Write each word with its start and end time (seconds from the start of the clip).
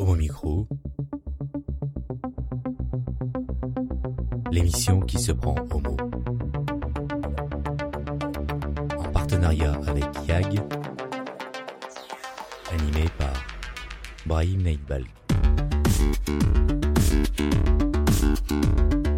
Homo 0.00 0.14
Micro, 0.14 0.68
l'émission 4.52 5.00
qui 5.00 5.18
se 5.18 5.32
prend 5.32 5.56
au. 5.72 5.82
En 8.96 9.02
partenariat 9.10 9.72
avec 9.88 10.04
YAG, 10.28 10.60
animé 12.70 13.06
par 13.18 13.32
Brahim 14.24 14.62
Neidbal. 14.62 15.02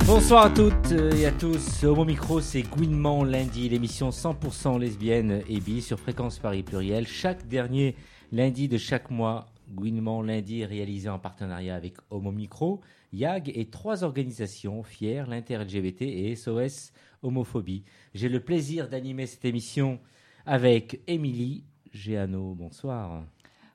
Bonsoir 0.06 0.46
à 0.46 0.50
toutes 0.50 0.92
et 0.92 1.26
à 1.26 1.32
tous. 1.32 1.84
Homo 1.84 2.06
Micro, 2.06 2.40
c'est 2.40 2.62
Gouinement 2.62 3.22
lundi, 3.22 3.68
l'émission 3.68 4.08
100% 4.08 4.78
lesbienne 4.78 5.42
et 5.46 5.60
bi 5.60 5.82
sur 5.82 6.00
Fréquence 6.00 6.38
Paris 6.38 6.62
Pluriel. 6.62 7.06
Chaque 7.06 7.46
dernier 7.48 7.96
lundi 8.32 8.66
de 8.66 8.78
chaque 8.78 9.10
mois, 9.10 9.44
Gouinement 9.70 10.20
lundi 10.20 10.64
réalisé 10.64 11.08
en 11.08 11.18
partenariat 11.18 11.76
avec 11.76 11.98
Homo 12.10 12.32
Micro, 12.32 12.80
YAG 13.12 13.52
et 13.54 13.70
trois 13.70 14.02
organisations, 14.02 14.82
FIER, 14.82 15.24
l'Inter-LGBT 15.28 16.02
et 16.02 16.34
SOS 16.34 16.92
Homophobie. 17.22 17.84
J'ai 18.12 18.28
le 18.28 18.40
plaisir 18.40 18.88
d'animer 18.88 19.26
cette 19.26 19.44
émission 19.44 20.00
avec 20.44 21.00
Émilie 21.06 21.64
Géano. 21.92 22.54
Bonsoir. 22.54 23.24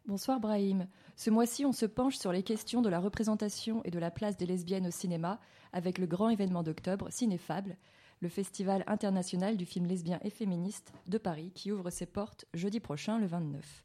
Bonsoir 0.05 0.39
Brahim. 0.39 0.87
Ce 1.15 1.29
mois-ci, 1.29 1.65
on 1.65 1.71
se 1.71 1.85
penche 1.85 2.17
sur 2.17 2.33
les 2.33 2.43
questions 2.43 2.81
de 2.81 2.89
la 2.89 2.99
représentation 2.99 3.81
et 3.85 3.91
de 3.91 3.99
la 3.99 4.11
place 4.11 4.35
des 4.35 4.45
lesbiennes 4.45 4.87
au 4.87 4.91
cinéma 4.91 5.39
avec 5.71 5.97
le 5.97 6.07
grand 6.07 6.29
événement 6.29 6.61
d'octobre, 6.61 7.07
Cinéfable, 7.09 7.77
le 8.19 8.29
festival 8.29 8.83
international 8.87 9.55
du 9.55 9.65
film 9.65 9.85
lesbien 9.85 10.19
et 10.23 10.29
féministe 10.29 10.93
de 11.07 11.17
Paris 11.17 11.51
qui 11.55 11.71
ouvre 11.71 11.89
ses 11.89 12.05
portes 12.05 12.45
jeudi 12.53 12.79
prochain, 12.79 13.17
le 13.17 13.27
29. 13.27 13.83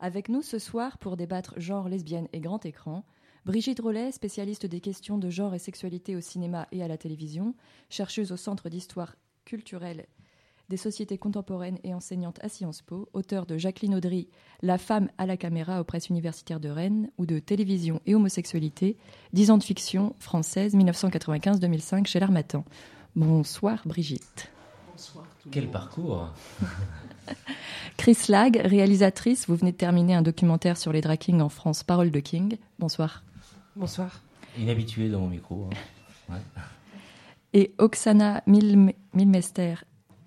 Avec 0.00 0.28
nous 0.28 0.42
ce 0.42 0.58
soir 0.58 0.98
pour 0.98 1.16
débattre 1.16 1.54
genre 1.60 1.88
lesbienne 1.88 2.28
et 2.32 2.40
grand 2.40 2.64
écran, 2.64 3.04
Brigitte 3.44 3.80
Rollet, 3.80 4.12
spécialiste 4.12 4.66
des 4.66 4.80
questions 4.80 5.18
de 5.18 5.30
genre 5.30 5.54
et 5.54 5.58
sexualité 5.58 6.16
au 6.16 6.20
cinéma 6.20 6.66
et 6.72 6.82
à 6.82 6.88
la 6.88 6.98
télévision, 6.98 7.54
chercheuse 7.88 8.32
au 8.32 8.36
Centre 8.36 8.68
d'histoire 8.68 9.16
culturelle 9.44 10.06
des 10.70 10.76
sociétés 10.76 11.18
contemporaines 11.18 11.78
et 11.82 11.92
enseignante 11.92 12.38
à 12.42 12.48
Sciences 12.48 12.80
Po, 12.80 13.08
auteure 13.12 13.44
de 13.44 13.58
Jacqueline 13.58 13.96
Audry, 13.96 14.28
La 14.62 14.78
femme 14.78 15.10
à 15.18 15.26
la 15.26 15.36
caméra 15.36 15.80
aux 15.80 15.84
presses 15.84 16.08
universitaires 16.08 16.60
de 16.60 16.68
Rennes, 16.68 17.10
ou 17.18 17.26
de 17.26 17.40
Télévision 17.40 18.00
et 18.06 18.14
homosexualité, 18.14 18.96
10 19.32 19.50
ans 19.50 19.58
de 19.58 19.64
fiction 19.64 20.14
française 20.20 20.76
1995-2005 20.76 22.06
chez 22.06 22.20
l'Armatan. 22.20 22.64
Bonsoir 23.16 23.82
Brigitte. 23.84 24.50
Bonsoir. 24.92 25.26
Quel 25.50 25.68
parcours 25.68 26.28
Chris 27.96 28.18
Lag, 28.28 28.60
réalisatrice, 28.64 29.46
vous 29.48 29.56
venez 29.56 29.72
de 29.72 29.76
terminer 29.76 30.14
un 30.14 30.22
documentaire 30.22 30.76
sur 30.76 30.92
les 30.92 31.00
drag 31.00 31.18
kings 31.18 31.40
en 31.40 31.48
France, 31.48 31.82
Parole 31.82 32.10
de 32.10 32.20
King. 32.20 32.56
Bonsoir. 32.78 33.22
Bonsoir. 33.76 34.22
Inhabitué 34.58 35.08
dans 35.08 35.20
mon 35.20 35.28
micro. 35.28 35.68
Hein. 36.30 36.38
Et 37.52 37.72
Oksana 37.78 38.42
Milmester, 38.46 39.74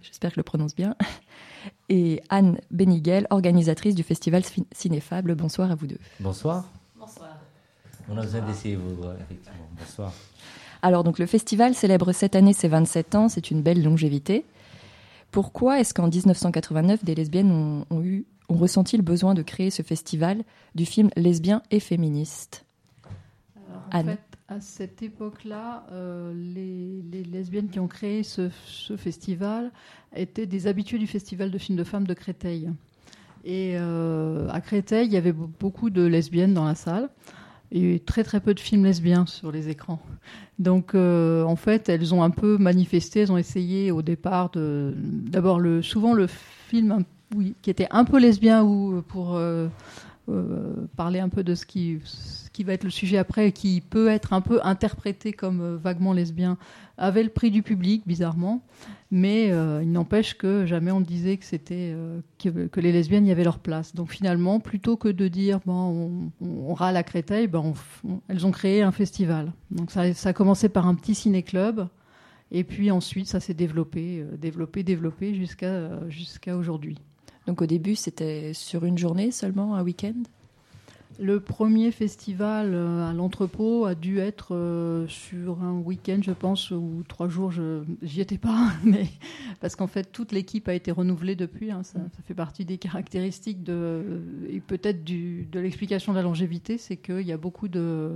j'espère 0.02 0.32
que 0.32 0.36
je 0.36 0.40
le 0.40 0.44
prononce 0.44 0.76
bien, 0.76 0.96
et 1.90 2.22
Anne 2.30 2.60
Beniguel, 2.70 3.28
organisatrice 3.30 3.96
du 3.96 4.04
festival 4.04 4.44
Cinéfable. 4.74 5.34
Bonsoir 5.36 5.72
à 5.72 5.76
vous 5.76 5.88
deux. 5.88 6.00
Bonsoir. 6.20 6.66
Bonsoir. 7.00 7.38
On 8.10 8.18
a 8.18 8.22
besoin 8.22 8.42
d'essayer 8.42 8.76
vos 8.76 8.94
voix, 8.96 9.16
effectivement. 9.22 9.70
Bonsoir. 9.80 10.12
Alors, 10.82 11.06
donc, 11.06 11.18
le 11.18 11.26
festival 11.26 11.74
célèbre 11.74 12.12
cette 12.12 12.36
année 12.36 12.52
ses 12.52 12.68
27 12.68 13.16
ans, 13.16 13.30
c'est 13.30 13.52
une 13.52 13.62
belle 13.62 13.82
longévité. 13.82 14.46
Pourquoi 15.34 15.80
est-ce 15.80 15.96
qu'en 15.96 16.10
1989, 16.10 17.04
des 17.04 17.16
lesbiennes 17.16 17.86
ont, 17.90 18.02
eu, 18.04 18.28
ont 18.50 18.56
ressenti 18.56 18.98
le 18.98 19.02
besoin 19.02 19.34
de 19.34 19.42
créer 19.42 19.72
ce 19.72 19.82
festival 19.82 20.44
du 20.76 20.86
film 20.86 21.10
lesbien 21.18 21.64
et 21.72 21.80
féministe? 21.80 22.66
Anne. 23.90 24.18
à 24.48 24.62
cette 24.62 25.02
époque-là, 25.02 25.88
euh, 25.92 26.34
les, 26.36 27.24
lesbiennes 27.24 27.70
qui 27.70 27.80
ont 27.80 27.88
créé 27.88 28.22
ce, 28.22 28.50
festival 28.96 29.72
étaient 30.16 30.46
des 30.46 30.68
habitués 30.68 31.00
du 31.00 31.08
festival 31.08 31.50
de 31.50 31.58
films 31.58 31.80
de 31.80 31.84
femmes 31.84 32.06
de 32.06 32.14
Créteil. 32.14 32.72
Et 33.44 33.74
euh, 33.76 34.48
à 34.50 34.62
Créteil, 34.62 35.08
il 35.08 35.14
y 35.14 35.18
avait 35.18 35.34
beaucoup 35.34 35.90
de 35.90 36.04
lesbiennes 36.04 36.54
dans 36.54 36.66
la 36.66 36.76
salle 36.76 37.10
et 37.74 38.00
très 38.00 38.24
très 38.24 38.40
peu 38.40 38.54
de 38.54 38.60
films 38.60 38.86
lesbiens 38.86 39.26
sur 39.26 39.52
les 39.52 39.68
écrans. 39.70 40.00
Donc 40.60 40.94
euh, 40.94 41.44
en 41.44 41.56
fait, 41.56 41.90
elles 41.90 42.14
ont 42.14 42.24
un 42.24 42.30
peu 42.30 42.58
manifesté, 42.58 43.22
elles 43.22 43.32
ont 43.32 43.38
essayé 43.38 43.92
au 43.92 44.02
départ 44.02 44.52
de 44.52 44.94
d'abord 44.96 45.60
le 45.60 45.82
souvent 45.82 46.14
le 46.14 46.28
film 46.28 47.04
qui 47.64 47.70
était 47.70 47.88
un 47.90 48.06
peu 48.06 48.20
lesbien 48.20 48.64
ou 48.64 49.02
pour 49.02 49.42
parler 50.96 51.20
un 51.20 51.30
peu 51.30 51.44
de 51.44 51.56
ce 51.56 51.66
qui 52.54 52.64
va 52.64 52.74
être 52.74 52.84
le 52.84 52.90
sujet 52.90 53.18
après, 53.18 53.52
qui 53.52 53.82
peut 53.82 54.08
être 54.08 54.34
un 54.34 54.42
peu 54.42 54.60
interprété 54.64 55.34
comme 55.34 55.62
euh, 55.62 55.78
vaguement 55.78 56.14
lesbien, 56.14 56.58
avait 56.98 57.24
le 57.24 57.30
prix 57.30 57.50
du 57.50 57.64
public, 57.64 58.04
bizarrement. 58.06 58.64
Mais 59.10 59.52
euh, 59.52 59.82
il 59.82 59.92
n'empêche 59.92 60.38
que 60.38 60.66
jamais 60.66 60.92
on 60.92 61.02
disait 61.02 61.38
que 61.38 61.46
c'était 61.46 61.94
euh, 61.96 62.20
que, 62.40 62.80
les 62.80 62.92
lesbiennes 62.92 63.26
y 63.26 63.32
avaient 63.32 63.44
leur 63.44 63.60
place. 63.60 63.96
Donc 63.96 64.12
finalement, 64.12 64.60
plutôt 64.60 64.98
que 64.98 65.08
de 65.08 65.28
dire 65.28 65.60
bon, 65.66 66.32
on, 66.42 66.74
râle 66.74 66.98
à 66.98 67.04
Créteil, 67.04 67.48
ben 67.48 67.74
elles 68.28 68.46
ont 68.46 68.52
créé 68.52 68.84
un 68.84 68.92
festival. 68.92 69.52
Donc 69.72 69.92
ça, 69.92 70.14
ça 70.14 70.30
a 70.30 70.34
commencé 70.34 70.70
par 70.70 70.88
un 70.88 70.96
petit 70.96 71.16
ciné-club. 71.16 71.88
Et 72.52 72.64
puis 72.64 72.92
ensuite, 72.92 73.28
ça 73.28 73.40
s'est 73.40 73.56
développé, 73.56 74.24
développé, 74.38 74.84
développé 74.84 75.34
jusqu'à 75.34 76.08
jusqu'à 76.10 76.56
aujourd'hui. 76.56 77.00
Donc 77.48 77.62
au 77.62 77.66
début, 77.66 77.96
c'était 77.96 78.54
sur 78.54 78.86
une 78.86 78.98
journée 78.98 79.32
seulement, 79.32 79.76
un 79.76 79.84
week-end? 79.84 80.14
Le 81.20 81.40
premier 81.40 81.92
festival 81.92 82.74
euh, 82.74 83.08
à 83.08 83.14
l'entrepôt 83.14 83.86
a 83.86 83.94
dû 83.94 84.18
être 84.20 84.56
euh, 84.56 85.08
sur 85.08 85.62
un 85.62 85.74
week-end, 85.74 86.20
je 86.22 86.32
pense, 86.32 86.72
ou 86.72 87.04
trois 87.08 87.30
jours. 87.30 87.52
Je 87.52 87.84
j'y 88.02 88.22
étais 88.22 88.40
pas, 88.40 88.72
mais 88.84 89.08
parce 89.60 89.76
qu'en 89.76 89.86
fait 89.86 90.12
toute 90.12 90.32
l'équipe 90.32 90.68
a 90.68 90.74
été 90.74 90.92
renouvelée 90.92 91.36
depuis. 91.36 91.72
Hein, 91.72 91.84
ça, 91.84 92.00
fait 92.26 92.34
partie 92.34 92.66
des 92.66 92.80
caractéristiques 92.80 93.64
de 93.64 94.22
et 94.50 94.60
peut-être 94.60 95.04
de 95.04 95.60
l'explication 95.60 96.14
de 96.14 96.18
la 96.18 96.24
longévité, 96.24 96.78
c'est 96.80 96.98
qu'il 96.98 97.22
y 97.22 97.32
a 97.32 97.38
beaucoup 97.38 97.68
de 97.68 98.12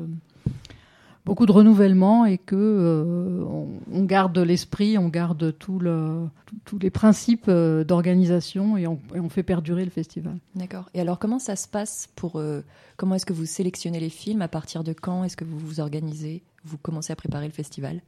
beaucoup 1.28 1.46
de 1.46 1.52
renouvellement 1.52 2.26
et 2.26 2.38
que 2.38 2.56
euh, 2.56 3.44
on, 3.92 4.04
garde 4.04 4.38
l'esprit, 4.38 4.98
on 4.98 5.10
garde 5.10 5.54
tout 5.60 5.78
le, 5.78 6.30
tous 6.64 6.80
les 6.80 6.90
principes 6.90 7.50
euh, 7.50 7.84
d'organisation 7.84 8.78
et, 8.78 8.88
on, 8.88 9.30
fait 9.30 9.44
perdurer 9.44 9.84
le 9.84 9.92
festival. 9.92 10.38
D'accord. 10.56 10.90
Et 10.94 11.02
alors 11.02 11.20
comment 11.20 11.38
ça 11.38 11.58
se 11.58 11.68
passe 11.68 12.08
pour 12.16 12.40
euh, 12.40 12.62
comment 12.96 13.16
est-ce 13.16 13.26
que 13.26 13.34
vous 13.34 13.46
sélectionnez 13.46 14.00
les 14.00 14.10
films? 14.10 14.42
À 14.42 14.48
partir 14.48 14.86
de 14.86 14.94
quand 14.94 15.26
est-ce 15.26 15.36
que 15.36 15.44
vous 15.44 15.60
vous 15.60 15.82
organisez? 15.82 16.44
Vous 16.64 16.78
commencez 16.78 17.12
à 17.12 17.18
préparer 17.18 17.48
le 17.48 17.54
festival? 17.54 18.02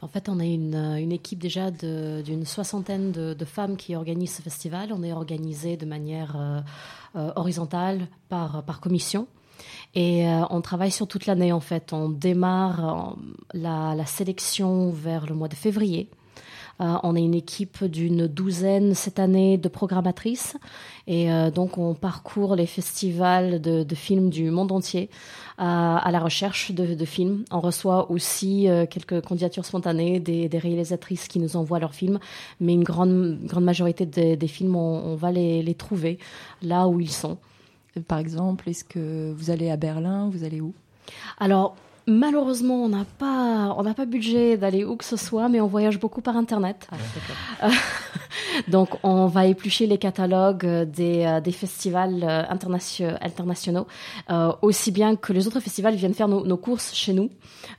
En 0.00 0.08
fait, 0.08 0.30
on 0.30 0.40
est 0.40 0.54
une, 0.54 0.74
une 0.74 1.12
équipe 1.12 1.40
déjà 1.40 1.70
d'une 1.70 2.46
soixantaine 2.46 3.12
de, 3.12 3.34
de, 3.34 3.44
femmes 3.44 3.76
qui 3.76 3.94
organisent 3.94 4.36
ce 4.36 4.42
festival. 4.42 4.92
On 4.92 5.02
est 5.02 5.12
organisé 5.12 5.76
de 5.76 5.86
manière 5.86 6.64
horizontale 7.14 8.08
par, 8.28 8.64
par 8.64 8.80
commission. 8.80 9.28
Et 9.94 10.26
euh, 10.26 10.42
on 10.50 10.60
travaille 10.60 10.90
sur 10.90 11.06
toute 11.06 11.26
l'année 11.26 11.52
en 11.52 11.60
fait. 11.60 11.92
On 11.92 12.08
démarre 12.08 13.16
euh, 13.54 13.58
la, 13.94 14.06
sélection 14.06 14.90
vers 14.90 15.26
le 15.26 15.34
mois 15.34 15.48
de 15.48 15.54
février. 15.54 16.08
Euh, 16.80 16.94
on 17.02 17.14
est 17.14 17.20
une 17.20 17.34
équipe 17.34 17.84
d'une 17.84 18.26
douzaine 18.26 18.94
cette 18.94 19.18
année 19.18 19.58
de 19.58 19.68
programmatrices 19.68 20.56
et 21.06 21.28
donc 21.54 21.76
on 21.76 21.94
parcourt 21.94 22.56
les 22.56 22.66
festivals 22.66 23.60
de, 23.60 23.94
films 23.94 24.30
du 24.30 24.50
monde 24.50 24.72
entier 24.72 25.10
à 25.58 26.08
la 26.10 26.18
recherche 26.18 26.72
de, 26.72 27.04
films. 27.04 27.44
On 27.50 27.60
reçoit 27.60 28.10
aussi 28.10 28.68
quelques 28.88 29.20
candidatures 29.20 29.66
spontanées 29.66 30.18
des, 30.18 30.58
réalisatrices 30.58 31.28
qui 31.28 31.40
nous 31.40 31.56
envoient 31.56 31.78
leurs 31.78 31.94
films, 31.94 32.18
mais 32.60 32.72
une 32.72 32.84
grande, 32.84 33.38
grande 33.44 33.64
majorité 33.64 34.06
des, 34.06 34.48
films, 34.48 34.74
on, 34.74 35.14
va 35.14 35.30
les, 35.30 35.62
les 35.62 35.74
trouver 35.74 36.18
là 36.62 36.88
où 36.88 37.00
ils 37.00 37.10
sont. 37.10 37.36
Par 38.08 38.18
exemple, 38.18 38.68
est-ce 38.68 38.84
que 38.84 39.32
vous 39.32 39.50
allez 39.50 39.70
à 39.70 39.76
Berlin 39.76 40.30
Vous 40.32 40.44
allez 40.44 40.60
où? 40.60 40.72
Alors, 41.38 41.76
malheureusement, 42.06 42.84
on 42.84 42.88
n'a 42.88 43.04
pas, 43.18 43.74
on 43.76 43.82
n'a 43.82 43.94
pas 43.94 44.06
budget 44.06 44.56
d'aller 44.56 44.84
où 44.84 44.96
que 44.96 45.04
ce 45.04 45.16
soit, 45.16 45.48
mais 45.48 45.60
on 45.60 45.66
voyage 45.66 46.00
beaucoup 46.00 46.20
par 46.20 46.36
Internet. 46.36 46.88
Ah, 47.60 47.70
donc, 48.68 48.90
on 49.02 49.26
va 49.26 49.46
éplucher 49.46 49.86
les 49.86 49.98
catalogues 49.98 50.66
des, 50.84 51.24
euh, 51.24 51.40
des 51.40 51.52
festivals 51.52 52.24
euh, 52.24 52.44
internationaux, 52.48 53.86
euh, 54.30 54.52
aussi 54.62 54.90
bien 54.90 55.16
que 55.16 55.32
les 55.32 55.46
autres 55.46 55.60
festivals 55.60 55.94
viennent 55.94 56.14
faire 56.14 56.28
nos, 56.28 56.56
courses 56.56 56.94
chez 56.94 57.12
nous. 57.12 57.30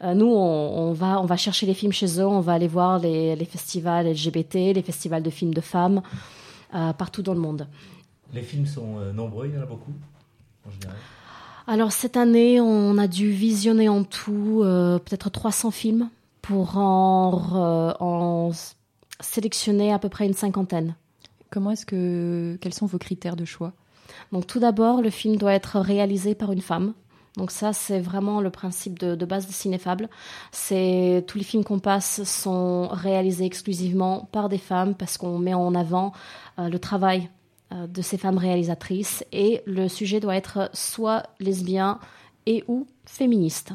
nous, 0.03 0.27
on, 0.27 0.91
va, 0.93 1.21
on 1.21 1.25
va 1.25 1.37
chercher 1.37 1.65
les 1.65 1.73
films 1.73 1.93
chez 1.93 2.19
eux, 2.19 2.27
on 2.27 2.41
va 2.41 2.53
aller 2.53 2.67
voir 2.67 2.99
les, 2.99 3.35
les 3.35 3.45
festivals 3.45 4.07
LGBT, 4.09 4.73
les 4.75 4.81
festivals 4.81 5.23
de 5.23 5.29
films 5.29 5.53
de 5.53 5.61
femmes, 5.61 6.01
partout 6.71 7.21
dans 7.21 7.33
le 7.33 7.39
monde. 7.39 7.67
Les 8.33 8.41
films 8.41 8.65
sont 8.65 8.97
euh, 8.99 9.11
nombreux, 9.11 9.47
il 9.47 9.55
y 9.55 9.57
en 9.57 9.61
a 9.61 9.65
beaucoup 9.65 9.93
en 10.67 10.71
général 10.71 10.95
Alors 11.67 11.91
cette 11.91 12.17
année, 12.17 12.59
on 12.59 12.97
a 12.97 13.07
dû 13.07 13.29
visionner 13.31 13.89
en 13.89 14.03
tout 14.03 14.61
euh, 14.63 14.99
peut-être 14.99 15.29
300 15.29 15.71
films 15.71 16.09
pour 16.41 16.77
en, 16.77 17.95
en, 17.99 18.51
sélectionner 19.19 19.93
à 19.93 19.99
peu 19.99 20.09
près 20.09 20.25
une 20.25 20.33
cinquantaine. 20.33 20.95
Comment 21.49 21.71
est-ce 21.71 21.85
que 21.85 22.57
quels 22.59 22.73
sont 22.73 22.87
vos 22.87 22.97
critères 22.97 23.35
de 23.35 23.45
choix? 23.45 23.73
Donc 24.31 24.47
tout 24.47 24.59
d'abord, 24.59 25.01
le 25.01 25.09
film 25.09 25.37
doit 25.37 25.53
être 25.53 25.79
réalisé 25.79 26.35
par 26.35 26.51
une 26.51 26.61
femme. 26.61 26.93
Donc 27.37 27.49
ça, 27.49 27.73
c'est 27.73 27.99
vraiment 27.99 28.41
le 28.41 28.51
principe 28.51 28.99
de, 28.99 29.25
base 29.25 29.47
de 29.47 29.51
Cinéfable. 29.51 30.07
C'est 30.51 31.23
tous 31.27 31.37
les 31.37 31.43
films 31.43 31.63
qu'on 31.63 31.79
passe 31.79 32.23
sont 32.23 32.87
réalisés 32.89 33.45
exclusivement 33.45 34.29
par 34.31 34.49
des 34.49 34.59
femmes 34.59 34.93
parce 34.93 35.17
qu'on 35.17 35.39
met 35.39 35.53
en 35.53 35.73
avant 35.73 36.13
euh, 36.59 36.69
le 36.69 36.77
travail 36.77 37.29
de 37.87 38.01
ces 38.01 38.17
femmes 38.17 38.37
réalisatrices 38.37 39.25
et 39.31 39.61
le 39.65 39.87
sujet 39.87 40.19
doit 40.19 40.35
être 40.35 40.69
soit 40.73 41.23
lesbien 41.39 41.99
et 42.45 42.63
ou 42.67 42.87
féministe. 43.05 43.73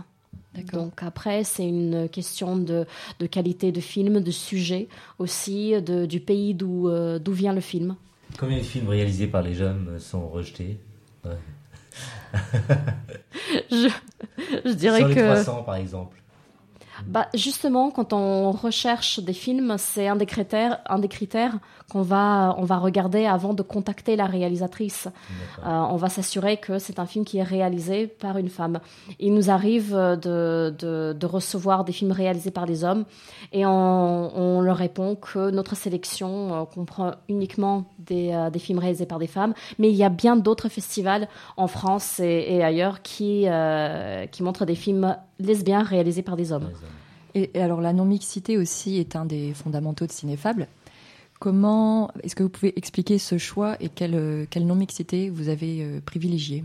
Donc 0.72 1.02
après, 1.02 1.44
c'est 1.44 1.66
une 1.66 2.08
question 2.08 2.56
de, 2.56 2.86
qualité 3.30 3.70
de 3.72 3.80
film, 3.80 4.20
de 4.20 4.30
sujet 4.30 4.88
aussi, 5.18 5.80
de, 5.82 6.06
du 6.06 6.20
pays 6.20 6.54
d'où 6.54 6.88
euh, 6.88 7.18
d'où 7.18 7.32
vient 7.32 7.52
le 7.52 7.60
film. 7.60 7.96
Combien 8.38 8.58
de 8.58 8.62
films 8.62 8.88
réalisés 8.88 9.26
par 9.26 9.42
les 9.42 9.54
jeunes 9.54 9.98
sont 9.98 10.28
rejetés? 10.28 10.78
Je, 13.70 13.88
je, 14.64 14.72
dirais 14.72 14.98
Sur 14.98 15.08
les 15.08 15.14
que... 15.14 15.20
300 15.20 15.62
par 15.64 15.76
exemple. 15.76 16.22
Bah, 17.06 17.28
justement, 17.34 17.90
quand 17.90 18.12
on 18.12 18.52
recherche 18.52 19.20
des 19.20 19.32
films, 19.32 19.76
c'est 19.78 20.08
un 20.08 20.16
des 20.16 20.26
critères, 20.26 20.80
un 20.86 20.98
des 20.98 21.08
critères 21.08 21.58
qu'on 21.90 22.02
va, 22.02 22.54
on 22.58 22.64
va 22.64 22.78
regarder 22.78 23.26
avant 23.26 23.54
de 23.54 23.62
contacter 23.62 24.16
la 24.16 24.26
réalisatrice. 24.26 25.08
Euh, 25.64 25.68
on 25.68 25.96
va 25.96 26.08
s'assurer 26.08 26.58
que 26.58 26.78
c'est 26.78 26.98
un 26.98 27.06
film 27.06 27.24
qui 27.24 27.38
est 27.38 27.42
réalisé 27.42 28.06
par 28.06 28.38
une 28.38 28.48
femme. 28.48 28.80
Il 29.18 29.34
nous 29.34 29.50
arrive 29.50 29.94
de, 29.94 30.74
de, 30.78 31.16
de 31.18 31.26
recevoir 31.26 31.84
des 31.84 31.92
films 31.92 32.12
réalisés 32.12 32.50
par 32.50 32.66
des 32.66 32.84
hommes 32.84 33.04
et 33.52 33.64
on, 33.64 33.70
on 33.70 34.60
leur 34.60 34.76
répond 34.76 35.14
que 35.14 35.50
notre 35.50 35.76
sélection 35.76 36.54
euh, 36.54 36.64
comprend 36.64 37.12
uniquement 37.28 37.84
des, 37.98 38.32
euh, 38.32 38.50
des, 38.50 38.58
films 38.58 38.78
réalisés 38.78 39.06
par 39.06 39.18
des 39.18 39.26
femmes, 39.26 39.54
mais 39.78 39.88
il 39.88 39.96
y 39.96 40.04
a 40.04 40.08
bien 40.08 40.36
d'autres 40.36 40.68
festivals 40.68 41.28
en 41.56 41.68
France 41.68 42.20
et, 42.20 42.46
et 42.48 42.64
ailleurs 42.64 43.02
qui, 43.02 43.46
qui 44.32 44.42
montrent 44.42 44.64
des 44.64 44.74
films 44.74 45.16
lesbiens 45.38 45.82
réalisés 45.82 46.22
par 46.22 46.36
des 46.36 46.52
hommes. 46.52 46.70
Et, 47.34 47.50
alors 47.60 47.80
la 47.80 47.92
non-mixité 47.92 48.56
aussi 48.56 48.98
est 48.98 49.16
un 49.16 49.24
des 49.24 49.52
fondamentaux 49.54 50.06
de 50.06 50.12
Cinéfable. 50.12 50.68
Comment 51.38 52.10
est-ce 52.22 52.34
que 52.34 52.42
vous 52.42 52.48
pouvez 52.48 52.76
expliquer 52.76 53.18
ce 53.18 53.38
choix 53.38 53.76
et 53.80 53.88
quelle, 53.88 54.46
quelle 54.50 54.66
non-mixité 54.66 55.30
vous 55.30 55.48
avez 55.48 55.82
euh, 55.82 56.00
privilégié 56.04 56.64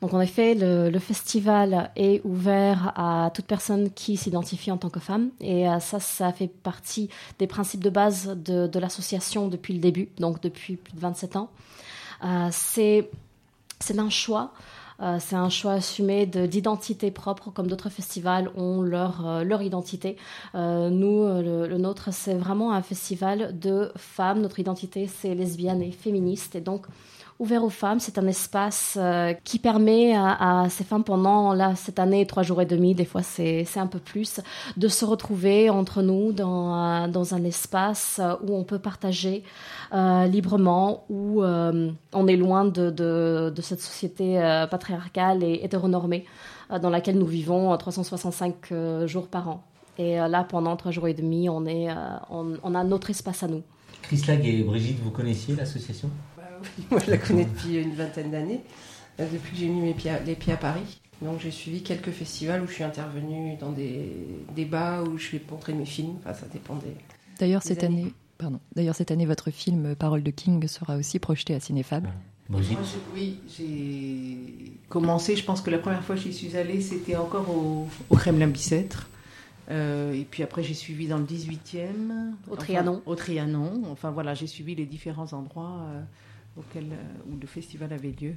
donc 0.00 0.12
en 0.12 0.20
effet, 0.20 0.54
le, 0.54 0.98
festival 0.98 1.90
est 1.96 2.20
ouvert 2.24 2.92
à 2.96 3.30
toute 3.32 3.46
personne 3.46 3.90
qui 3.90 4.18
s'identifie 4.18 4.70
en 4.70 4.76
tant 4.76 4.90
que 4.90 5.00
femme. 5.00 5.30
Et 5.40 5.66
euh, 5.66 5.78
ça, 5.80 5.98
ça 5.98 6.30
fait 6.32 6.48
partie 6.48 7.08
des 7.38 7.46
principes 7.46 7.82
de 7.82 7.88
base 7.88 8.36
de, 8.36 8.66
de 8.66 8.78
l'association 8.78 9.48
depuis 9.48 9.72
le 9.72 9.80
début, 9.80 10.08
donc 10.18 10.42
depuis 10.42 10.76
plus 10.76 10.92
de 10.94 11.00
27 11.00 11.36
ans. 11.36 11.48
Euh, 12.22 12.48
c'est 12.50 13.08
un 13.96 14.10
choix 14.10 14.52
euh, 15.00 15.18
c'est 15.20 15.36
un 15.36 15.48
choix 15.48 15.72
assumé 15.72 16.26
d'identité 16.26 17.10
propre, 17.10 17.50
comme 17.50 17.66
d'autres 17.66 17.88
festivals 17.88 18.50
ont 18.56 18.82
leur, 18.82 19.26
euh, 19.26 19.44
leur 19.44 19.62
identité. 19.62 20.16
Euh, 20.54 20.90
nous, 20.90 21.26
le, 21.26 21.78
nôtre, 21.78 22.12
c'est 22.12 22.34
vraiment 22.34 22.72
un 22.72 22.82
festival 22.82 23.58
de 23.58 23.90
femmes. 23.96 24.40
Notre 24.40 24.60
identité, 24.60 25.06
c'est 25.06 25.34
lesbienne 25.34 25.82
et 25.82 25.90
féministe. 25.90 26.54
Et 26.54 26.60
donc, 26.60 26.86
ouvert 27.38 27.64
aux 27.64 27.70
femmes. 27.70 28.00
C'est 28.00 28.18
un 28.18 28.26
espace 28.26 28.98
qui 29.44 29.58
permet 29.58 30.14
à, 30.16 30.66
ces 30.70 30.84
femmes 30.84 31.04
pendant 31.04 31.52
là, 31.52 31.74
cette 31.74 31.98
année, 31.98 32.26
trois 32.26 32.42
jours 32.42 32.62
et 32.62 32.66
demi, 32.66 32.94
des 32.94 33.04
fois 33.04 33.22
c'est 33.22 33.66
un 33.76 33.86
peu 33.86 33.98
plus, 33.98 34.40
de 34.76 34.88
se 34.88 35.04
retrouver 35.04 35.70
entre 35.70 36.02
nous 36.02 36.32
dans, 36.32 37.08
dans 37.08 37.34
un 37.34 37.44
espace 37.44 38.20
où 38.42 38.54
on 38.54 38.64
peut 38.64 38.78
partager 38.78 39.42
euh, 39.92 40.26
librement, 40.26 41.04
où 41.08 41.42
euh, 41.42 41.90
on 42.12 42.26
est 42.26 42.36
loin 42.36 42.64
de, 42.64 42.90
de, 42.90 43.62
cette 43.62 43.80
société 43.80 44.42
euh, 44.42 44.66
patriarcale 44.66 45.44
et 45.44 45.60
hétéronormée 45.62 46.24
dans 46.82 46.90
laquelle 46.90 47.16
nous 47.16 47.26
vivons 47.26 47.76
365 47.76 48.72
jours 49.06 49.28
par 49.28 49.48
an. 49.48 49.62
Et 49.98 50.16
là, 50.16 50.42
pendant 50.42 50.74
trois 50.76 50.90
jours 50.90 51.06
et 51.06 51.14
demi, 51.14 51.48
on, 51.48 51.66
est, 51.66 51.88
on, 52.30 52.74
a 52.74 52.82
notre 52.82 53.10
espace 53.10 53.42
à 53.42 53.48
nous. 53.48 53.62
Chris 54.02 54.22
Lag 54.26 54.44
et 54.44 54.62
Brigitte, 54.64 54.98
vous 55.00 55.10
connaissiez 55.10 55.54
l'association? 55.54 56.10
Moi, 56.90 57.00
je 57.04 57.10
la 57.10 57.18
connais 57.18 57.44
depuis 57.44 57.76
une 57.76 57.94
vingtaine 57.94 58.30
d'années, 58.30 58.60
depuis 59.18 59.52
que 59.52 59.56
j'ai 59.56 59.68
mis 59.68 59.80
mes 59.80 59.94
pieds 59.94 60.12
les 60.24 60.34
pieds 60.34 60.52
à 60.52 60.56
Paris. 60.56 61.00
Donc 61.22 61.40
j'ai 61.40 61.50
suivi 61.50 61.82
quelques 61.82 62.10
festivals 62.10 62.62
où 62.62 62.66
je 62.66 62.72
suis 62.72 62.84
intervenue 62.84 63.56
dans 63.56 63.70
des 63.70 64.10
débats 64.54 65.02
où 65.02 65.16
je 65.16 65.30
vais 65.30 65.42
montrer 65.50 65.72
mes 65.72 65.86
films. 65.86 66.16
Enfin, 66.20 66.34
ça 66.34 66.46
dépendait. 66.52 66.96
D'ailleurs, 67.38 67.62
cette 67.62 67.84
année, 67.84 68.12
D'ailleurs, 68.74 68.94
cette 68.94 69.10
année, 69.10 69.26
votre 69.26 69.50
film 69.50 69.94
Parole 69.94 70.22
de 70.22 70.30
King 70.30 70.66
sera 70.66 70.96
aussi 70.96 71.18
projeté 71.18 71.54
à 71.54 71.60
Cinéfab. 71.60 72.06
oui, 72.50 73.38
j'ai 73.56 74.72
commencé. 74.88 75.36
Je 75.36 75.44
pense 75.44 75.60
que 75.60 75.70
la 75.70 75.78
première 75.78 76.02
fois 76.02 76.16
que 76.16 76.22
j'y 76.22 76.32
suis 76.32 76.56
allée, 76.56 76.80
c'était 76.80 77.16
encore 77.16 77.48
au, 77.50 77.88
Kremlin 78.14 78.48
Bicêtre. 78.48 79.08
Euh, 79.70 80.12
et 80.12 80.26
puis 80.30 80.42
après, 80.42 80.62
j'ai 80.62 80.74
suivi 80.74 81.06
dans 81.06 81.18
le 81.18 81.24
18e. 81.24 82.32
Au 82.50 82.56
Trianon. 82.56 83.02
au 83.06 83.14
Trianon. 83.14 83.82
Enfin 83.90 84.10
voilà, 84.10 84.34
j'ai 84.34 84.46
suivi 84.46 84.74
les 84.74 84.84
différents 84.84 85.32
endroits 85.32 85.86
euh, 85.88 86.02
euh, 86.56 86.80
où 87.30 87.36
le 87.40 87.46
festival 87.46 87.92
avait 87.92 88.14
lieu. 88.20 88.34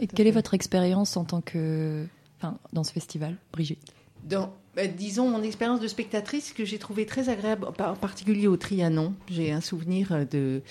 et 0.00 0.06
quelle 0.06 0.26
est 0.26 0.32
votre 0.32 0.54
expérience 0.54 1.16
en 1.16 1.24
tant 1.24 1.40
que, 1.40 2.06
enfin, 2.38 2.58
dans 2.72 2.84
ce 2.84 2.92
festival, 2.92 3.36
Brigitte? 3.52 3.92
Dans, 4.24 4.52
bah, 4.76 4.86
disons, 4.86 5.28
mon 5.28 5.42
expérience 5.42 5.80
de 5.80 5.88
spectatrice 5.88 6.52
que 6.52 6.64
j'ai 6.64 6.78
trouvé 6.78 7.06
très 7.06 7.28
agréable, 7.28 7.66
en 7.66 7.96
particulier 7.96 8.46
au 8.46 8.56
Trianon. 8.56 9.14
J'ai 9.28 9.52
un 9.52 9.60
souvenir 9.60 10.26
de, 10.30 10.62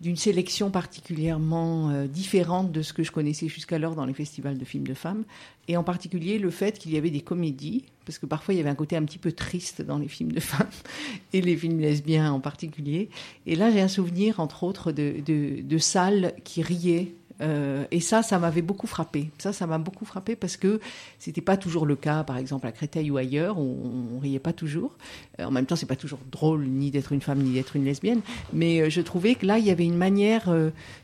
d'une 0.00 0.16
sélection 0.16 0.70
particulièrement 0.70 1.90
euh, 1.90 2.06
différente 2.06 2.72
de 2.72 2.82
ce 2.82 2.92
que 2.92 3.02
je 3.02 3.12
connaissais 3.12 3.48
jusqu'alors 3.48 3.94
dans 3.94 4.06
les 4.06 4.14
festivals 4.14 4.56
de 4.56 4.64
films 4.64 4.86
de 4.86 4.94
femmes, 4.94 5.24
et 5.68 5.76
en 5.76 5.84
particulier 5.84 6.38
le 6.38 6.50
fait 6.50 6.78
qu'il 6.78 6.92
y 6.92 6.96
avait 6.96 7.10
des 7.10 7.20
comédies, 7.20 7.84
parce 8.06 8.18
que 8.18 8.26
parfois 8.26 8.54
il 8.54 8.56
y 8.56 8.60
avait 8.60 8.70
un 8.70 8.74
côté 8.74 8.96
un 8.96 9.04
petit 9.04 9.18
peu 9.18 9.32
triste 9.32 9.82
dans 9.82 9.98
les 9.98 10.08
films 10.08 10.32
de 10.32 10.40
femmes, 10.40 10.66
et 11.32 11.40
les 11.42 11.56
films 11.56 11.80
lesbiens 11.80 12.32
en 12.32 12.40
particulier. 12.40 13.10
Et 13.46 13.56
là, 13.56 13.70
j'ai 13.70 13.80
un 13.80 13.88
souvenir, 13.88 14.40
entre 14.40 14.64
autres, 14.64 14.92
de, 14.92 15.16
de, 15.24 15.60
de 15.62 15.78
salles 15.78 16.34
qui 16.44 16.62
riaient 16.62 17.12
euh, 17.40 17.84
et 17.90 18.00
ça, 18.00 18.22
ça 18.22 18.38
m'avait 18.38 18.62
beaucoup 18.62 18.86
frappé. 18.86 19.30
Ça, 19.38 19.52
ça 19.52 19.66
m'a 19.66 19.78
beaucoup 19.78 20.04
frappé 20.04 20.36
parce 20.36 20.56
que 20.56 20.80
c'était 21.18 21.40
pas 21.40 21.56
toujours 21.56 21.86
le 21.86 21.96
cas, 21.96 22.22
par 22.24 22.36
exemple 22.36 22.66
à 22.66 22.72
Créteil 22.72 23.10
ou 23.10 23.16
ailleurs, 23.16 23.58
on, 23.58 24.12
on 24.16 24.18
riait 24.18 24.38
pas 24.38 24.52
toujours. 24.52 24.96
Euh, 25.38 25.44
en 25.44 25.50
même 25.50 25.66
temps, 25.66 25.76
c'est 25.76 25.86
pas 25.86 25.96
toujours 25.96 26.20
drôle 26.30 26.64
ni 26.66 26.90
d'être 26.90 27.12
une 27.12 27.20
femme 27.20 27.38
ni 27.38 27.54
d'être 27.54 27.76
une 27.76 27.84
lesbienne, 27.84 28.20
mais 28.52 28.80
euh, 28.80 28.90
je 28.90 29.00
trouvais 29.00 29.34
que 29.34 29.46
là, 29.46 29.58
il 29.58 29.64
y 29.64 29.70
avait 29.70 29.84
une 29.84 29.96
manière 29.96 30.52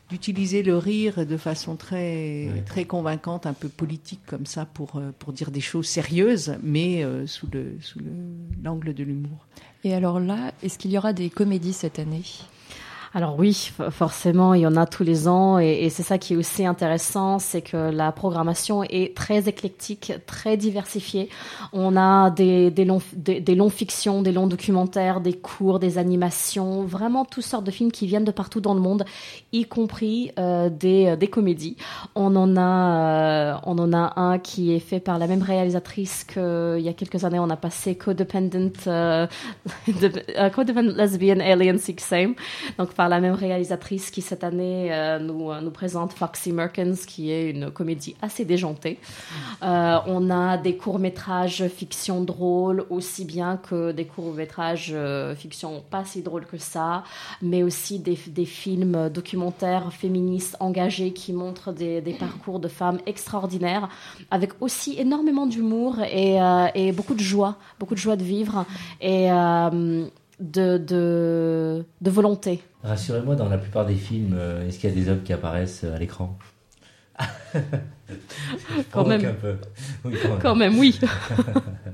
d'utiliser 0.09 0.63
le 0.63 0.77
rire 0.77 1.25
de 1.25 1.37
façon 1.37 1.75
très 1.75 2.63
très 2.65 2.85
convaincante, 2.85 3.45
un 3.45 3.53
peu 3.53 3.67
politique 3.67 4.21
comme 4.25 4.45
ça, 4.45 4.65
pour 4.65 5.01
pour 5.19 5.33
dire 5.33 5.51
des 5.51 5.61
choses 5.61 5.87
sérieuses, 5.87 6.57
mais 6.63 7.05
sous 7.25 7.47
le 7.51 7.77
sous 7.81 7.99
l'angle 8.63 8.93
de 8.93 9.03
l'humour. 9.03 9.47
Et 9.83 9.93
alors 9.93 10.19
là, 10.19 10.51
est-ce 10.63 10.77
qu'il 10.77 10.91
y 10.91 10.97
aura 10.97 11.13
des 11.13 11.29
comédies 11.29 11.73
cette 11.73 11.99
année? 11.99 12.23
Alors 13.17 13.33
oui, 13.39 13.71
forcément, 13.89 14.53
il 14.53 14.61
y 14.61 14.67
en 14.67 14.75
a 14.75 14.85
tous 14.85 15.01
les 15.01 15.27
ans 15.27 15.57
et, 15.57 15.89
c'est 15.89 16.03
ça 16.03 16.19
qui 16.19 16.33
est 16.33 16.35
aussi 16.35 16.67
intéressant, 16.67 17.39
c'est 17.39 17.63
que 17.63 17.89
la 17.89 18.11
programmation 18.11 18.83
est 18.83 19.17
très 19.17 19.49
éclectique, 19.49 20.13
très 20.27 20.55
diversifiée. 20.55 21.27
On 21.73 21.97
a 21.97 22.29
des, 22.29 22.69
longs, 22.85 23.01
des, 23.15 23.55
longs 23.55 23.71
fictions, 23.71 24.21
des 24.21 24.31
longs 24.31 24.45
documentaires, 24.45 25.19
des 25.19 25.33
cours, 25.33 25.79
des 25.79 25.97
animations, 25.97 26.83
vraiment 26.83 27.25
toutes 27.25 27.43
sortes 27.43 27.63
de 27.63 27.71
films 27.71 27.91
qui 27.91 28.05
viennent 28.05 28.23
de 28.23 28.29
partout 28.29 28.61
dans 28.61 28.75
le 28.75 28.81
monde, 28.81 29.03
y 29.51 29.65
compris 29.65 30.31
euh, 30.37 30.69
des, 30.69 31.17
des 31.17 31.27
comédies. 31.27 31.75
On 32.13 32.35
en 32.35 32.55
a, 32.55 33.55
euh, 33.55 33.57
on 33.65 33.79
en 33.79 33.93
a 33.93 34.13
un 34.17 34.37
qui 34.37 34.75
est 34.75 34.79
fait 34.79 34.99
par 34.99 35.17
la 35.17 35.25
même 35.25 35.41
réalisatrice 35.41 36.23
qu'il 36.23 36.81
y 36.81 36.87
a 36.87 36.93
quelques 36.93 37.23
années, 37.23 37.39
on 37.39 37.49
a 37.49 37.57
passé 37.57 37.95
Codependent, 37.95 38.73
euh, 38.85 39.25
Codependent 40.53 40.95
Lesbian 40.95 41.39
Alien 41.39 41.79
Six 41.79 41.95
Same. 41.97 42.35
Donc 42.77 42.93
la 43.07 43.19
même 43.19 43.33
réalisatrice 43.33 44.11
qui 44.11 44.21
cette 44.21 44.43
année 44.43 44.89
euh, 44.91 45.19
nous, 45.19 45.51
euh, 45.51 45.61
nous 45.61 45.71
présente 45.71 46.13
Foxy 46.13 46.51
Merkins, 46.51 46.95
qui 47.07 47.31
est 47.31 47.49
une 47.49 47.71
comédie 47.71 48.15
assez 48.21 48.45
déjantée. 48.45 48.99
Euh, 49.63 49.97
on 50.07 50.29
a 50.29 50.57
des 50.57 50.75
courts-métrages 50.77 51.67
fiction 51.67 52.21
drôles, 52.21 52.85
aussi 52.89 53.25
bien 53.25 53.57
que 53.57 53.91
des 53.91 54.05
courts-métrages 54.05 54.95
fiction 55.35 55.83
pas 55.89 56.05
si 56.05 56.21
drôles 56.21 56.45
que 56.45 56.57
ça, 56.57 57.03
mais 57.41 57.63
aussi 57.63 57.99
des, 57.99 58.15
films 58.45 59.09
documentaires 59.09 59.91
féministes 59.91 60.55
engagés 60.59 61.11
qui 61.11 61.33
montrent 61.33 61.71
des, 61.71 62.01
des, 62.01 62.13
parcours 62.13 62.59
de 62.59 62.67
femmes 62.67 62.99
extraordinaires, 63.05 63.89
avec 64.31 64.51
aussi 64.61 64.95
énormément 64.99 65.45
d'humour 65.45 65.99
et, 66.01 66.37
et, 66.75 66.91
beaucoup 66.91 67.13
de 67.13 67.19
joie, 67.19 67.57
beaucoup 67.79 67.95
de 67.95 67.99
joie 67.99 68.15
de 68.15 68.23
vivre. 68.23 68.65
Et 69.01 69.29
de, 70.39 70.77
de, 70.77 71.85
de 72.01 72.11
volonté. 72.11 72.61
Rassurez-moi, 72.83 73.35
dans 73.35 73.49
la 73.49 73.57
plupart 73.57 73.85
des 73.85 73.95
films, 73.95 74.35
euh, 74.37 74.67
est-ce 74.67 74.79
qu'il 74.79 74.89
y 74.89 74.93
a 74.93 74.95
des 74.95 75.09
hommes 75.09 75.23
qui 75.23 75.33
apparaissent 75.33 75.83
euh, 75.83 75.95
à 75.95 75.99
l'écran 75.99 76.37
quand 78.91 79.05
même. 79.05 79.25
Un 79.25 79.33
peu. 79.33 79.55
Oui, 80.05 80.15
quand, 80.39 80.55
même. 80.55 80.77
oui. 80.77 80.99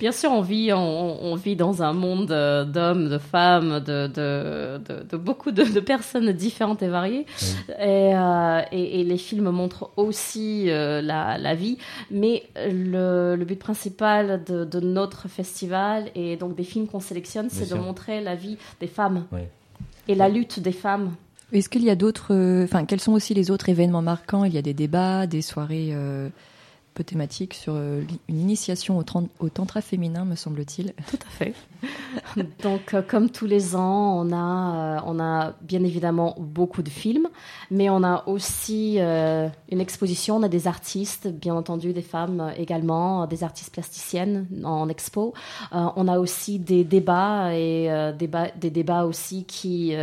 Bien 0.00 0.12
sûr, 0.12 0.32
on 0.32 0.40
vit, 0.40 0.72
on, 0.72 1.34
vit 1.34 1.56
dans 1.56 1.82
un 1.82 1.92
monde 1.92 2.28
d'hommes, 2.28 3.10
de 3.10 3.18
femmes, 3.18 3.80
de, 3.80 4.06
de, 4.06 5.16
beaucoup 5.18 5.50
de, 5.50 5.78
personnes 5.80 6.32
différentes 6.32 6.82
et 6.82 6.88
variées. 6.88 7.26
Euh, 7.78 8.62
et, 8.72 9.00
et, 9.00 9.04
les 9.04 9.18
films 9.18 9.50
montrent 9.50 9.90
aussi 9.98 10.70
euh, 10.70 11.02
la, 11.02 11.54
vie. 11.54 11.76
Mais 12.10 12.44
le, 12.56 13.36
but 13.44 13.58
principal 13.58 14.42
de, 14.42 14.80
notre 14.80 15.28
festival 15.28 16.10
et 16.14 16.38
donc 16.38 16.56
des 16.56 16.64
films 16.64 16.86
qu'on 16.88 17.00
sélectionne, 17.00 17.50
c'est 17.50 17.70
de 17.70 17.74
montrer 17.74 18.22
la 18.22 18.34
vie 18.34 18.56
des 18.80 18.86
femmes 18.86 19.26
et 20.08 20.14
la 20.14 20.30
lutte 20.30 20.60
des 20.60 20.72
femmes. 20.72 21.12
Est-ce 21.52 21.68
qu'il 21.68 21.84
y 21.84 21.90
a 21.90 21.96
d'autres, 21.96 22.62
enfin, 22.64 22.86
quels 22.86 23.00
sont 23.00 23.12
aussi 23.12 23.34
les 23.34 23.50
autres 23.50 23.68
événements 23.68 24.02
marquants? 24.02 24.44
Il 24.44 24.54
y 24.54 24.58
a 24.58 24.62
des 24.62 24.72
débats, 24.72 25.26
des 25.26 25.42
soirées 25.42 25.90
euh, 25.92 26.30
peu 26.94 27.04
thématique 27.04 27.54
sur 27.54 27.74
euh, 27.76 28.02
une 28.28 28.40
initiation 28.40 28.98
au, 28.98 29.48
tantra 29.48 29.80
féminin, 29.80 30.24
me 30.24 30.34
semble-t-il. 30.34 30.92
Tout 31.10 31.18
à 31.26 31.30
fait. 31.30 31.54
Donc, 32.62 32.94
euh, 32.94 33.02
comme 33.02 33.30
tous 33.30 33.46
les 33.46 33.76
ans, 33.76 34.20
on 34.20 34.32
a, 34.32 34.98
euh, 34.98 35.00
on 35.06 35.20
a 35.20 35.54
bien 35.62 35.84
évidemment 35.84 36.36
beaucoup 36.38 36.82
de 36.82 36.88
films, 36.88 37.28
mais 37.70 37.88
on 37.90 38.02
a 38.02 38.24
aussi 38.26 38.98
une 38.98 39.80
exposition. 39.80 40.36
On 40.36 40.42
a 40.42 40.48
des 40.48 40.66
artistes, 40.66 41.28
bien 41.28 41.54
entendu, 41.54 41.92
des 41.92 42.02
femmes 42.02 42.52
également, 42.56 43.26
des 43.26 43.44
artistes 43.44 43.72
plasticiennes 43.72 44.46
en 44.64 44.88
expo. 44.88 45.34
on 45.72 46.08
a 46.08 46.18
aussi 46.18 46.58
des 46.58 46.84
débats 46.84 47.54
et 47.54 48.12
des 48.14 48.70
débats 48.70 49.04
aussi 49.04 49.44
qui 49.44 49.94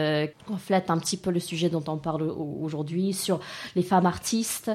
reflètent 0.50 0.89
un 0.89 0.98
petit 0.98 1.17
peu 1.17 1.32
le 1.32 1.39
sujet 1.39 1.70
dont 1.70 1.84
on 1.88 1.98
parle 1.98 2.24
aujourd'hui 2.24 3.13
sur 3.13 3.39
les 3.75 3.84
femmes 3.84 4.06
artistes, 4.06 4.72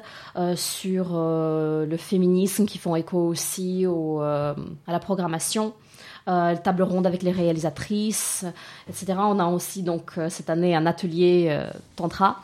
sur 0.55 1.13
le 1.13 1.97
féminisme 2.03 2.67
qui 2.67 2.79
font 2.79 2.97
écho 2.97 3.19
aussi 3.19 3.87
au, 3.87 4.23
euh, 4.23 4.55
à 4.87 4.93
la 4.93 4.99
programmation. 4.99 5.75
Euh, 6.29 6.55
table 6.55 6.85
ronde 6.85 7.05
avec 7.05 7.25
les 7.25 7.33
réalisatrices, 7.33 8.45
etc. 8.89 9.15
On 9.19 9.41
a 9.41 9.47
aussi 9.47 9.83
donc 9.83 10.13
euh, 10.19 10.29
cette 10.29 10.51
année 10.51 10.77
un 10.77 10.87
atelier 10.87 11.49
euh, 11.51 11.69
tantra. 11.97 12.41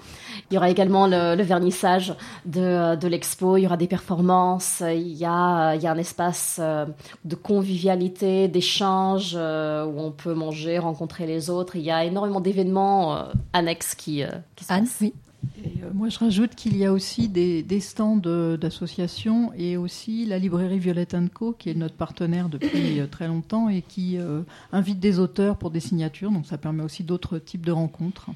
Il 0.51 0.55
y 0.55 0.57
aura 0.57 0.69
également 0.69 1.07
le, 1.07 1.41
vernissage 1.43 2.13
de, 2.45 2.97
de 2.97 3.07
l'expo, 3.07 3.57
il 3.57 3.63
y 3.63 3.67
aura 3.67 3.77
des 3.77 3.87
performances, 3.87 4.83
il 4.85 5.13
y 5.13 5.25
a, 5.25 5.77
il 5.77 5.83
y 5.83 5.87
a 5.87 5.93
un 5.93 5.99
espace 5.99 6.61
de 6.61 7.35
convivialité, 7.37 8.49
d'échange 8.49 9.35
où 9.35 10.01
on 10.01 10.11
peut 10.11 10.35
manger, 10.35 10.79
rencontrer 10.79 11.27
les 11.27 11.49
autres. 11.49 11.77
Il 11.77 11.83
y 11.83 11.91
a 11.91 12.05
énormément 12.05 12.41
d'événements 12.41 13.27
annexes 13.53 13.95
qui, 13.95 14.23
qui 14.57 14.65
se 14.65 14.73
Anne, 14.73 14.87
oui. 15.01 15.15
Euh, 15.45 15.91
moi, 15.93 16.09
je 16.09 16.19
rajoute 16.19 16.55
qu'il 16.55 16.77
y 16.77 16.85
a 16.85 16.93
aussi 16.93 17.29
des, 17.29 17.81
stands 17.81 18.17
d'associations 18.17 19.53
et 19.55 19.77
aussi 19.77 20.27
la 20.27 20.39
librairie 20.39 20.79
Violette 20.79 21.17
Co, 21.33 21.53
qui 21.53 21.71
est 21.71 21.75
notre 21.75 21.95
partenaire 21.95 22.49
depuis 22.49 23.01
euh, 23.01 23.07
très 23.07 23.29
longtemps 23.29 23.69
et 23.69 23.83
qui 23.83 24.19
euh, 24.19 24.43
invite 24.73 25.01
des 25.01 25.19
auteurs 25.19 25.57
pour 25.57 25.71
des 25.71 25.81
signatures. 25.81 26.31
Donc, 26.31 26.47
ça 26.47 26.59
permet 26.59 26.83
aussi 26.83 27.05
d'autres 27.05 27.39
types 27.39 27.65
de 27.65 27.73
rencontres. 27.73 28.31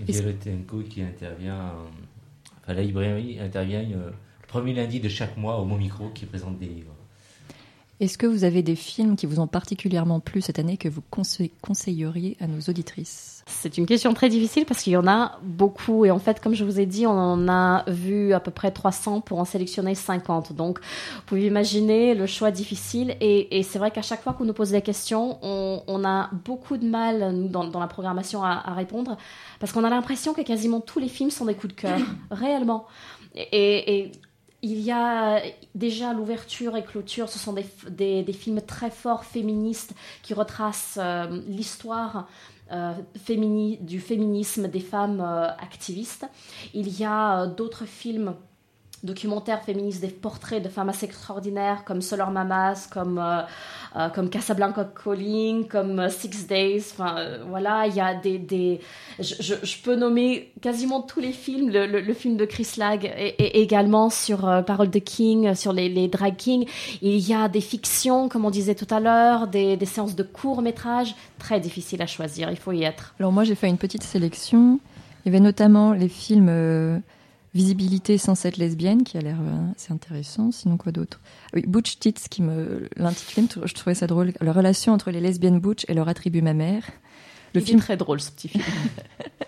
Violette 0.00 0.48
Co 0.66 0.80
qui 0.80 1.02
intervient, 1.02 1.72
enfin, 2.62 2.74
la 2.74 2.82
librairie 2.82 3.38
intervient 3.40 3.82
le 3.82 4.12
premier 4.46 4.74
lundi 4.74 5.00
de 5.00 5.08
chaque 5.08 5.36
mois 5.36 5.58
au 5.58 5.64
Mont 5.64 5.78
Micro 5.78 6.10
qui 6.10 6.26
présente 6.26 6.58
des 6.58 6.66
livres. 6.66 6.95
Est-ce 7.98 8.18
que 8.18 8.26
vous 8.26 8.44
avez 8.44 8.62
des 8.62 8.76
films 8.76 9.16
qui 9.16 9.24
vous 9.24 9.40
ont 9.40 9.46
particulièrement 9.46 10.20
plu 10.20 10.42
cette 10.42 10.58
année 10.58 10.76
que 10.76 10.88
vous 10.88 11.02
conseilleriez 11.62 12.36
à 12.40 12.46
nos 12.46 12.60
auditrices? 12.68 13.42
C'est 13.46 13.78
une 13.78 13.86
question 13.86 14.12
très 14.12 14.28
difficile 14.28 14.66
parce 14.66 14.82
qu'il 14.82 14.92
y 14.92 14.96
en 14.98 15.06
a 15.06 15.38
beaucoup 15.42 16.04
et 16.04 16.10
en 16.10 16.18
fait, 16.18 16.40
comme 16.42 16.54
je 16.54 16.64
vous 16.64 16.78
ai 16.78 16.84
dit, 16.84 17.06
on 17.06 17.18
en 17.18 17.48
a 17.48 17.84
vu 17.86 18.34
à 18.34 18.40
peu 18.40 18.50
près 18.50 18.70
300 18.70 19.22
pour 19.22 19.38
en 19.38 19.46
sélectionner 19.46 19.94
50. 19.94 20.52
Donc, 20.52 20.80
vous 20.80 21.22
pouvez 21.24 21.46
imaginer 21.46 22.14
le 22.14 22.26
choix 22.26 22.50
difficile 22.50 23.16
et, 23.20 23.62
c'est 23.62 23.78
vrai 23.78 23.90
qu'à 23.90 24.02
chaque 24.02 24.22
fois 24.22 24.34
qu'on 24.34 24.44
nous 24.44 24.52
pose 24.52 24.72
des 24.72 24.82
questions, 24.82 25.38
on, 25.42 26.04
a 26.04 26.28
beaucoup 26.44 26.76
de 26.76 26.86
mal, 26.86 27.32
nous, 27.32 27.48
dans, 27.48 27.80
la 27.80 27.86
programmation, 27.86 28.42
à, 28.42 28.74
répondre 28.74 29.16
parce 29.58 29.72
qu'on 29.72 29.84
a 29.84 29.90
l'impression 29.90 30.34
que 30.34 30.42
quasiment 30.42 30.80
tous 30.80 30.98
les 30.98 31.08
films 31.08 31.30
sont 31.30 31.46
des 31.46 31.54
coups 31.54 31.74
de 31.74 31.80
cœur, 31.80 31.98
réellement. 32.30 32.84
Et, 33.36 34.00
et, 34.00 34.12
il 34.62 34.80
y 34.80 34.90
a 34.90 35.42
déjà 35.74 36.12
l'ouverture 36.12 36.76
et 36.76 36.84
clôture, 36.84 37.28
ce 37.28 37.38
sont 37.38 37.52
des, 37.52 38.22
des, 38.22 38.32
films 38.32 38.60
très 38.60 38.90
forts 38.90 39.24
féministes 39.24 39.92
qui 40.22 40.34
retracent 40.34 40.98
euh, 41.00 41.42
l'histoire 41.46 42.28
euh, 42.72 42.92
du 43.80 44.00
féminisme 44.00 44.68
des 44.68 44.80
femmes 44.80 45.20
euh, 45.20 45.48
activistes. 45.50 46.26
Il 46.74 46.88
y 46.98 47.04
a 47.04 47.46
d'autres 47.46 47.84
films 47.84 48.34
documentaires 49.02 49.62
féministes, 49.62 50.00
des 50.00 50.08
portraits 50.08 50.62
de 50.62 50.68
femmes 50.68 50.88
assez 50.88 51.06
extraordinaires 51.06 51.84
comme 51.84 52.00
Solar 52.00 52.30
Mamas, 52.30 52.88
comme, 52.90 53.18
euh, 53.18 53.42
euh, 53.96 54.08
comme 54.08 54.30
Casablanca 54.30 54.84
Calling, 54.84 55.68
comme 55.68 56.00
euh, 56.00 56.08
Six 56.08 56.46
Days. 56.46 56.82
Enfin, 56.92 57.16
voilà, 57.48 57.86
il 57.86 57.94
y 57.94 58.00
a 58.00 58.14
des. 58.14 58.38
des 58.38 58.80
je, 59.18 59.82
peux 59.82 59.96
nommer 59.96 60.52
quasiment 60.60 61.00
tous 61.00 61.20
les 61.20 61.32
films, 61.32 61.70
le, 61.70 62.14
film 62.14 62.36
de 62.36 62.44
Chris 62.44 62.68
Lag 62.76 63.04
et, 63.04 63.60
également 63.60 64.10
sur 64.10 64.40
Parole 64.66 64.90
de 64.90 64.98
King, 64.98 65.54
sur 65.54 65.72
les, 65.72 65.88
les, 65.88 66.08
drag 66.08 66.36
kings. 66.36 66.66
Il 67.02 67.18
y 67.18 67.34
a 67.34 67.48
des 67.48 67.60
fictions, 67.60 68.28
comme 68.28 68.44
on 68.44 68.50
disait 68.50 68.74
tout 68.74 68.92
à 68.92 69.00
l'heure, 69.00 69.46
des, 69.46 69.76
des 69.76 69.86
séances 69.86 70.16
de 70.16 70.22
courts 70.22 70.62
métrages, 70.62 71.14
très 71.38 71.60
difficiles 71.60 72.02
à 72.02 72.06
choisir, 72.06 72.50
il 72.50 72.56
faut 72.56 72.72
y 72.72 72.84
être. 72.84 73.14
Alors 73.20 73.32
moi 73.32 73.44
j'ai 73.44 73.54
fait 73.54 73.68
une 73.68 73.78
petite 73.78 74.02
sélection. 74.02 74.80
Il 75.24 75.32
y 75.32 75.34
avait 75.34 75.44
notamment 75.44 75.92
les 75.92 76.08
films 76.08 77.02
Visibilité 77.54 78.18
sans 78.18 78.44
être 78.44 78.58
lesbienne, 78.58 79.02
qui 79.02 79.16
a 79.16 79.20
l'air 79.20 79.38
euh, 79.40 79.72
assez 79.74 79.92
intéressant. 79.92 80.52
Sinon, 80.52 80.76
quoi 80.76 80.92
d'autre? 80.92 81.20
Oui, 81.54 81.64
Butch 81.66 81.98
Tits, 81.98 82.28
qui 82.30 82.42
me 82.42 82.88
l'intitulé, 82.96 83.46
je 83.64 83.74
trouvais 83.74 83.94
ça 83.94 84.06
drôle. 84.06 84.32
La 84.40 84.52
relation 84.52 84.92
entre 84.92 85.10
les 85.10 85.20
lesbiennes 85.20 85.58
Butch 85.58 85.84
et 85.88 85.94
leur 85.94 86.08
attribut 86.08 86.42
mammaire. 86.42 86.84
Le 87.54 87.60
film 87.60 87.80
très 87.80 87.96
drôle, 87.96 88.20
ce 88.20 88.30
petit 88.30 88.48
film. 88.48 88.64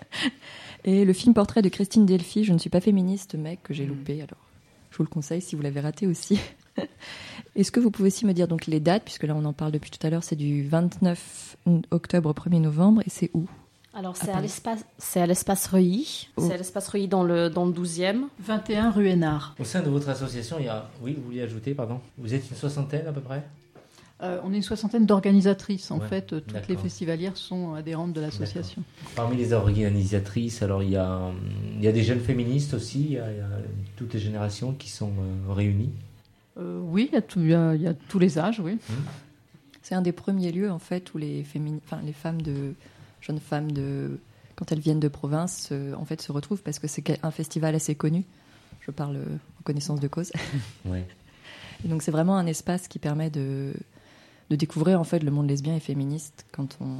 et 0.83 1.05
le 1.05 1.13
film 1.13 1.33
Portrait 1.33 1.61
de 1.61 1.69
Christine 1.69 2.05
Delphi, 2.05 2.43
Je 2.43 2.53
ne 2.53 2.57
suis 2.57 2.71
pas 2.71 2.81
féministe, 2.81 3.35
mec, 3.35 3.61
que 3.61 3.73
j'ai 3.73 3.85
mm. 3.85 3.89
loupé. 3.89 4.21
Alors, 4.21 4.43
je 4.89 4.97
vous 4.97 5.03
le 5.03 5.09
conseille 5.09 5.41
si 5.41 5.55
vous 5.55 5.61
l'avez 5.61 5.79
raté 5.79 6.07
aussi. 6.07 6.39
Est-ce 7.55 7.71
que 7.71 7.79
vous 7.79 7.91
pouvez 7.91 8.07
aussi 8.07 8.25
me 8.25 8.33
dire 8.33 8.47
donc 8.47 8.65
les 8.65 8.79
dates, 8.79 9.03
puisque 9.03 9.23
là 9.23 9.35
on 9.35 9.45
en 9.45 9.53
parle 9.53 9.71
depuis 9.71 9.91
tout 9.91 10.05
à 10.05 10.09
l'heure, 10.09 10.23
c'est 10.23 10.35
du 10.35 10.63
29 10.67 11.57
octobre 11.91 12.29
au 12.29 12.33
1er 12.33 12.61
novembre, 12.61 13.01
et 13.05 13.09
c'est 13.09 13.29
où? 13.33 13.47
Alors, 13.93 14.15
c'est 14.15 14.31
à 14.31 14.39
l'espace, 14.39 14.85
c'est 14.99 15.19
à 15.19 15.25
l'espace 15.25 15.65
Reuilly. 15.67 16.29
C'est 16.37 16.53
à 16.53 16.57
l'espace 16.57 16.87
Reuilly 16.89 17.07
dans 17.07 17.23
le, 17.23 17.49
dans 17.49 17.65
le 17.65 17.73
12e. 17.73 18.25
21 18.39 18.91
rue 18.91 19.07
Hénard. 19.07 19.55
Au 19.59 19.63
sein 19.63 19.81
de 19.81 19.89
votre 19.89 20.09
association, 20.09 20.57
il 20.59 20.65
y 20.65 20.69
a. 20.69 20.89
Oui, 21.01 21.15
vous 21.17 21.23
vouliez 21.23 21.41
ajouter, 21.41 21.73
pardon 21.73 21.99
Vous 22.17 22.33
êtes 22.33 22.47
une 22.49 22.55
soixantaine 22.55 23.07
à 23.07 23.11
peu 23.11 23.21
près? 23.21 23.43
Euh, 24.21 24.39
on 24.43 24.51
est 24.51 24.57
une 24.57 24.63
soixantaine 24.63 25.05
d'organisatrices. 25.05 25.91
En 25.91 26.01
fait, 26.01 26.27
toutes 26.27 26.67
les 26.67 26.75
festivalières 26.75 27.37
sont 27.37 27.73
adhérentes 27.73 28.13
de 28.13 28.21
l'association. 28.21 28.83
Parmi 29.15 29.37
les 29.37 29.53
organisatrices, 29.53 30.61
alors 30.61 30.83
il 30.83 30.91
y, 30.91 30.97
a, 30.97 31.31
il 31.77 31.83
y 31.83 31.87
a 31.87 31.91
des 31.93 32.03
jeunes 32.03 32.19
féministes 32.19 32.73
aussi, 32.73 33.05
il 33.05 33.11
y 33.13 33.17
a, 33.17 33.25
toutes 33.95 34.13
les 34.13 34.19
générations 34.19 34.73
qui 34.73 34.89
sont 34.89 35.11
euh, 35.11 35.53
réunies. 35.53 35.91
Euh, 36.57 36.81
oui, 36.83 37.07
il 37.11 37.15
y, 37.15 37.17
a 37.17 37.21
tout, 37.21 37.39
il, 37.39 37.49
y 37.81 37.87
a, 37.87 37.93
tous 38.09 38.19
les 38.19 38.37
âges, 38.37 38.59
oui. 38.59 38.73
Mmh. 38.73 38.93
C'est 39.81 39.95
un 39.95 40.01
des 40.01 40.11
premiers 40.11 40.51
lieux, 40.51 40.69
en 40.69 40.79
fait, 40.79 41.13
où 41.13 41.17
les, 41.17 41.45
enfin, 41.85 42.01
les 42.03 42.13
femmes 42.13 42.41
de 42.41 42.73
jeunes 43.21 43.39
femmes 43.39 43.71
de 43.71 44.19
quand 44.59 44.73
elles 44.73 44.79
viennent 44.79 44.99
de 44.99 45.07
province, 45.07 45.69
euh, 45.71 45.93
en 45.95 46.03
fait, 46.03 46.21
se 46.21 46.33
retrouvent 46.33 46.61
parce 46.61 46.79
que 46.79 46.87
c'est 46.87 47.17
un 47.23 47.31
festival 47.31 47.75
assez 47.75 47.95
connu. 47.95 48.25
Je 48.81 48.91
parle 48.91 49.15
euh, 49.15 49.37
en 49.59 49.63
connaissance 49.63 50.01
de 50.01 50.07
cause. 50.09 50.33
Et 51.85 51.87
donc, 51.87 52.01
c'est 52.01 52.11
vraiment 52.11 52.37
un 52.37 52.45
espace 52.45 52.89
qui 52.89 52.99
permet 52.99 53.29
de, 53.29 53.71
de 54.49 54.55
découvrir 54.57 54.99
en 54.99 55.05
fait 55.05 55.23
le 55.23 55.31
monde 55.31 55.47
lesbien 55.47 55.77
et 55.77 55.79
féministe 55.79 56.45
quand 56.51 56.77
on, 56.81 56.97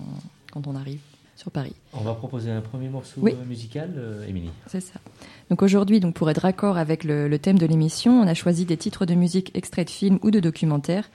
quand 0.53 0.67
on 0.67 0.75
arrive 0.77 1.01
sur 1.35 1.51
Paris. 1.51 1.75
On 1.91 1.99
va 1.99 2.13
proposer 2.13 2.49
un 2.49 2.61
premier 2.61 2.87
morceau 2.87 3.27
euh, 3.27 3.45
musical, 3.45 4.23
Émilie. 4.25 4.51
C'est 4.67 4.79
ça. 4.79 5.01
Donc 5.49 5.61
aujourd'hui, 5.61 5.99
donc 5.99 6.15
pour 6.15 6.29
être 6.29 6.43
raccord 6.43 6.77
avec 6.77 7.03
le, 7.03 7.27
le 7.27 7.39
thème 7.39 7.59
de 7.59 7.65
l'émission, 7.65 8.21
on 8.21 8.27
a 8.27 8.33
choisi 8.33 8.63
des 8.63 8.77
titres 8.77 9.05
de 9.05 9.15
musique 9.15 9.51
extraits 9.53 9.87
de 9.87 9.91
films 9.91 10.19
ou 10.21 10.31
de 10.31 10.39
documentaires 10.39 11.09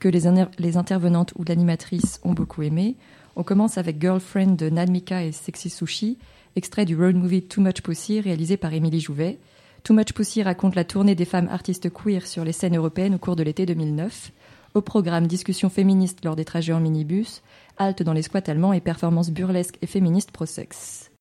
que 0.00 0.08
les, 0.08 0.22
les 0.58 0.78
intervenantes 0.78 1.34
ou 1.36 1.44
l'animatrice 1.44 2.18
ont 2.24 2.32
beaucoup 2.32 2.62
aimés. 2.62 2.96
On 3.34 3.42
commence 3.42 3.78
avec 3.78 4.00
Girlfriend 4.00 4.56
de 4.56 4.68
Nadmika 4.68 5.24
et 5.24 5.32
Sexy 5.32 5.70
Sushi, 5.70 6.18
extrait 6.54 6.84
du 6.84 6.96
road 6.96 7.16
movie 7.16 7.42
Too 7.42 7.62
Much 7.62 7.80
Pussy 7.82 8.20
réalisé 8.20 8.56
par 8.56 8.74
Émilie 8.74 9.00
Jouvet. 9.00 9.38
Too 9.84 9.94
Much 9.94 10.12
Pussy 10.12 10.42
raconte 10.42 10.74
la 10.74 10.84
tournée 10.84 11.14
des 11.14 11.24
femmes 11.24 11.48
artistes 11.48 11.90
queer 11.90 12.26
sur 12.26 12.44
les 12.44 12.52
scènes 12.52 12.76
européennes 12.76 13.14
au 13.14 13.18
cours 13.18 13.36
de 13.36 13.42
l'été 13.42 13.64
2009. 13.64 14.32
Au 14.74 14.80
programme, 14.80 15.26
discussions 15.26 15.70
féministes 15.70 16.24
lors 16.24 16.36
des 16.36 16.44
trajets 16.44 16.72
en 16.72 16.80
minibus, 16.80 17.42
halte 17.78 18.02
dans 18.02 18.12
les 18.12 18.22
squats 18.22 18.42
allemands 18.46 18.72
et 18.72 18.80
performances 18.80 19.30
burlesques 19.30 19.78
et 19.82 19.86
féministes 19.86 20.30
pro-sexe. 20.30 21.11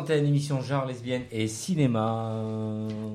L'antenne, 0.00 0.26
émission 0.26 0.60
genre 0.60 0.86
lesbienne 0.86 1.24
et 1.30 1.46
cinéma. 1.46 2.32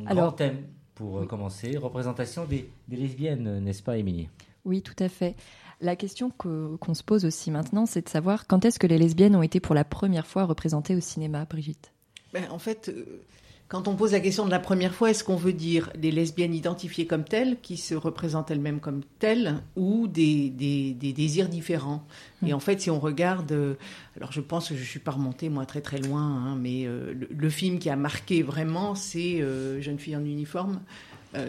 Alors, 0.06 0.28
Grand 0.28 0.32
thème 0.34 0.58
pour 0.94 1.20
euh, 1.20 1.26
commencer, 1.26 1.78
représentation 1.78 2.46
des, 2.46 2.70
lesbiennes, 2.90 3.60
n'est-ce 3.60 3.82
pas, 3.82 3.98
Émilie? 3.98 4.30
Oui, 4.66 4.82
tout 4.82 4.96
à 5.00 5.10
fait. 5.10 5.36
La 5.82 5.96
question 5.96 6.30
qu'on 6.30 6.94
se 6.94 7.04
pose 7.04 7.26
aussi 7.26 7.52
maintenant, 7.52 7.86
c'est 7.86 8.04
de 8.04 8.10
savoir 8.10 8.48
quand 8.48 8.64
est-ce 8.66 8.80
que 8.80 8.88
les 8.88 8.98
lesbiennes 8.98 9.36
ont 9.36 9.42
été 9.42 9.60
pour 9.60 9.76
la 9.76 9.84
première 9.84 10.26
fois 10.26 10.46
représentées 10.46 10.96
au 10.96 11.02
cinéma, 11.02 11.46
Brigitte? 11.46 11.92
Ben, 12.34 12.44
En 12.50 12.60
fait, 12.60 12.90
euh, 12.90 13.22
quand 13.68 13.88
on 13.88 13.96
pose 13.96 14.12
la 14.12 14.20
question 14.20 14.46
de 14.46 14.52
la 14.52 14.60
première 14.60 14.94
fois, 14.94 15.10
est-ce 15.10 15.24
qu'on 15.24 15.36
veut 15.36 15.54
dire 15.54 15.90
des 15.98 16.12
lesbiennes 16.12 16.54
identifiées 16.54 17.08
comme 17.08 17.24
telles, 17.24 17.58
qui 17.62 17.78
se 17.78 17.96
représentent 17.96 18.52
elles-mêmes 18.52 18.80
comme 18.80 19.02
telles, 19.18 19.56
ou 19.76 20.08
des, 20.08 20.50
des, 20.52 20.94
désirs 21.14 21.50
différents 21.50 22.06
Et 22.46 22.54
en 22.54 22.60
fait, 22.60 22.80
si 22.80 22.92
on 22.92 23.00
regarde, 23.00 23.52
euh, 23.52 23.74
alors 24.18 24.32
je 24.32 24.42
pense 24.42 24.70
que 24.70 24.76
je 24.76 24.82
ne 24.82 24.86
suis 24.86 25.00
pas 25.00 25.12
remontée 25.12 25.50
moi 25.50 25.66
très 25.66 25.82
très 25.82 25.98
loin, 25.98 26.22
hein, 26.22 26.56
mais 26.56 26.86
euh, 26.86 27.16
le, 27.30 27.50
film 27.50 27.80
qui 27.80 27.90
a 27.90 27.96
marqué 27.96 28.44
vraiment, 28.44 28.94
c'est 28.94 29.42
euh, 29.42 29.82
Jeune 29.82 29.98
fille 29.98 30.16
en 30.16 30.24
uniforme 30.24 30.82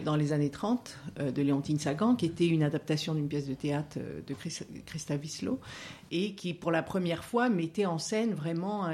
dans 0.05 0.17
les 0.17 0.33
années 0.33 0.51
30 0.51 0.99
de 1.33 1.43
Léontine 1.43 1.79
Sagan, 1.79 2.17
qui 2.17 2.27
était 2.27 2.49
une 2.49 2.65
adaptation 2.65 3.15
d'une 3.15 3.29
pièce 3.29 3.47
de 3.47 3.55
théâtre 3.55 3.99
de 4.27 4.35
Christa 4.85 5.15
Wieslow, 5.15 5.61
et 6.11 6.33
qui 6.35 6.55
pour 6.55 6.71
la 6.71 6.83
première 6.83 7.25
fois 7.25 7.49
mettait 7.49 7.87
en 7.87 7.99
scène 7.99 8.35
vraiment 8.35 8.87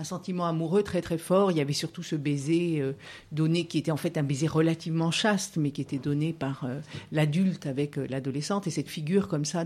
un 0.00 0.04
sentiment 0.04 0.46
amoureux 0.46 0.82
très 0.82 1.02
très 1.02 1.18
fort. 1.18 1.50
Il 1.50 1.58
y 1.58 1.60
avait 1.60 1.72
surtout 1.72 2.02
ce 2.02 2.16
baiser 2.16 2.80
euh, 2.80 2.92
donné 3.32 3.66
qui 3.66 3.78
était 3.78 3.90
en 3.90 3.96
fait 3.96 4.16
un 4.18 4.22
baiser 4.22 4.46
relativement 4.46 5.10
chaste, 5.10 5.56
mais 5.56 5.70
qui 5.70 5.80
était 5.80 5.98
donné 5.98 6.32
par 6.32 6.64
euh, 6.64 6.80
l'adulte 7.12 7.66
avec 7.66 7.98
euh, 7.98 8.06
l'adolescente. 8.08 8.66
Et 8.66 8.70
cette 8.70 8.88
figure 8.88 9.28
comme 9.28 9.44
ça 9.44 9.64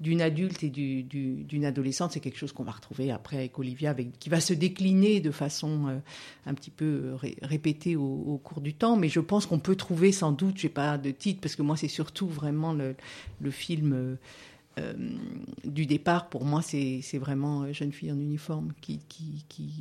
d'une 0.00 0.22
adulte 0.22 0.62
et 0.62 0.70
du, 0.70 1.02
d'une 1.02 1.64
adolescente, 1.64 2.12
c'est 2.12 2.20
quelque 2.20 2.38
chose 2.38 2.52
qu'on 2.52 2.64
va 2.64 2.72
retrouver 2.72 3.10
après 3.10 3.36
avec 3.36 3.58
Olivia, 3.58 3.94
qui 4.18 4.28
va 4.28 4.40
se 4.40 4.52
décliner 4.52 5.20
de 5.20 5.30
façon 5.30 6.00
un 6.46 6.54
petit 6.54 6.70
peu 6.70 7.14
répétée 7.42 7.96
au, 7.96 8.40
cours 8.42 8.60
du 8.60 8.74
temps. 8.74 8.96
Mais 8.96 9.08
je 9.08 9.20
pense 9.20 9.46
qu'on 9.46 9.58
peut 9.58 9.76
trouver 9.76 10.12
sans 10.12 10.32
doute, 10.32 10.58
j'ai 10.58 10.68
pas 10.68 10.98
de 10.98 11.10
titre 11.10 11.40
parce 11.40 11.56
que 11.56 11.62
moi 11.62 11.76
c'est 11.76 11.88
surtout 11.88 12.28
vraiment 12.28 12.72
le, 12.72 12.94
film 13.50 14.16
du 15.64 15.86
départ, 15.86 16.28
pour 16.28 16.44
moi, 16.44 16.60
c'est 16.62 17.18
vraiment 17.18 17.62
euh, 17.62 17.72
Jeune 17.72 17.92
fille 17.92 18.12
en 18.12 18.20
uniforme 18.20 18.72
qui, 18.80 19.00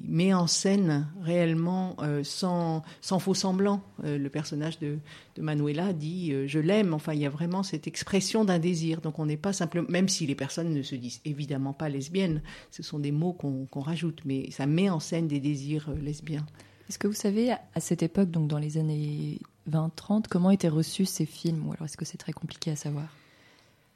met 0.07 0.33
en 0.33 0.47
scène 0.47 1.07
réellement, 1.21 1.97
euh, 2.01 2.23
sans, 2.23 2.83
faux 3.01 3.33
semblant. 3.33 3.81
le 4.03 4.27
personnage 4.29 4.79
de, 4.79 4.99
Manuela 5.37 5.93
dit 5.93 6.33
Je 6.47 6.59
l'aime. 6.59 6.93
Enfin, 6.93 7.13
il 7.13 7.19
y 7.19 7.25
a 7.25 7.29
vraiment 7.29 7.63
cette 7.63 7.87
expression 7.87 8.45
d'un 8.45 8.59
désir. 8.59 9.01
Donc, 9.01 9.19
on 9.19 9.25
n'est 9.25 9.37
pas 9.37 9.53
simplement, 9.53 9.87
même 9.89 10.07
si 10.07 10.25
les 10.25 10.35
personnes 10.35 10.73
ne 10.73 10.81
se 10.81 10.95
disent 10.95 11.21
évidemment 11.25 11.73
pas 11.73 11.89
lesbiennes, 11.89 12.41
ce 12.71 12.83
sont 12.83 12.99
des 12.99 13.11
mots 13.11 13.33
qu'on 13.33 13.81
rajoute, 13.81 14.21
mais 14.25 14.49
ça 14.51 14.65
met 14.65 14.89
en 14.89 14.99
scène 14.99 15.27
des 15.27 15.39
désirs 15.39 15.89
lesbiens. 16.01 16.45
Est-ce 16.87 16.99
que 16.99 17.07
vous 17.07 17.13
savez, 17.13 17.51
à 17.51 17.79
cette 17.79 18.03
époque, 18.03 18.29
donc 18.29 18.47
dans 18.47 18.59
les 18.59 18.77
années 18.77 19.39
20-30, 19.69 20.25
comment 20.29 20.51
étaient 20.51 20.69
reçus 20.69 21.05
ces 21.05 21.25
films? 21.25 21.67
Ou 21.67 21.73
alors 21.73 21.85
est-ce 21.85 21.97
que 21.97 22.05
c'est 22.05 22.17
très 22.17 22.33
compliqué 22.33 22.71
à 22.71 22.75
savoir? 22.75 23.07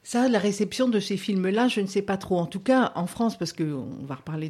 Ça, 0.01 0.29
la 0.29 0.39
réception 0.39 0.87
de 0.87 0.99
ces 0.99 1.17
films-là, 1.17 1.67
je 1.67 1.81
ne 1.81 1.85
sais 1.85 2.01
pas 2.01 2.17
trop. 2.17 2.37
En 2.37 2.45
tout 2.45 2.61
cas, 2.61 2.91
en 2.95 3.05
France, 3.05 3.37
parce 3.37 3.53
qu'on 3.53 4.05
va 4.05 4.15
reparler 4.15 4.49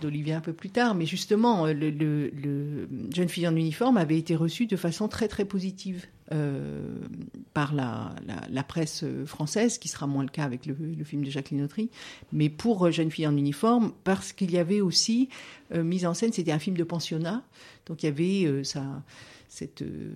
d'Olivier 0.00 0.34
un 0.34 0.40
peu 0.40 0.52
plus 0.52 0.70
tard, 0.70 0.94
mais 0.94 1.04
justement, 1.04 1.66
le, 1.66 2.88
Jeune 3.14 3.28
fille 3.28 3.48
en 3.48 3.56
uniforme 3.56 3.96
avait 3.96 4.18
été 4.18 4.36
reçu 4.36 4.66
de 4.66 4.76
façon 4.76 5.08
très 5.08 5.28
très 5.28 5.44
positive 5.44 6.06
euh, 6.32 6.96
par 7.52 7.74
la, 7.74 8.62
presse 8.62 9.04
française, 9.26 9.78
qui 9.78 9.88
sera 9.88 10.06
moins 10.06 10.22
le 10.22 10.30
cas 10.30 10.44
avec 10.44 10.64
le, 10.64 10.74
film 11.04 11.24
de 11.24 11.30
Jacqueline 11.30 11.64
Autry, 11.64 11.90
mais 12.32 12.48
pour 12.48 12.90
Jeune 12.90 13.10
fille 13.10 13.26
en 13.26 13.36
uniforme, 13.36 13.92
parce 14.04 14.32
qu'il 14.32 14.52
y 14.52 14.58
avait 14.58 14.80
aussi 14.80 15.28
euh, 15.74 15.82
mise 15.82 16.06
en 16.06 16.14
scène, 16.14 16.32
c'était 16.32 16.52
un 16.52 16.58
film 16.58 16.76
de 16.76 16.84
pensionnat, 16.84 17.42
donc 17.86 18.02
il 18.02 18.06
y 18.06 18.08
avait 18.08 18.44
euh, 18.44 18.64
ça, 18.64 19.02
cette 19.48 19.82
euh, 19.82 20.14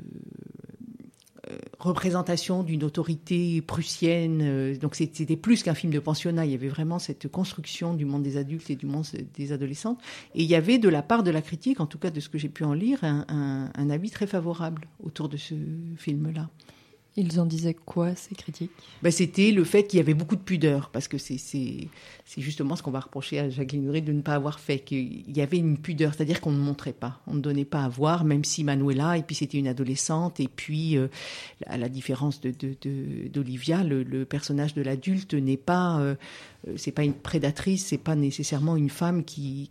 représentation 1.79 2.63
d'une 2.63 2.85
autorité 2.85 3.63
prussienne. 3.63 4.41
Euh, 4.43 4.77
donc 4.77 4.95
c'était 4.95 5.37
plus 5.37 5.63
qu'un 5.63 5.75
film 5.75 5.93
de 5.93 5.99
pensionnat. 5.99 6.45
Il 6.45 6.53
y 6.53 6.55
avait 6.55 6.69
vraiment 6.69 6.99
cette 6.99 7.29
construction 7.29 7.95
du 7.95 8.05
monde 8.05 8.23
des 8.23 8.37
adultes 8.37 8.71
et 8.71 8.77
du 8.77 8.87
monde 8.87 9.05
des 9.35 9.53
adolescentes. 9.53 10.01
Et 10.35 10.43
il 10.43 10.49
y 10.49 10.55
avait 10.55 10.79
de 10.79 10.89
la 10.89 11.03
part 11.03 11.23
de 11.23 11.31
la 11.31 11.43
critique, 11.43 11.81
en 11.81 11.87
tout 11.87 11.99
cas 11.99 12.11
de 12.11 12.21
ce 12.21 12.29
que 12.29 12.39
j'ai 12.39 12.49
pu 12.49 12.65
en 12.65 12.73
lire, 12.73 13.05
un, 13.05 13.71
un 13.75 13.91
avis 13.91 14.11
très 14.11 14.27
favorable 14.27 14.89
autour 15.03 15.29
de 15.29 15.37
ce 15.37 15.55
film-là. 15.97 16.51
Ils 17.21 17.41
en 17.41 17.47
disaient 17.47 17.75
quoi, 17.75 18.15
ces 18.15 18.37
critiques? 18.37 18.71
Ben, 19.03 19.11
C'était 19.11 19.51
le 19.51 19.65
fait 19.65 19.85
qu'il 19.85 19.97
y 19.97 20.01
avait 20.01 20.15
beaucoup 20.15 20.37
de 20.37 20.41
pudeur, 20.41 20.89
parce 20.91 21.09
que 21.09 21.19
c'est 21.19 21.89
justement 22.37 22.77
ce 22.77 22.83
qu'on 22.85 22.93
va 22.93 23.01
reprocher 23.01 23.41
à 23.41 23.51
Jacqueline 23.51 23.87
Nourri 23.87 24.03
de 24.03 24.13
ne 24.13 24.23
pas 24.23 24.35
avoir 24.35 24.61
fait, 24.61 24.79
qu'il 24.79 25.37
y 25.37 25.41
avait 25.41 25.57
une 25.57 25.79
pudeur, 25.79 26.15
c'est-à-dire 26.15 26.41
qu'on 26.41 26.53
ne 26.53 26.61
montrait 26.61 26.93
pas, 26.93 27.21
on 27.27 27.35
ne 27.35 27.41
donnait 27.41 27.65
pas 27.65 27.83
à 27.83 27.89
voir, 27.89 28.23
même 28.23 28.45
si 28.45 28.63
Manuela, 28.63 29.19
et 29.19 29.25
puis 29.25 29.35
c'était 29.35 29.59
une 29.59 29.67
adolescente, 29.67 30.39
et 30.39 30.47
puis 30.47 30.97
euh, 30.97 31.09
à 31.67 31.77
la 31.77 31.89
différence 31.89 32.41
d'Olivia, 32.41 33.83
de, 33.83 34.07
le, 34.09 34.25
personnage 34.25 34.75
de 34.75 34.83
l'adulte 34.83 35.35
n'est 35.35 35.57
pas, 35.57 35.99
euh, 35.99 36.15
pas 36.95 37.03
une 37.03 37.15
prédatrice, 37.15 37.87
c'est 37.87 37.99
pas 37.99 38.15
nécessairement 38.15 38.77
une 38.77 38.91
femme 38.91 39.25
qui 39.25 39.71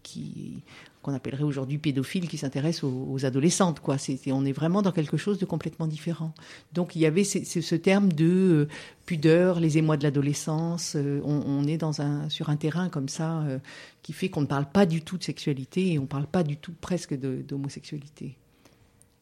qu'on 1.07 1.13
appellerait 1.13 1.43
aujourd'hui 1.43 1.77
pédophile 1.77 2.27
qui 2.27 2.37
s'intéresse 2.37 2.83
aux, 2.83 3.25
adolescentes. 3.25 3.79
Quoi. 3.79 3.95
on 4.27 4.45
est 4.45 4.51
vraiment 4.51 4.81
dans 4.81 4.91
quelque 4.91 5.15
chose 5.15 5.39
de 5.39 5.45
complètement 5.45 5.87
différent. 5.87 6.33
Donc 6.73 6.97
il 6.97 6.99
y 6.99 7.05
avait 7.05 7.23
ce, 7.23 7.75
terme 7.75 8.11
de 8.11 8.25
euh, 8.25 8.67
pudeur, 9.05 9.61
les 9.61 9.77
émois 9.77 9.95
de 9.95 10.03
l'adolescence. 10.03 10.97
Euh, 10.97 11.21
on, 11.23 11.65
est 11.65 11.77
dans 11.77 12.01
un, 12.01 12.27
sur 12.27 12.49
un 12.49 12.57
terrain 12.57 12.89
comme 12.89 13.07
ça 13.07 13.39
euh, 13.43 13.59
qui 14.01 14.11
fait 14.11 14.27
qu'on 14.27 14.41
ne 14.41 14.47
parle 14.47 14.69
pas 14.69 14.85
du 14.85 15.01
tout 15.01 15.17
de 15.17 15.23
sexualité 15.23 15.93
et 15.93 15.97
on 15.97 16.03
ne 16.03 16.07
parle 16.07 16.27
pas 16.27 16.43
du 16.43 16.57
tout 16.57 16.73
presque 16.81 17.17
d'homosexualité. 17.17 18.37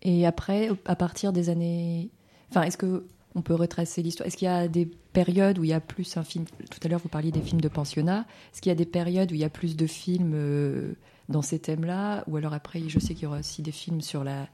Et 0.02 0.26
après, 0.26 0.72
à 0.86 0.96
partir 0.96 1.34
des 1.34 1.50
années... 1.50 2.10
Enfin, 2.50 2.64
est-ce 2.64 2.78
que 2.78 3.06
on 3.36 3.44
peut 3.44 3.54
retracer 3.54 4.02
l'histoire? 4.02 4.26
Est-ce 4.26 4.38
qu'il 4.38 4.48
y 4.48 4.50
a 4.50 4.68
des 4.68 4.88
périodes 5.14 5.60
où 5.60 5.64
il 5.64 5.70
y 5.70 5.74
a 5.74 5.82
plus 5.82 6.18
un 6.18 6.24
film? 6.24 6.46
Tout 6.46 6.80
à 6.84 6.88
l'heure, 6.88 7.02
vous 7.02 7.10
parliez 7.10 7.32
des 7.32 7.42
films 7.42 7.62
de 7.62 7.68
pensionnat. 7.68 8.26
Est-ce 8.52 8.62
qu'il 8.62 8.72
y 8.72 8.74
a 8.74 8.76
des 8.76 8.86
périodes 8.86 9.32
où 9.32 9.36
il 9.36 9.42
y 9.42 9.46
a 9.46 9.50
plus 9.50 9.76
de 9.76 9.86
films 9.86 10.96
dans 11.30 11.42
ces 11.42 11.60
thèmes-là. 11.60 12.24
Ou 12.28 12.38
alors 12.38 12.54
après, 12.54 12.82
je 12.88 13.00
sais 13.00 13.14
qu'il 13.14 13.24
y 13.24 13.28
aura 13.28 13.40
aussi 13.40 13.62
des 13.62 13.72
films 13.72 14.02
sur 14.02 14.24
la, 14.24 14.48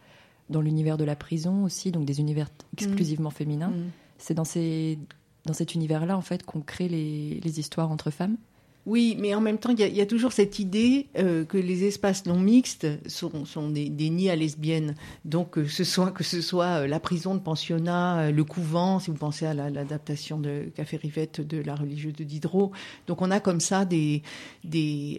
dans 0.49 0.61
l'univers 0.61 0.97
de 0.97 1.03
la 1.03 1.15
prison 1.15 1.63
aussi, 1.63 1.91
donc 1.91 2.05
des 2.05 2.19
univers 2.19 2.49
exclusivement 2.77 3.29
mm. 3.29 3.33
féminins. 3.33 3.69
Mm. 3.69 3.91
C'est 4.17 4.33
dans, 4.33 4.45
ces, 4.45 4.99
dans 5.45 5.53
cet 5.53 5.73
univers-là, 5.73 6.17
en 6.17 6.21
fait, 6.21 6.43
qu'on 6.43 6.61
crée 6.61 6.87
les, 6.87 7.39
les, 7.43 7.59
histoires 7.59 7.89
entre 7.89 8.11
femmes 8.11 8.37
Oui, 8.87 9.15
mais 9.19 9.35
en 9.35 9.41
même 9.41 9.59
temps, 9.59 9.69
il 9.69 9.79
y, 9.79 10.01
a 10.01 10.05
toujours 10.07 10.31
cette 10.31 10.57
idée 10.57 11.07
euh, 11.17 11.45
que 11.45 11.57
les 11.57 11.83
espaces 11.85 12.25
non 12.25 12.39
mixtes 12.39 12.87
sont, 13.07 13.69
des, 13.69 13.89
nids 13.89 14.29
à 14.31 14.35
lesbiennes. 14.35 14.95
Donc, 15.23 15.59
euh, 15.59 15.67
ce 15.67 15.83
soit, 15.83 16.09
que 16.11 16.23
ce 16.23 16.41
soit 16.41 16.81
euh, 16.81 16.87
la 16.87 16.99
prison 16.99 17.35
de 17.35 17.39
pensionnat, 17.39 18.31
le 18.31 18.43
couvent, 18.43 18.97
si 18.97 19.11
vous 19.11 19.17
pensez 19.17 19.45
à 19.45 19.53
l'adaptation 19.53 20.39
de 20.39 20.71
Café 20.75 20.97
Rivette 20.97 21.41
de 21.41 21.61
la 21.61 21.75
religieuse 21.75 22.13
de 22.13 22.23
Diderot. 22.23 22.71
Donc, 23.05 23.21
on 23.21 23.29
a 23.29 23.39
comme 23.39 23.59
ça 23.59 23.85
des 23.85 24.23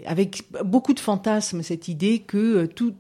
avec 0.07 0.44
beaucoup 0.64 0.94
de 0.94 1.01
fantasmes 1.01 1.62
cette 1.62 1.87
idée 1.87 2.18
que 2.18 2.66
tout 2.66 2.94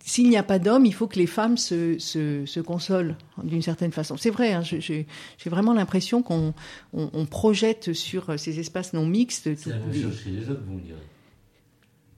s'il 0.00 0.28
n'y 0.28 0.36
a 0.36 0.42
pas 0.42 0.58
d'hommes, 0.58 0.86
il 0.86 0.94
faut 0.94 1.06
que 1.06 1.18
les 1.18 1.26
femmes 1.26 1.56
se, 1.56 2.60
consolent 2.60 3.16
d'une 3.42 3.62
certaine 3.62 3.92
façon. 3.92 4.16
C'est 4.16 4.30
vrai, 4.30 4.52
hein, 4.52 4.62
j'ai 4.62 5.06
vraiment 5.46 5.72
l'impression 5.72 6.22
qu'on 6.22 6.54
on, 6.92 7.26
projette 7.26 7.92
sur 7.92 8.38
ces 8.38 8.60
espaces 8.60 8.92
non 8.92 9.06
mixtes. 9.06 9.54
C'est 9.56 9.70
la 9.70 9.78
même 9.78 10.12
chez 10.12 10.30
les 10.30 10.48
hommes, 10.50 10.62
vous 10.66 10.74
me 10.74 10.80
direz. 10.80 10.98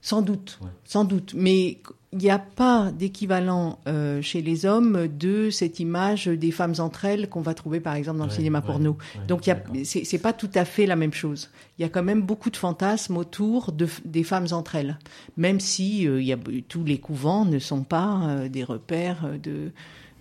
Sans 0.06 0.22
doute, 0.22 0.60
sans 0.84 1.04
doute. 1.04 1.34
Mais 1.36 1.78
il 2.12 2.18
n'y 2.18 2.30
a 2.30 2.38
pas 2.38 2.92
d'équivalent 2.92 3.80
euh, 3.88 4.22
chez 4.22 4.40
les 4.40 4.64
hommes 4.64 5.08
de 5.08 5.50
cette 5.50 5.80
image 5.80 6.28
des 6.28 6.52
femmes 6.52 6.74
entre 6.78 7.06
elles 7.06 7.28
qu'on 7.28 7.40
va 7.40 7.54
trouver 7.54 7.80
par 7.80 7.96
exemple 7.96 8.18
dans 8.18 8.26
le 8.26 8.30
cinéma 8.30 8.60
porno. 8.60 8.96
Donc 9.26 9.42
ce 9.46 10.12
n'est 10.12 10.22
pas 10.22 10.32
tout 10.32 10.50
à 10.54 10.64
fait 10.64 10.86
la 10.86 10.94
même 10.94 11.12
chose. 11.12 11.50
Il 11.76 11.82
y 11.82 11.84
a 11.84 11.88
quand 11.88 12.04
même 12.04 12.22
beaucoup 12.22 12.50
de 12.50 12.56
fantasmes 12.56 13.16
autour 13.16 13.72
de, 13.72 13.88
des 14.04 14.22
femmes 14.22 14.46
entre 14.52 14.76
elles, 14.76 14.96
même 15.36 15.58
si 15.58 16.06
euh, 16.06 16.22
y 16.22 16.32
a, 16.32 16.38
tous 16.68 16.84
les 16.84 16.98
couvents 16.98 17.44
ne 17.44 17.58
sont 17.58 17.82
pas 17.82 18.20
euh, 18.28 18.48
des 18.48 18.62
repères 18.62 19.28
de 19.42 19.72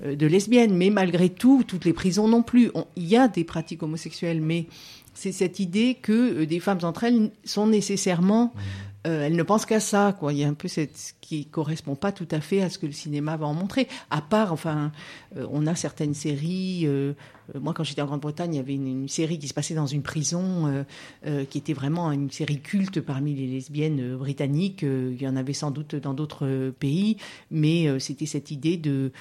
de 0.03 0.27
lesbiennes, 0.27 0.75
mais 0.75 0.89
malgré 0.89 1.29
tout, 1.29 1.63
toutes 1.65 1.85
les 1.85 1.93
prisons 1.93 2.27
non 2.27 2.43
plus. 2.43 2.69
Il 2.97 3.05
y 3.05 3.15
a 3.15 3.29
des 3.29 3.45
pratiques 3.45 3.81
homosexuelles, 3.81 4.41
mais 4.41 4.67
c'est 5.13 5.31
cette 5.31 5.59
idée 5.59 5.97
que 5.99 6.43
des 6.43 6.59
femmes 6.59 6.79
entre 6.83 7.05
elles 7.05 7.31
sont 7.45 7.65
nécessairement. 7.65 8.53
Euh, 9.05 9.25
elle 9.25 9.35
ne 9.35 9.43
pense 9.43 9.65
qu'à 9.65 9.79
ça, 9.79 10.15
quoi. 10.19 10.33
Il 10.33 10.39
y 10.39 10.43
a 10.43 10.47
un 10.47 10.53
peu 10.53 10.67
cette 10.67 11.15
qui 11.21 11.45
correspond 11.45 11.95
pas 11.95 12.11
tout 12.11 12.27
à 12.31 12.41
fait 12.41 12.61
à 12.61 12.69
ce 12.69 12.79
que 12.79 12.85
le 12.85 12.91
cinéma 12.91 13.37
va 13.37 13.45
en 13.45 13.53
montrer. 13.53 13.87
À 14.09 14.21
part, 14.21 14.51
enfin, 14.51 14.91
euh, 15.37 15.47
on 15.51 15.67
a 15.67 15.75
certaines 15.75 16.13
séries. 16.13 16.83
Euh, 16.85 17.13
moi, 17.59 17.73
quand 17.73 17.83
j'étais 17.83 18.01
en 18.01 18.05
Grande-Bretagne, 18.05 18.53
il 18.53 18.57
y 18.57 18.59
avait 18.59 18.75
une, 18.75 19.07
série 19.07 19.39
qui 19.39 19.47
se 19.47 19.53
passait 19.53 19.75
dans 19.75 19.85
une 19.85 20.01
prison, 20.01 20.85
qui 21.49 21.57
était 21.57 21.73
vraiment 21.73 22.11
une 22.11 22.31
série 22.31 22.59
culte 22.59 23.01
parmi 23.01 23.35
les 23.35 23.47
lesbiennes 23.47 24.15
britanniques. 24.15 24.81
il 24.83 25.21
y 25.21 25.27
en 25.27 25.35
avait 25.35 25.53
sans 25.53 25.71
doute 25.71 25.95
dans 25.95 26.13
d'autres 26.13 26.71
pays, 26.79 27.17
mais 27.51 27.99
c'était 27.99 28.25
cette 28.25 28.51
idée 28.51 28.77
de 28.77 29.11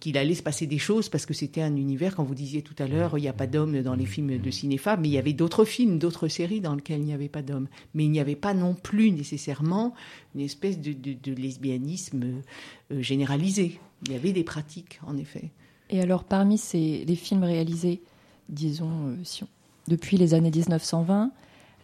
qu'il 0.00 0.16
allait 0.16 0.34
se 0.34 0.42
passer 0.42 0.66
des 0.66 0.78
choses 0.78 1.08
parce 1.08 1.26
que 1.26 1.34
c'était 1.34 1.62
un 1.62 1.76
univers. 1.76 2.14
Quand 2.14 2.24
vous 2.24 2.34
disiez 2.34 2.62
tout 2.62 2.74
à 2.78 2.86
l'heure, 2.86 3.18
il 3.18 3.22
n'y 3.22 3.28
a 3.28 3.32
pas 3.32 3.46
d'hommes 3.46 3.82
dans 3.82 3.94
les 3.94 4.06
films 4.06 4.38
de 4.38 4.50
cinéma, 4.50 4.72
mais 4.98 5.08
il 5.08 5.12
y 5.12 5.18
avait 5.18 5.32
d'autres 5.32 5.64
films, 5.64 5.98
d'autres 5.98 6.28
séries 6.28 6.60
dans 6.60 6.74
lesquelles 6.74 7.00
il 7.00 7.06
n'y 7.06 7.14
avait 7.14 7.28
pas 7.28 7.42
d'hommes. 7.42 7.68
Mais 7.94 8.04
il 8.04 8.10
n'y 8.10 8.20
avait 8.20 8.36
pas 8.36 8.54
non 8.54 8.74
plus 8.74 9.10
nécessairement 9.10 9.94
une 10.34 10.40
espèce 10.40 10.78
de, 10.80 11.32
lesbianisme 11.32 12.42
euh, 12.90 13.02
généralisé. 13.02 13.78
Il 14.06 14.12
y 14.12 14.16
avait 14.16 14.32
des 14.32 14.44
pratiques, 14.44 15.00
en 15.06 15.16
effet. 15.16 15.50
Et 15.92 16.00
alors, 16.00 16.24
parmi 16.24 16.58
ces, 16.58 17.04
les 17.06 17.14
films 17.14 17.44
réalisés, 17.44 18.02
disons, 18.48 19.08
euh, 19.08 19.44
depuis 19.86 20.16
les 20.16 20.34
années 20.34 20.50
1920, 20.50 21.30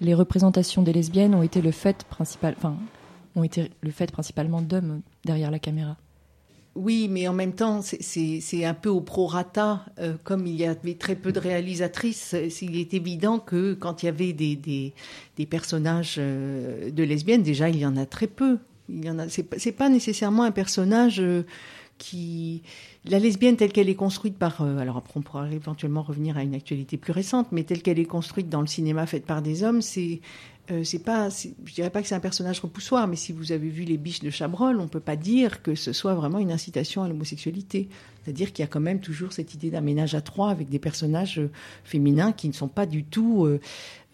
les 0.00 0.14
représentations 0.14 0.82
des 0.82 0.92
lesbiennes 0.92 1.34
ont 1.34 1.42
été 1.42 1.60
le 1.60 1.70
fait 1.70 2.04
principal, 2.04 2.54
enfin, 2.56 2.76
ont 3.36 3.44
été 3.44 3.70
le 3.82 3.90
fait 3.90 4.10
principalement 4.10 4.62
d'hommes 4.62 5.02
derrière 5.24 5.50
la 5.50 5.58
caméra. 5.58 5.96
Oui, 6.74 7.08
mais 7.10 7.26
en 7.26 7.32
même 7.32 7.54
temps, 7.54 7.80
c'est 7.82 8.64
un 8.64 8.74
peu 8.74 8.88
au 8.88 9.00
prorata. 9.00 9.84
Euh, 9.98 10.14
comme 10.22 10.46
il 10.46 10.54
y 10.54 10.64
avait 10.64 10.94
très 10.94 11.16
peu 11.16 11.32
de 11.32 11.40
réalisatrices, 11.40 12.36
il 12.62 12.78
est 12.78 12.94
évident 12.94 13.40
que 13.40 13.74
quand 13.74 14.02
il 14.02 14.06
y 14.06 14.08
avait 14.08 14.32
des, 14.32 14.54
des, 15.36 15.46
personnages 15.46 16.16
euh, 16.18 16.90
de 16.90 17.02
lesbiennes, 17.02 17.42
déjà, 17.42 17.68
il 17.68 17.78
y 17.78 17.86
en 17.86 17.96
a 17.96 18.06
très 18.06 18.28
peu. 18.28 18.58
Il 18.88 19.04
y 19.04 19.72
pas 19.72 19.88
nécessairement 19.88 20.44
un 20.44 20.52
personnage 20.52 21.20
euh, 21.20 21.44
qui 21.98 22.62
la 23.04 23.18
lesbienne 23.18 23.56
telle 23.56 23.72
qu'elle 23.72 23.88
est 23.88 23.94
construite 23.94 24.36
par 24.36 24.60
alors 24.62 24.96
après 24.96 25.12
on 25.16 25.22
pourra 25.22 25.50
éventuellement 25.50 26.02
revenir 26.02 26.36
à 26.36 26.42
une 26.42 26.54
actualité 26.54 26.96
plus 26.96 27.12
récente 27.12 27.48
mais 27.52 27.62
telle 27.62 27.82
qu'elle 27.82 27.98
est 27.98 28.04
construite 28.04 28.48
dans 28.48 28.60
le 28.60 28.66
cinéma 28.66 29.06
fait 29.06 29.20
par 29.20 29.40
des 29.40 29.62
hommes 29.62 29.82
c'est 29.82 30.20
euh, 30.70 30.84
c'est 30.84 30.98
pas, 30.98 31.30
je 31.30 31.74
dirais 31.74 31.88
pas 31.88 32.02
que 32.02 32.08
c'est 32.08 32.14
un 32.14 32.20
personnage 32.20 32.60
repoussoir, 32.60 33.08
mais 33.08 33.16
si 33.16 33.32
vous 33.32 33.52
avez 33.52 33.70
vu 33.70 33.84
les 33.84 33.96
biches 33.96 34.20
de 34.20 34.28
Chabrol, 34.28 34.80
on 34.80 34.88
peut 34.88 35.00
pas 35.00 35.16
dire 35.16 35.62
que 35.62 35.74
ce 35.74 35.94
soit 35.94 36.14
vraiment 36.14 36.38
une 36.38 36.52
incitation 36.52 37.02
à 37.02 37.08
l'homosexualité. 37.08 37.88
C'est-à-dire 38.22 38.52
qu'il 38.52 38.62
y 38.62 38.64
a 38.64 38.68
quand 38.68 38.80
même 38.80 39.00
toujours 39.00 39.32
cette 39.32 39.54
idée 39.54 39.70
d'un 39.70 39.80
ménage 39.80 40.14
à 40.14 40.20
trois 40.20 40.50
avec 40.50 40.68
des 40.68 40.78
personnages 40.78 41.38
euh, 41.38 41.50
féminins 41.84 42.32
qui 42.32 42.48
ne 42.48 42.52
sont 42.52 42.68
pas 42.68 42.84
du 42.84 43.04
tout 43.04 43.46
euh, 43.46 43.60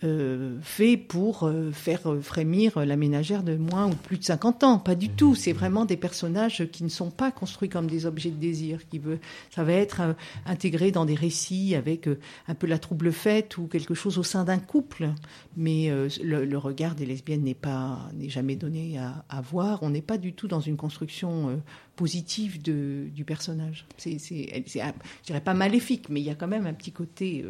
euh, 0.05 0.59
fait 0.61 0.99
pour 0.99 1.45
euh, 1.45 1.71
faire 1.73 2.11
euh, 2.13 2.21
frémir 2.21 2.85
la 2.85 2.97
ménagère 2.97 3.43
de 3.43 3.57
moins 3.57 3.87
ou 3.87 3.95
plus 3.95 4.19
de 4.19 4.25
50 4.25 4.63
ans. 4.63 4.79
Pas 4.79 4.95
du 4.95 5.09
tout. 5.09 5.35
C'est 5.35 5.53
vraiment 5.53 5.87
des 5.87 5.97
personnages 5.97 6.67
qui 6.71 6.85
ne 6.85 6.91
sont 6.91 7.11
pas 7.11 7.31
construits 7.31 7.71
comme 7.71 7.87
des 7.87 8.05
objets 8.05 8.31
de 8.31 8.37
désir. 8.37 8.87
Qui 8.87 8.99
veut, 8.99 9.19
ça 9.51 9.65
va 9.65 9.73
être 9.73 10.15
intégré 10.45 10.91
dans 10.91 11.07
des 11.07 11.15
récits 11.15 11.75
avec 11.75 12.09
un 12.49 12.55
peu 12.55 12.67
la 12.67 12.79
trouble 12.79 13.13
fête 13.13 13.57
ou 13.57 13.67
quelque 13.67 13.95
chose 13.95 14.19
au 14.19 14.23
sein 14.23 14.45
d'un 14.45 14.59
couple. 14.59 15.09
Mais 15.57 15.91
le, 16.23 16.57
regard 16.59 16.95
des 16.95 17.07
lesbiennes 17.07 17.45
n'est 17.45 17.55
pas 17.55 18.11
n'est 18.15 18.29
jamais 18.29 18.57
donné 18.57 18.99
à, 18.99 19.41
voir. 19.41 19.83
On 19.83 19.91
n'est 19.91 20.03
pas 20.03 20.19
du 20.19 20.35
tout 20.35 20.49
dans 20.49 20.61
une 20.61 20.77
construction 20.77 21.63
positive 21.97 22.61
de, 22.61 23.07
du 23.15 23.25
personnage. 23.25 23.87
C'est, 23.97 24.19
je 24.19 25.27
dirais 25.27 25.41
pas 25.41 25.55
maléfique, 25.55 26.09
mais 26.09 26.21
il 26.21 26.25
y 26.25 26.31
a 26.31 26.35
quand 26.35 26.49
même 26.49 26.67
un 26.67 26.75
petit 26.75 26.93
côté 26.93 27.45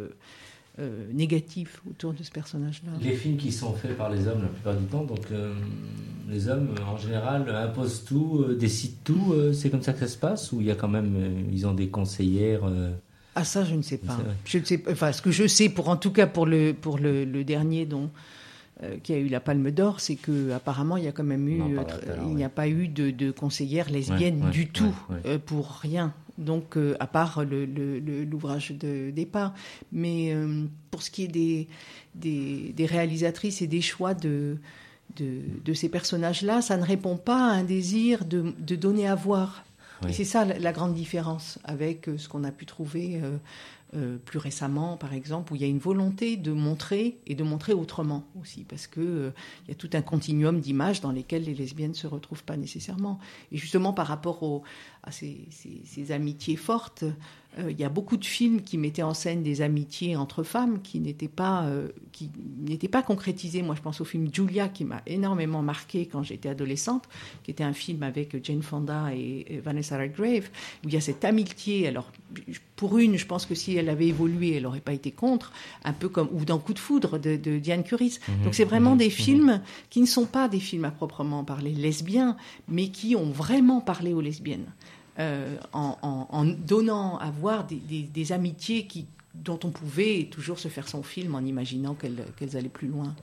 euh, 0.80 1.06
négatif 1.12 1.80
autour 1.88 2.14
de 2.14 2.24
ce 2.24 2.32
personnage-là. 2.32 2.90
Les 3.00 3.14
films 3.14 3.36
qui 3.36 3.52
sont 3.52 3.74
faits 3.74 3.96
par 3.96 4.10
les 4.10 4.26
hommes 4.26 4.42
la 4.42 4.48
plupart 4.48 4.74
du 4.74 4.84
temps, 4.86 5.04
donc 5.04 5.20
euh, 5.30 5.54
les 6.28 6.48
hommes 6.48 6.74
en 6.84 6.96
général 6.96 7.48
imposent 7.48 8.04
tout, 8.04 8.40
euh, 8.40 8.56
décident 8.56 8.96
tout, 9.04 9.34
c'est 9.52 9.70
comme 9.70 9.82
ça 9.82 9.92
que 9.92 10.00
ça 10.00 10.08
se 10.08 10.18
passe 10.18 10.50
ou 10.50 10.60
il 10.60 10.66
y 10.66 10.72
a 10.72 10.74
quand 10.74 10.88
même, 10.88 11.46
ils 11.52 11.64
ont 11.68 11.74
des 11.74 11.86
conseillères 11.90 12.62
Ah 13.36 13.44
ça 13.44 13.64
je 13.64 13.76
ne 13.76 13.82
sais 13.82 13.98
pas. 13.98 14.18
Je 14.44 14.58
ne 14.58 14.64
sais 14.64 14.82
Enfin 14.90 15.12
ce 15.12 15.22
que 15.22 15.30
je 15.30 15.46
sais 15.46 15.68
pour 15.68 15.90
en 15.90 15.96
tout 15.96 16.10
cas 16.10 16.26
pour 16.26 16.44
le 16.44 16.72
pour 16.72 16.98
le, 16.98 17.44
dernier 17.44 17.86
dont 17.86 18.10
qui 19.04 19.12
a 19.12 19.18
eu 19.18 19.28
la 19.28 19.38
Palme 19.38 19.70
d'Or, 19.70 20.00
c'est 20.00 20.16
que 20.16 20.50
apparemment 20.50 20.96
il 20.96 21.04
y 21.04 21.08
a 21.08 21.12
quand 21.12 21.22
même 21.22 21.48
eu, 21.48 21.62
il 22.26 22.34
n'y 22.34 22.42
a 22.42 22.48
pas 22.48 22.66
eu 22.66 22.88
de, 22.88 23.12
de 23.12 23.30
conseillère 23.30 23.90
lesbienne 23.90 24.50
du 24.50 24.66
tout 24.70 24.92
pour 25.46 25.68
rien 25.82 26.12
donc 26.38 26.76
euh, 26.76 26.96
à 27.00 27.06
part 27.06 27.44
l'ouvrage 27.44 28.72
de 28.72 29.10
départ. 29.10 29.54
Mais 29.92 30.32
euh, 30.32 30.64
pour 30.90 31.02
ce 31.02 31.10
qui 31.10 31.24
est 31.24 31.28
des, 31.28 31.68
des, 32.14 32.86
réalisatrices 32.86 33.62
et 33.62 33.66
des 33.66 33.80
choix 33.80 34.14
de, 34.14 34.58
de, 35.16 35.74
ces 35.74 35.88
personnages-là, 35.88 36.62
ça 36.62 36.76
ne 36.76 36.84
répond 36.84 37.16
pas 37.16 37.50
à 37.50 37.54
un 37.54 37.64
désir 37.64 38.24
de, 38.24 38.52
donner 38.76 39.06
à 39.06 39.14
voir. 39.14 39.64
Et 40.08 40.12
c'est 40.12 40.24
ça 40.24 40.44
la, 40.44 40.72
grande 40.72 40.94
différence 40.94 41.58
avec 41.64 42.08
euh, 42.08 42.18
ce 42.18 42.28
qu'on 42.28 42.44
a 42.44 42.50
pu 42.50 42.66
trouver 42.66 43.22
euh, 43.94 44.18
plus 44.18 44.38
récemment, 44.38 44.96
par 44.96 45.12
exemple, 45.12 45.52
où 45.52 45.56
il 45.56 45.62
y 45.62 45.64
a 45.64 45.68
une 45.68 45.78
volonté 45.78 46.36
de 46.36 46.52
montrer 46.52 47.18
et 47.26 47.34
de 47.34 47.44
montrer 47.44 47.72
autrement 47.72 48.26
aussi, 48.40 48.64
parce 48.64 48.86
que 48.86 49.00
euh, 49.00 49.30
il 49.64 49.68
y 49.68 49.72
a 49.72 49.76
tout 49.76 49.90
un 49.92 50.02
continuum 50.02 50.60
d'images 50.60 51.00
dans 51.00 51.12
lesquelles 51.12 51.44
les 51.44 51.54
lesbiennes 51.54 51.92
ne 51.92 51.96
se 51.96 52.06
retrouvent 52.06 52.42
pas 52.42 52.56
nécessairement. 52.56 53.20
Et 53.52 53.56
justement, 53.56 53.92
par 53.92 54.08
rapport 54.08 54.62
à 55.04 55.12
ces, 55.12 55.46
amitiés 56.10 56.56
fortes, 56.56 57.04
euh, 57.58 57.70
il 57.70 57.78
y 57.78 57.84
a 57.84 57.88
beaucoup 57.88 58.16
de 58.16 58.24
films 58.24 58.62
qui 58.62 58.78
mettaient 58.78 59.02
en 59.02 59.14
scène 59.14 59.42
des 59.42 59.62
amitiés 59.62 60.16
entre 60.16 60.42
femmes 60.42 60.80
qui 60.82 61.00
n'étaient 61.00 61.28
pas, 61.28 61.64
euh, 61.64 61.88
qui 62.12 62.30
n'étaient 62.58 62.88
pas 62.88 63.02
concrétisées. 63.02 63.62
Moi, 63.62 63.74
je 63.74 63.82
pense 63.82 64.00
au 64.00 64.04
film 64.04 64.28
Julia 64.32 64.68
qui 64.68 64.84
m'a 64.84 65.02
énormément 65.06 65.62
marqué 65.62 66.06
quand 66.06 66.22
j'étais 66.22 66.48
adolescente, 66.48 67.04
qui 67.42 67.50
était 67.50 67.64
un 67.64 67.72
film 67.72 68.02
avec 68.02 68.44
Jane 68.44 68.62
Fonda 68.62 69.14
et, 69.14 69.60
Vanessa 69.64 69.96
Redgrave, 69.98 70.48
où 70.84 70.88
il 70.88 70.94
y 70.94 70.96
a 70.96 71.00
cette 71.00 71.24
amitié. 71.24 71.86
Alors, 71.86 72.10
pour 72.76 72.98
une, 72.98 73.16
je 73.16 73.26
pense 73.26 73.46
que 73.46 73.54
si 73.54 73.76
elle 73.76 73.88
avait 73.88 74.08
évolué, 74.08 74.56
elle 74.56 74.64
n'aurait 74.64 74.80
pas 74.80 74.92
été 74.92 75.10
contre, 75.10 75.52
un 75.84 75.92
peu 75.92 76.08
comme 76.08 76.28
ou 76.32 76.44
dans 76.44 76.58
Coup 76.58 76.74
de 76.74 76.78
foudre 76.78 77.18
de, 77.18 77.36
Diane 77.58 77.84
Curis. 77.84 78.18
Mhm. 78.26 78.44
Donc, 78.44 78.54
c'est 78.54 78.64
vraiment 78.64 78.92
mhm. 78.92 78.98
des 78.98 79.06
mhm. 79.06 79.10
films 79.10 79.60
qui 79.90 80.00
ne 80.00 80.06
sont 80.06 80.26
pas 80.26 80.48
des 80.48 80.60
films 80.60 80.86
à 80.86 80.90
proprement 80.90 81.44
parler 81.44 81.72
lesbiens, 81.72 82.36
mais 82.68 82.88
qui 82.88 83.14
ont 83.14 83.30
vraiment 83.30 83.80
parlé 83.80 84.12
aux 84.12 84.20
lesbiennes. 84.20 84.72
Euh, 85.20 85.56
en, 85.72 86.44
donnant 86.44 87.18
à 87.18 87.30
voir 87.30 87.66
des, 87.68 88.32
amitiés 88.32 88.86
qui, 88.86 89.06
dont 89.34 89.60
on 89.62 89.70
pouvait 89.70 90.28
toujours 90.28 90.58
se 90.58 90.66
faire 90.66 90.88
son 90.88 91.04
film 91.04 91.36
en 91.36 91.40
imaginant 91.40 91.94
qu'elles 91.94 92.56
allaient 92.56 92.68
plus 92.68 92.88
loin. 92.88 93.14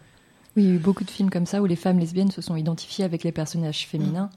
Oui, 0.56 0.64
il 0.64 0.70
y 0.70 0.72
a 0.72 0.76
eu 0.76 0.80
beaucoup 0.80 1.04
de 1.04 1.12
films 1.12 1.30
comme 1.30 1.46
ça 1.46 1.62
où 1.62 1.66
les 1.66 1.76
femmes 1.76 2.00
lesbiennes 2.00 2.32
se 2.32 2.42
sont 2.42 2.56
identifiées 2.56 3.04
avec 3.04 3.26
les 3.26 3.34
personnages 3.34 3.88
féminins 3.88 4.30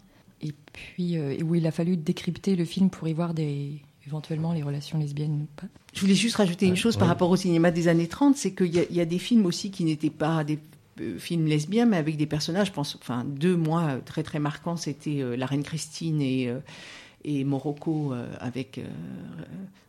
et 0.43 0.53
puis 0.73 1.17
euh, 1.17 1.37
où 1.45 1.55
il 1.55 1.65
a 1.69 1.71
fallu 1.71 1.97
décrypter 1.97 2.57
le 2.57 2.65
film 2.65 2.91
pour 2.91 3.07
y 3.07 3.13
voir 3.13 3.35
des, 3.35 3.81
éventuellement 4.05 4.53
les 4.53 4.65
relations 4.65 4.99
lesbiennes 4.99 5.43
ou 5.43 5.49
pas. 5.55 5.69
Je 5.93 6.01
voulais 6.01 6.15
juste 6.15 6.37
rajouter 6.37 6.67
une 6.67 6.77
chose 6.77 6.97
par 6.97 7.07
rapport 7.07 7.31
au 7.31 7.37
cinéma 7.37 7.71
des 7.71 7.87
années 7.87 8.09
30, 8.09 8.37
c'est 8.37 8.53
qu'il 8.53 8.75
y, 8.75 9.01
a 9.01 9.05
des 9.05 9.19
films 9.21 9.47
aussi 9.47 9.71
qui 9.71 9.85
n'étaient 9.85 10.11
pas 10.11 10.43
des 10.43 10.59
euh, 11.01 11.19
films 11.19 11.47
lesbiens, 11.47 11.87
mais 11.87 11.99
avec 11.99 12.17
des 12.17 12.27
personnages, 12.27 12.69
je 12.69 12.73
pense, 12.73 12.97
enfin 13.01 13.25
deux, 13.25 13.57
moi, 13.57 14.01
très 14.05 14.25
très 14.25 14.41
marquants, 14.41 14.77
c'était 14.77 15.23
La 15.37 15.47
Reine 15.47 15.63
Christine 15.63 16.21
et 16.21 16.53
et 17.25 17.45
Morocco 17.45 18.13
avec 18.39 18.81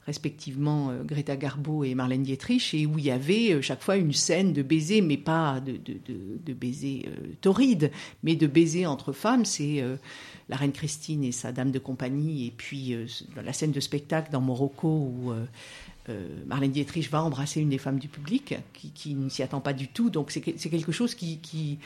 respectivement 0.06 0.92
Greta 1.04 1.36
Garbo 1.36 1.84
et 1.84 1.96
Marlène 1.96 2.24
Dietrich, 2.24 2.74
et 2.74 2.86
où 2.86 3.00
il 3.00 3.06
y 3.06 3.12
avait 3.12 3.62
chaque 3.62 3.82
fois 3.82 3.98
une 3.98 4.14
scène 4.14 4.54
de 4.54 4.62
baiser, 4.62 5.02
mais 5.02 5.18
pas 5.18 5.60
de, 5.60 5.74
de, 5.74 6.00
de, 6.46 6.54
baiser 6.54 7.10
torride, 7.42 7.92
mais 8.24 8.36
de 8.36 8.48
baiser 8.48 8.86
entre 8.86 9.14
femmes. 9.14 9.46
C'est 9.46 9.84
la 10.48 10.56
reine 10.56 10.72
Christine 10.72 11.24
et 11.24 11.32
sa 11.32 11.52
dame 11.52 11.72
de 11.72 11.80
compagnie, 11.80 12.48
et 12.48 12.54
puis 12.56 12.96
la 13.36 13.54
scène 13.54 13.72
de 13.72 13.80
spectacle 13.80 14.32
dans 14.32 14.42
Morocco 14.42 14.88
où 14.88 15.34
euh, 16.10 16.28
Marlène 16.46 16.72
Dietrich 16.72 17.10
va 17.10 17.24
embrasser 17.24 17.62
une 17.62 17.70
des 17.70 17.80
femmes 17.80 17.98
du 17.98 18.08
public 18.08 18.56
qui, 18.74 19.16
ne 19.16 19.28
s'y 19.30 19.42
attend 19.42 19.60
pas 19.60 19.74
du 19.74 19.88
tout. 19.88 20.10
Donc 20.10 20.30
c'est 20.32 20.42
quelque 20.42 20.92
chose 20.92 21.16
qui, 21.16 21.40
qui, 21.40 21.80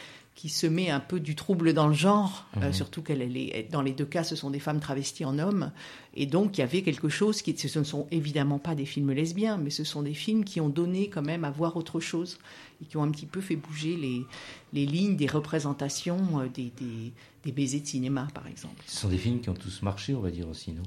se 0.47 0.67
met 0.67 0.89
un 0.89 1.01
peu 1.01 1.19
du 1.19 1.35
trouble 1.35 1.73
dans 1.73 1.87
le 1.87 1.93
genre, 1.93 2.45
euh, 2.57 2.67
mhm. 2.67 2.73
surtout 2.73 3.01
qu'elle 3.01 3.21
est, 3.21 3.69
dans 3.71 3.81
les 3.81 3.91
deux 3.91 4.05
cas, 4.05 4.23
ce 4.23 4.37
sont 4.37 4.49
des 4.49 4.59
femmes 4.59 4.79
travesties 4.79 5.25
en 5.25 5.37
hommes. 5.37 5.71
Et 6.15 6.25
donc 6.25 6.57
il 6.57 6.61
y 6.61 6.63
avait 6.63 6.81
quelque 6.81 7.09
chose 7.09 7.41
qui, 7.41 7.57
ce 7.57 7.79
ne 7.79 7.83
sont 7.83 8.07
évidemment 8.11 8.59
pas 8.59 8.75
des 8.75 8.85
films 8.85 9.11
lesbiens, 9.11 9.57
mais 9.57 9.71
ce 9.71 9.83
sont 9.83 10.03
des 10.03 10.13
films 10.13 10.45
qui 10.45 10.61
ont 10.61 10.69
donné 10.69 11.09
quand 11.09 11.21
même 11.21 11.43
à 11.43 11.51
voir 11.51 11.75
autre 11.75 11.99
chose 11.99 12.37
et 12.81 12.85
qui 12.85 12.95
ont 12.95 13.03
un 13.03 13.11
petit 13.11 13.25
peu 13.25 13.41
fait 13.41 13.57
bouger 13.57 13.97
les, 13.97 14.25
les 14.71 14.85
lignes 14.85 15.17
des 15.17 15.27
représentations 15.27 16.39
euh, 16.39 16.47
des, 16.47 16.71
des, 16.79 17.11
des 17.43 17.51
baisers 17.51 17.81
de 17.81 17.87
cinéma, 17.87 18.27
par 18.33 18.47
exemple. 18.47 18.81
Ce 18.85 19.01
sont 19.01 19.09
des 19.09 19.17
films 19.17 19.41
qui 19.41 19.49
ont 19.49 19.55
tous 19.55 19.81
marché, 19.81 20.15
on 20.15 20.21
va 20.21 20.31
dire 20.31 20.47
aussi, 20.47 20.71
non 20.71 20.83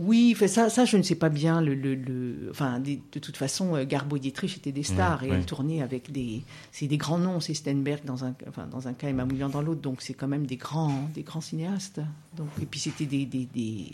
oui, 0.00 0.36
ça, 0.46 0.70
ça, 0.70 0.84
je 0.84 0.96
ne 0.96 1.02
sais 1.02 1.16
pas 1.16 1.28
bien. 1.28 1.60
Le, 1.60 1.74
le, 1.74 2.48
enfin, 2.50 2.78
de, 2.78 3.18
toute 3.18 3.36
façon, 3.36 3.74
euh, 3.74 3.84
Garbo 3.84 4.16
et 4.16 4.20
Dietrich 4.20 4.56
étaient 4.56 4.70
des 4.70 4.84
stars 4.84 5.24
et 5.24 5.28
elles 5.28 5.44
tournaient 5.44 5.82
avec 5.82 6.12
des, 6.12 6.44
c'est 6.70 6.86
des 6.86 6.96
grands 6.96 7.18
noms. 7.18 7.40
C'est 7.40 7.52
Stenberg 7.52 8.04
dans 8.04 8.24
un, 8.24 8.32
enfin, 8.48 8.68
dans 8.68 8.86
un 8.86 8.92
cas 8.92 9.08
et 9.08 9.12
Mamoulian 9.12 9.48
dans 9.48 9.60
l'autre. 9.60 9.80
Donc 9.80 10.00
c'est 10.00 10.14
quand 10.14 10.28
même 10.28 10.46
des 10.46 10.56
grands, 10.56 11.08
des 11.14 11.24
grands 11.24 11.40
cinéastes. 11.40 12.00
Donc 12.36 12.46
et 12.62 12.66
puis 12.66 12.78
c'était 12.78 13.06
des, 13.06 13.26
des, 13.26 13.46
des, 13.46 13.88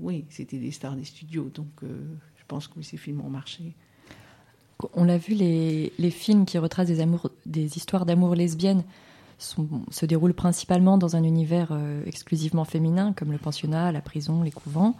oui, 0.00 0.24
c'était 0.28 0.58
des 0.58 0.72
stars 0.72 0.96
des 0.96 1.04
studios. 1.04 1.48
Donc 1.54 1.68
euh, 1.84 1.86
je 2.36 2.42
pense 2.48 2.66
que 2.66 2.82
ces 2.82 2.96
films 2.96 3.20
ont 3.20 3.30
marché. 3.30 3.76
On 4.92 5.04
l'a 5.04 5.18
vu, 5.18 5.34
les, 5.34 5.92
les, 6.00 6.10
films 6.10 6.46
qui 6.46 6.58
retracent 6.58 6.88
des 6.88 6.98
amours, 6.98 7.30
des 7.46 7.76
histoires 7.76 8.06
d'amour 8.06 8.34
lesbiennes 8.34 8.82
sont, 9.38 9.68
se 9.88 10.04
déroulent 10.04 10.34
principalement 10.34 10.98
dans 10.98 11.14
un 11.14 11.22
univers 11.22 11.68
euh, 11.70 12.02
exclusivement 12.06 12.64
féminin, 12.64 13.12
comme 13.12 13.30
le 13.30 13.38
pensionnat, 13.38 13.92
la 13.92 14.00
prison, 14.00 14.42
les 14.42 14.50
couvents. 14.50 14.96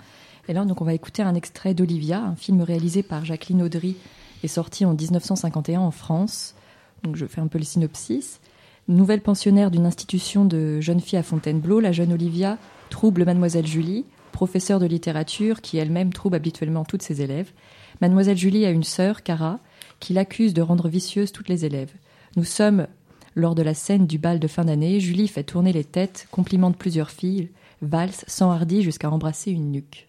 Et 0.48 0.52
là, 0.52 0.64
donc, 0.64 0.80
on 0.80 0.84
va 0.84 0.94
écouter 0.94 1.22
un 1.22 1.34
extrait 1.34 1.74
d'Olivia, 1.74 2.22
un 2.22 2.36
film 2.36 2.60
réalisé 2.60 3.02
par 3.02 3.24
Jacqueline 3.24 3.62
Audry 3.62 3.96
et 4.42 4.48
sorti 4.48 4.84
en 4.84 4.94
1951 4.94 5.80
en 5.80 5.90
France. 5.90 6.54
Donc, 7.02 7.16
je 7.16 7.26
fais 7.26 7.40
un 7.40 7.46
peu 7.46 7.58
le 7.58 7.64
synopsis. 7.64 8.40
Nouvelle 8.86 9.22
pensionnaire 9.22 9.70
d'une 9.70 9.86
institution 9.86 10.44
de 10.44 10.80
jeunes 10.80 11.00
filles 11.00 11.18
à 11.18 11.22
Fontainebleau, 11.22 11.80
la 11.80 11.92
jeune 11.92 12.12
Olivia 12.12 12.58
trouble 12.90 13.24
Mademoiselle 13.24 13.66
Julie, 13.66 14.04
professeure 14.32 14.78
de 14.78 14.86
littérature 14.86 15.60
qui 15.60 15.78
elle-même 15.78 16.12
trouble 16.12 16.36
habituellement 16.36 16.84
toutes 16.84 17.02
ses 17.02 17.22
élèves. 17.22 17.52
Mademoiselle 18.00 18.36
Julie 18.36 18.66
a 18.66 18.70
une 18.70 18.84
sœur, 18.84 19.22
Cara, 19.22 19.60
qui 20.00 20.12
l'accuse 20.12 20.54
de 20.54 20.62
rendre 20.62 20.88
vicieuse 20.88 21.32
toutes 21.32 21.48
les 21.48 21.64
élèves. 21.64 21.92
Nous 22.36 22.44
sommes 22.44 22.86
lors 23.34 23.54
de 23.54 23.62
la 23.62 23.74
scène 23.74 24.06
du 24.06 24.18
bal 24.18 24.38
de 24.38 24.48
fin 24.48 24.64
d'année. 24.64 25.00
Julie 25.00 25.28
fait 25.28 25.44
tourner 25.44 25.72
les 25.72 25.84
têtes, 25.84 26.28
complimente 26.30 26.76
plusieurs 26.76 27.10
filles, 27.10 27.50
valse, 27.80 28.24
s'enhardit 28.26 28.82
jusqu'à 28.82 29.10
embrasser 29.10 29.50
une 29.50 29.70
nuque. 29.70 30.08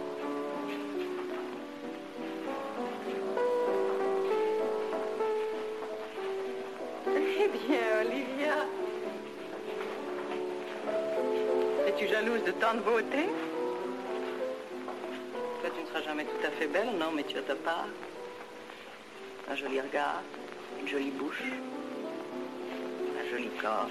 tant 12.61 12.75
de 12.75 12.81
beauté 12.81 13.25
Toi, 15.61 15.69
tu 15.75 15.81
ne 15.81 15.87
seras 15.87 16.01
jamais 16.03 16.25
tout 16.25 16.45
à 16.45 16.51
fait 16.51 16.67
belle, 16.67 16.91
non, 16.99 17.11
mais 17.15 17.23
tu 17.23 17.37
as 17.37 17.41
ta 17.41 17.55
part. 17.55 17.87
Un 19.49 19.55
joli 19.55 19.81
regard, 19.81 20.21
une 20.79 20.87
jolie 20.87 21.09
bouche, 21.09 21.41
un 23.19 23.29
joli 23.31 23.49
corps 23.61 23.89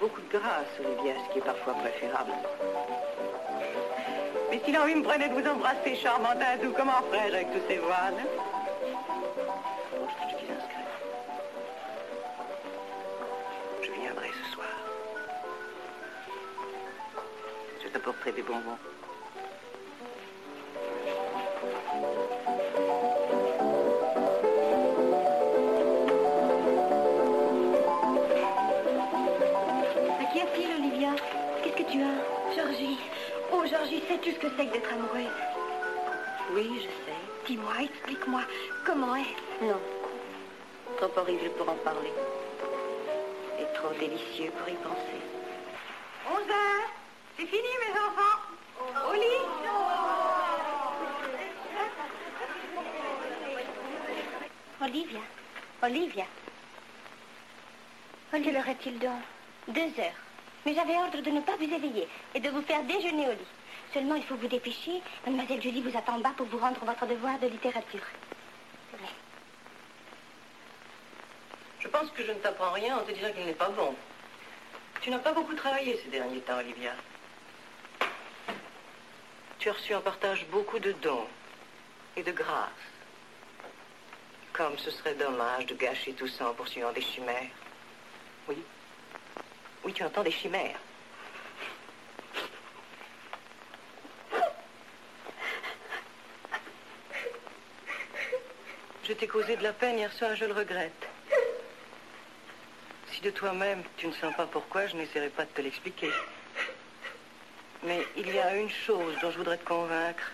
beaucoup 0.00 0.20
de 0.20 0.38
grâce, 0.38 0.68
Olivia, 0.78 1.14
ce 1.26 1.32
qui 1.32 1.38
est 1.38 1.42
parfois 1.42 1.74
préférable. 1.74 2.32
Mais 4.50 4.60
si 4.64 4.72
l'envie 4.72 4.94
me 4.94 5.02
prenait 5.02 5.28
de 5.28 5.34
vous 5.34 5.48
embrasser, 5.48 5.96
charmant 5.96 6.28
Azou, 6.28 6.72
comment 6.76 7.02
ferais-je 7.10 7.34
avec 7.34 7.50
tous 7.50 7.66
ces 7.66 7.78
voiles 7.78 8.22
T'apporterai 18.06 18.30
des 18.30 18.42
bonbons. 18.42 18.78
Sais-tu 34.08 34.32
ce 34.32 34.38
que 34.38 34.46
c'est 34.56 34.66
que 34.66 34.72
d'être 34.72 34.92
amoureuse 34.92 35.32
Oui, 36.54 36.70
je 36.76 36.82
sais. 36.82 37.18
Dis-moi, 37.46 37.72
explique-moi. 37.82 38.42
Comment 38.84 39.16
est 39.16 39.64
Non. 39.64 39.80
Trop 40.96 41.20
horrible 41.20 41.50
pour 41.58 41.68
en 41.68 41.74
parler. 41.74 42.12
Et 43.58 43.74
trop 43.74 43.92
délicieux 43.98 44.52
pour 44.56 44.68
y 44.68 44.76
penser. 44.76 45.35
11 47.46 47.52
heures. 47.52 47.52
C'est 47.52 47.56
fini, 47.56 47.68
mes 47.80 47.98
enfants. 48.00 49.08
Au 49.08 49.14
lit. 49.14 49.44
Olivia. 54.82 55.20
Olivia. 55.82 56.24
Quelle 58.30 58.56
heure 58.56 58.68
est-il 58.68 58.98
donc? 58.98 59.12
Deux 59.68 59.80
heures. 59.80 60.12
Mais 60.64 60.74
j'avais 60.74 60.96
ordre 60.96 61.20
de 61.20 61.30
ne 61.30 61.40
pas 61.40 61.56
vous 61.56 61.72
éveiller 61.72 62.08
et 62.34 62.40
de 62.40 62.50
vous 62.50 62.62
faire 62.62 62.82
déjeuner 62.84 63.26
au 63.28 63.32
lit. 63.32 63.46
Seulement, 63.94 64.16
il 64.16 64.24
faut 64.24 64.36
vous 64.36 64.48
dépêcher. 64.48 65.00
Mademoiselle 65.24 65.62
Julie 65.62 65.82
vous 65.82 65.96
attend 65.96 66.18
bas 66.18 66.34
pour 66.36 66.46
vous 66.46 66.58
rendre 66.58 66.84
votre 66.84 67.06
devoir 67.06 67.38
de 67.38 67.46
littérature. 67.46 68.02
C'est 68.90 68.98
vrai. 68.98 69.10
Je 71.80 71.88
pense 71.88 72.10
que 72.10 72.24
je 72.24 72.32
ne 72.32 72.38
t'apprends 72.38 72.72
rien 72.72 72.98
en 72.98 73.02
te 73.02 73.12
disant 73.12 73.32
qu'il 73.32 73.46
n'est 73.46 73.52
pas 73.52 73.70
bon. 73.70 73.94
Tu 75.00 75.10
n'as 75.10 75.18
pas 75.18 75.32
beaucoup 75.32 75.54
travaillé 75.54 75.98
ces 76.02 76.10
derniers 76.10 76.40
temps, 76.40 76.58
Olivia. 76.58 76.92
Tu 79.58 79.70
as 79.70 79.72
reçu 79.72 79.94
en 79.94 80.00
partage 80.00 80.46
beaucoup 80.46 80.78
de 80.78 80.92
dons 80.92 81.26
et 82.16 82.22
de 82.22 82.32
grâces. 82.32 82.70
Comme 84.52 84.78
ce 84.78 84.90
serait 84.90 85.14
dommage 85.14 85.66
de 85.66 85.74
gâcher 85.74 86.12
tout 86.12 86.28
ça 86.28 86.48
en 86.50 86.54
poursuivant 86.54 86.92
des 86.92 87.02
chimères. 87.02 87.50
Oui. 88.48 88.56
Oui, 89.84 89.92
tu 89.92 90.02
entends 90.02 90.22
des 90.22 90.30
chimères. 90.30 90.78
Je 99.04 99.12
t'ai 99.12 99.28
causé 99.28 99.56
de 99.56 99.62
la 99.62 99.72
peine 99.72 99.98
hier 99.98 100.12
soir, 100.12 100.34
je 100.34 100.44
le 100.44 100.52
regrette. 100.52 101.06
Si 103.12 103.20
de 103.20 103.30
toi-même 103.30 103.84
tu 103.96 104.08
ne 104.08 104.12
sens 104.12 104.34
pas 104.34 104.46
pourquoi, 104.46 104.86
je 104.88 104.96
n'essaierai 104.96 105.28
pas 105.28 105.44
de 105.44 105.50
te 105.50 105.60
l'expliquer. 105.60 106.10
Mais 107.82 108.06
il 108.16 108.34
y 108.34 108.38
a 108.38 108.56
une 108.56 108.70
chose 108.70 109.14
dont 109.22 109.30
je 109.30 109.38
voudrais 109.38 109.58
te 109.58 109.64
convaincre, 109.64 110.32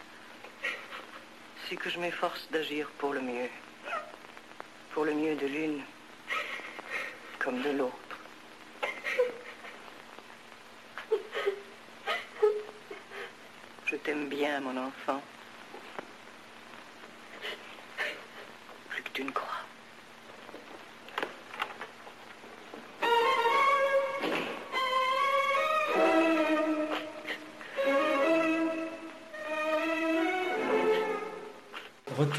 c'est 1.68 1.76
que 1.76 1.90
je 1.90 1.98
m'efforce 1.98 2.48
d'agir 2.50 2.88
pour 2.98 3.12
le 3.12 3.20
mieux. 3.20 3.48
Pour 4.92 5.04
le 5.04 5.14
mieux 5.14 5.34
de 5.36 5.46
l'une 5.46 5.82
comme 7.38 7.60
de 7.62 7.70
l'autre. 7.70 7.96
Je 13.86 13.96
t'aime 13.96 14.28
bien, 14.28 14.60
mon 14.60 14.76
enfant. 14.76 15.20
Plus 18.88 19.02
que 19.02 19.10
tu 19.10 19.24
ne 19.24 19.30
crois. 19.30 19.51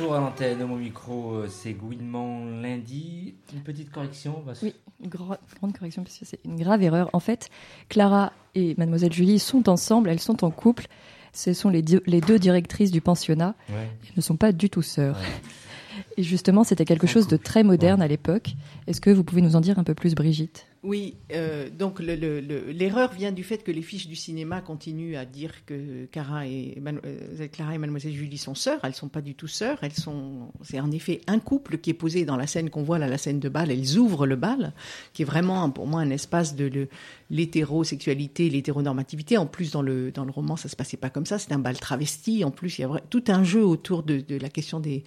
Retour 0.04 0.16
à 0.16 0.20
l'antenne, 0.20 0.66
mon 0.66 0.76
micro, 0.76 1.32
euh, 1.36 1.48
c'est 1.50 1.72
Gouinement 1.72 2.44
lundi. 2.62 3.36
Une 3.54 3.62
petite 3.62 3.90
correction 3.90 4.44
se- 4.54 4.66
Oui, 4.66 4.74
une 5.02 5.10
gra- 5.10 5.38
grande 5.62 5.78
correction, 5.78 6.04
parce 6.04 6.18
que 6.18 6.26
c'est 6.26 6.40
une 6.44 6.58
grave 6.58 6.84
erreur. 6.84 7.10
En 7.14 7.22
fait, 7.22 7.50
Clara 7.88 8.34
et 8.54 8.76
Mademoiselle 8.78 9.14
Julie 9.14 9.40
sont 9.40 9.70
ensemble, 9.70 10.10
elles 10.10 10.20
sont 10.20 10.44
en 10.44 10.52
couple. 10.52 10.88
Ce 11.32 11.54
sont 11.54 11.70
les, 11.70 11.82
deux 11.82 12.38
directrices 12.38 12.92
du 12.92 13.00
pensionnat. 13.00 13.56
Ouais. 13.70 13.88
Elles 14.04 14.14
ne 14.18 14.22
sont 14.22 14.36
pas 14.36 14.52
du 14.52 14.70
tout 14.70 14.82
sœurs. 14.82 15.16
Ouais. 15.18 16.02
Et 16.18 16.24
justement, 16.24 16.66
c'était 16.66 16.86
quelque 16.86 17.08
chose 17.08 17.28
de 17.30 17.38
très 17.38 17.64
moderne 17.64 18.02
à 18.02 18.08
l'époque. 18.08 18.56
Est-ce 18.88 19.00
que 19.00 19.10
vous 19.10 19.24
pouvez 19.24 19.42
nous 19.42 19.56
en 19.56 19.62
dire 19.62 19.80
un 19.80 19.84
peu 19.86 19.94
plus, 19.94 20.16
Brigitte? 20.16 20.68
Oui, 20.86 21.16
euh, 21.32 21.70
donc 21.70 22.02
le- 22.02 22.18
le- 22.18 22.42
le- 22.42 22.72
l'erreur 22.72 23.14
vient 23.14 23.32
du 23.32 23.44
fait 23.46 23.60
que 23.64 23.72
les 23.72 23.82
fiches 23.82 24.08
du 24.08 24.18
cinéma 24.18 24.60
continuent 24.60 25.16
à 25.16 25.24
dire 25.24 25.64
que 25.66 25.74
et 25.74 25.78
euh, 25.80 26.08
Clara 26.12 26.46
et 26.46 27.78
Mademoiselle 27.78 28.12
Julie 28.12 28.38
sont 28.38 28.54
sœurs. 28.54 28.82
Elles 28.84 28.94
sont 28.94 29.08
pas 29.08 29.22
du 29.22 29.34
tout 29.34 29.48
sœurs. 29.48 29.78
Elles 29.82 29.94
sont, 29.94 30.52
c'est 30.62 30.82
en 30.82 30.92
effet 30.92 31.22
un 31.28 31.40
couple 31.40 31.78
qui 31.78 31.90
est 31.92 31.94
posé 31.94 32.26
dans 32.26 32.36
la 32.36 32.48
scène 32.48 32.70
qu'on 32.70 32.84
voit 32.84 33.00
là, 33.00 33.08
la 33.08 33.18
scène 33.18 33.40
de 33.40 33.48
bal. 33.48 33.72
Elles 33.72 33.98
ouvrent 33.98 34.28
le 34.28 34.36
bal, 34.36 34.74
qui 35.14 35.22
est 35.22 35.26
vraiment 35.26 35.70
pour 35.70 35.88
moi 35.88 36.02
un 36.02 36.10
espace 36.10 36.54
de 36.54 36.90
l'hétérosexualité, 37.30 38.50
l'hétéronormativité. 38.50 39.38
En 39.38 39.46
plus, 39.46 39.72
dans 39.72 39.82
le 39.82 40.12
dans 40.12 40.26
le 40.26 40.32
roman, 40.32 40.58
ça 40.58 40.68
se 40.68 40.76
passait 40.76 40.98
pas 40.98 41.10
comme 41.10 41.26
ça. 41.26 41.40
C'est 41.40 41.54
un 41.54 41.60
bal 41.60 41.80
travesti. 41.80 42.44
En 42.44 42.52
plus, 42.52 42.78
il 42.78 42.82
y 42.82 42.86
a 42.86 42.90
tout 43.10 43.24
un 43.28 43.46
jeu 43.46 43.64
autour 43.66 44.04
de, 44.04 44.20
de 44.20 44.38
la 44.38 44.50
question 44.50 44.82
des 44.82 45.06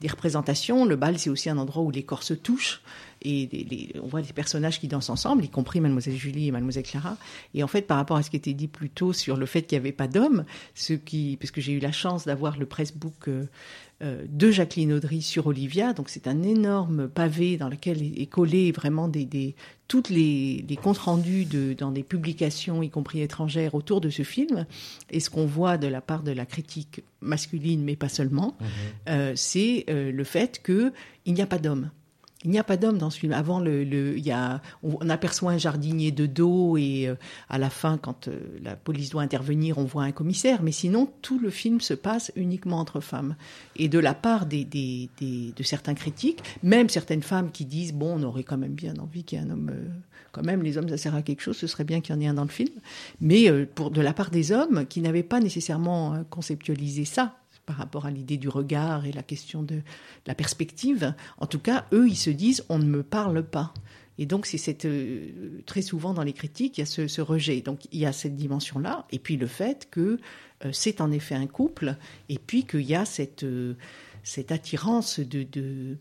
des 0.00 0.08
représentations. 0.08 0.84
Le 0.84 0.96
bal, 0.96 1.18
c'est 1.18 1.28
aussi 1.28 1.50
un 1.50 1.58
endroit 1.58 1.82
où 1.82 1.90
les 1.90 2.04
corps 2.04 2.22
se 2.22 2.34
touchent 2.34 2.80
et 3.22 3.48
les- 3.52 3.64
les- 3.64 3.92
on 4.02 4.06
voit 4.06 4.22
des 4.22 4.32
personnages 4.32 4.80
qui 4.80 4.88
dansent 4.88 5.10
ensemble, 5.10 5.44
y 5.44 5.48
compris 5.48 5.80
Mademoiselle 5.80 6.16
Julie 6.16 6.48
et 6.48 6.50
Mademoiselle 6.50 6.84
Clara. 6.84 7.16
Et 7.54 7.62
en 7.62 7.68
fait, 7.68 7.82
par 7.82 7.96
rapport 7.96 8.16
à 8.16 8.22
ce 8.22 8.30
qui 8.30 8.36
était 8.36 8.52
dit 8.54 8.68
plus 8.68 8.90
tôt 8.90 9.12
sur 9.12 9.36
le 9.36 9.46
fait 9.46 9.62
qu'il 9.62 9.76
n'y 9.76 9.80
avait 9.80 9.92
pas 9.92 10.08
d'hommes, 10.08 10.44
ce 10.74 10.92
qui, 10.94 11.36
parce 11.40 11.50
que 11.50 11.60
j'ai 11.60 11.72
eu 11.72 11.80
la 11.80 11.92
chance 11.92 12.24
d'avoir 12.26 12.58
le 12.58 12.66
pressbook 12.66 13.28
euh, 13.28 13.44
euh, 14.02 14.24
de 14.28 14.50
Jacqueline 14.52 14.92
Audry 14.92 15.22
sur 15.22 15.48
Olivia, 15.48 15.92
donc 15.92 16.08
c'est 16.08 16.28
un 16.28 16.42
énorme 16.44 17.08
pavé 17.08 17.56
dans 17.56 17.68
lequel 17.68 18.00
est, 18.02 18.26
collé 18.26 18.70
vraiment 18.70 19.08
des, 19.08 19.24
des 19.24 19.56
toutes 19.88 20.08
les, 20.10 20.64
les 20.68 20.76
comptes 20.76 20.98
rendus 20.98 21.46
de, 21.46 21.72
dans 21.72 21.90
des 21.90 22.04
publications, 22.04 22.82
y 22.82 22.90
compris 22.90 23.22
étrangères, 23.22 23.74
autour 23.74 24.00
de 24.00 24.10
ce 24.10 24.22
film. 24.22 24.66
Et 25.10 25.18
ce 25.18 25.30
qu'on 25.30 25.46
voit 25.46 25.78
de 25.78 25.88
la 25.88 26.00
part 26.00 26.22
de 26.22 26.30
la 26.30 26.46
critique 26.46 27.02
masculine, 27.20 27.82
mais 27.82 27.96
pas 27.96 28.08
seulement, 28.08 28.56
euh, 29.08 29.32
c'est 29.34 29.86
euh, 29.90 30.12
le 30.12 30.24
fait 30.24 30.60
que 30.62 30.92
il 31.26 31.34
n'y 31.34 31.42
a 31.42 31.46
pas 31.46 31.58
d'hommes. 31.58 31.90
Il 32.44 32.50
n'y 32.50 32.58
a 32.58 32.64
pas 32.64 32.76
d'homme 32.76 32.98
dans 32.98 33.10
ce 33.10 33.18
film. 33.18 33.32
Avant, 33.32 33.60
on, 34.84 35.10
aperçoit 35.10 35.50
un 35.50 35.58
jardinier 35.58 36.12
de 36.12 36.26
dos 36.26 36.76
et 36.76 37.08
euh, 37.08 37.16
à 37.48 37.58
la 37.58 37.68
fin, 37.68 37.98
quand 37.98 38.28
euh, 38.28 38.38
la 38.62 38.76
police 38.76 39.10
doit 39.10 39.22
intervenir, 39.22 39.78
on 39.78 39.84
voit 39.84 40.04
un 40.04 40.12
commissaire. 40.12 40.62
Mais 40.62 40.70
sinon, 40.70 41.10
tout 41.20 41.40
le 41.40 41.50
film 41.50 41.80
se 41.80 41.94
passe 41.94 42.30
uniquement 42.36 42.78
entre 42.78 43.00
femmes. 43.00 43.34
Et 43.74 43.88
de 43.88 43.98
la 43.98 44.14
part 44.14 44.46
de 44.46 45.62
certains 45.64 45.94
critiques, 45.94 46.42
même 46.62 46.88
certaines 46.88 47.22
femmes 47.22 47.50
qui 47.50 47.64
disent 47.64 47.92
bon, 47.92 48.20
on 48.20 48.22
aurait 48.22 48.44
quand 48.44 48.58
même 48.58 48.74
bien 48.74 48.94
envie 48.98 49.24
qu'il 49.24 49.38
y 49.38 49.42
ait 49.42 49.44
un 49.44 49.50
homme. 49.50 49.70
euh, 49.72 49.88
quand 50.30 50.44
même, 50.44 50.62
les 50.62 50.78
hommes, 50.78 50.88
ça 50.88 50.98
sert 50.98 51.14
à 51.16 51.22
quelque 51.22 51.40
chose. 51.40 51.56
Ce 51.56 51.66
serait 51.66 51.84
bien 51.84 52.00
qu'il 52.00 52.14
y 52.14 52.18
en 52.18 52.20
ait 52.20 52.26
un 52.26 52.34
dans 52.34 52.44
le 52.44 52.48
film. 52.50 52.70
Mais 53.20 53.48
de 53.48 54.00
la 54.00 54.12
part 54.12 54.30
des 54.30 54.52
hommes 54.52 54.86
qui 54.86 55.00
n'avaient 55.00 55.22
pas 55.22 55.40
nécessairement 55.40 56.22
conceptualisé 56.30 57.06
ça 57.06 57.34
par 57.68 57.76
rapport 57.76 58.06
à 58.06 58.10
l'idée 58.10 58.38
du 58.38 58.48
regard 58.48 59.04
et 59.04 59.12
la 59.12 59.22
question 59.22 59.62
de 59.62 59.82
la 60.26 60.34
perspective. 60.34 61.14
En 61.36 61.46
tout 61.46 61.58
cas, 61.58 61.84
eux, 61.92 62.08
ils 62.08 62.16
se 62.16 62.30
disent 62.30 62.64
on 62.70 62.78
ne 62.78 62.86
me 62.86 63.02
parle 63.02 63.44
pas. 63.44 63.74
Et 64.16 64.24
donc, 64.24 64.46
c'est 64.46 64.56
cette 64.56 64.86
euh, 64.86 65.60
très 65.66 65.82
souvent 65.82 66.14
dans 66.14 66.22
les 66.22 66.32
critiques, 66.32 66.78
il 66.78 66.80
y 66.80 66.82
a 66.82 66.86
ce, 66.86 67.20
rejet. 67.20 67.60
Donc, 67.60 67.80
il 67.92 68.00
y 68.00 68.06
a 68.06 68.12
cette 68.12 68.36
dimension-là, 68.36 69.06
et 69.10 69.18
puis 69.18 69.36
le 69.36 69.46
fait 69.46 69.86
que 69.90 70.18
euh, 70.64 70.70
c'est 70.72 71.02
en 71.02 71.12
effet 71.12 71.34
un 71.34 71.46
couple, 71.46 71.94
et 72.30 72.38
puis 72.38 72.64
qu'il 72.64 72.80
y 72.80 72.94
a 72.94 73.04
cette 73.04 73.44
euh, 73.44 73.74
cette 74.24 74.50
attirance 74.50 75.20
de, 75.20 75.42
de 75.44 75.96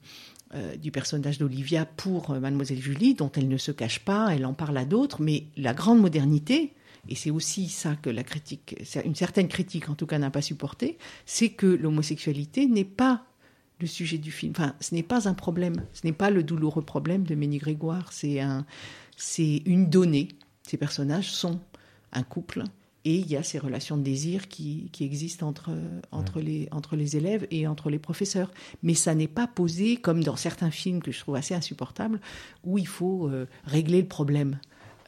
du 0.81 0.91
personnage 0.91 1.39
d'Olivia 1.39 1.85
pour 1.85 2.31
Mademoiselle 2.31 2.79
Julie, 2.79 3.15
dont 3.15 3.29
elle 3.35 3.49
ne 3.49 3.57
se 3.57 3.73
cache 3.73 3.99
pas, 3.99 4.29
elle 4.33 4.45
en 4.45 4.53
parle 4.53 4.77
à 4.77 4.85
d'autres, 4.85 5.21
mais 5.21 5.47
la 5.57 5.73
grande 5.73 5.99
modernité, 5.99 6.73
et 7.09 7.15
c'est 7.15 7.31
aussi 7.31 7.69
ça 7.69 7.95
que 7.95 8.09
la 8.09 8.23
critique, 8.23 8.75
une 9.03 9.15
certaine 9.15 9.47
critique 9.47 9.89
en 9.89 9.95
tout 9.95 10.05
cas 10.05 10.19
n'a 10.19 10.29
pas 10.31 10.41
supporté, 10.41 10.97
c'est 11.25 11.49
que 11.49 11.67
l'homosexualité 11.67 12.67
n'est 12.67 12.83
pas 12.83 13.25
le 13.79 13.87
sujet 13.87 14.17
du 14.17 14.31
film. 14.31 14.53
Enfin, 14.55 14.75
ce 14.79 14.95
n'est 14.95 15.03
pas 15.03 15.27
un 15.27 15.33
problème. 15.33 15.83
Ce 15.93 16.05
n'est 16.05 16.13
pas 16.13 16.29
le 16.29 16.43
douloureux 16.43 16.81
problème 16.81 17.23
de 17.23 17.35
Ménie 17.35 17.59
Grégoire. 17.59 18.11
C'est 18.11 18.39
un, 18.39 18.65
c'est 19.15 19.61
une 19.65 19.89
donnée. 19.89 20.29
Ces 20.63 20.77
personnages 20.77 21.31
sont 21.31 21.59
un 22.11 22.23
couple 22.23 22.63
et 23.05 23.15
il 23.15 23.27
y 23.27 23.37
a 23.37 23.43
ces 23.43 23.59
relations 23.59 23.95
de 23.95 24.03
désir 24.03 24.49
qui, 24.49 24.89
qui 24.91 25.05
existent 25.05 25.47
entre, 25.47 25.71
entre, 26.11 26.41
les, 26.41 26.67
entre 26.71 26.95
les 26.95 27.15
élèves 27.15 27.47
et 27.51 27.67
entre 27.67 27.89
les 27.89 27.99
professeurs. 27.99 28.51
Mais 28.83 28.95
ça 28.95 29.15
n'est 29.15 29.29
pas 29.29 29.47
posé 29.47 29.95
comme 29.95 30.23
dans 30.23 30.35
certains 30.35 30.71
films 30.71 31.01
que 31.01 31.11
je 31.11 31.19
trouve 31.19 31.35
assez 31.35 31.55
insupportables 31.55 32.19
où 32.65 32.77
il 32.77 32.87
faut 32.87 33.29
euh, 33.29 33.47
régler 33.63 34.01
le 34.01 34.07
problème. 34.07 34.59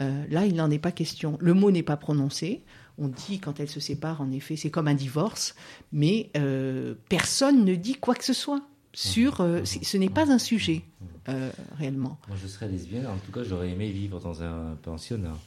Euh, 0.01 0.23
là, 0.29 0.45
il 0.45 0.55
n'en 0.55 0.71
est 0.71 0.79
pas 0.79 0.91
question. 0.91 1.37
Le 1.41 1.53
mot 1.53 1.71
n'est 1.71 1.83
pas 1.83 1.97
prononcé. 1.97 2.63
On 2.97 3.07
dit 3.07 3.39
quand 3.39 3.59
elles 3.59 3.69
se 3.69 3.79
séparent, 3.79 4.21
en 4.21 4.31
effet, 4.31 4.55
c'est 4.55 4.69
comme 4.69 4.87
un 4.87 4.93
divorce, 4.93 5.55
mais 5.91 6.29
euh, 6.37 6.95
personne 7.09 7.63
ne 7.65 7.75
dit 7.75 7.95
quoi 7.95 8.13
que 8.15 8.23
ce 8.25 8.33
soit 8.33 8.61
sur. 8.93 9.41
euh, 9.41 9.63
c- 9.65 9.79
ce 9.83 9.97
n'est 9.97 10.09
pas 10.09 10.31
un 10.31 10.37
sujet 10.39 10.81
réellement. 11.77 12.17
Moi, 12.27 12.37
je 12.41 12.47
serais 12.47 12.67
lesbienne. 12.67 13.05
En 13.07 13.17
tout 13.25 13.31
cas, 13.31 13.43
j'aurais 13.47 13.69
aimé 13.69 13.89
vivre 13.91 14.19
dans 14.19 14.41
un 14.41 14.75
pensionnat. 14.81 15.37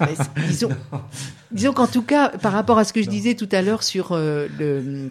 Mais 0.00 0.14
c- 0.14 0.22
disons, 0.46 0.68
disons 1.50 1.72
qu'en 1.72 1.86
tout 1.86 2.02
cas, 2.02 2.28
par 2.28 2.52
rapport 2.52 2.78
à 2.78 2.84
ce 2.84 2.92
que 2.92 3.02
je 3.02 3.08
disais 3.08 3.34
tout 3.34 3.48
à 3.52 3.62
l'heure 3.62 3.82
sur 3.82 4.14
le 4.14 5.10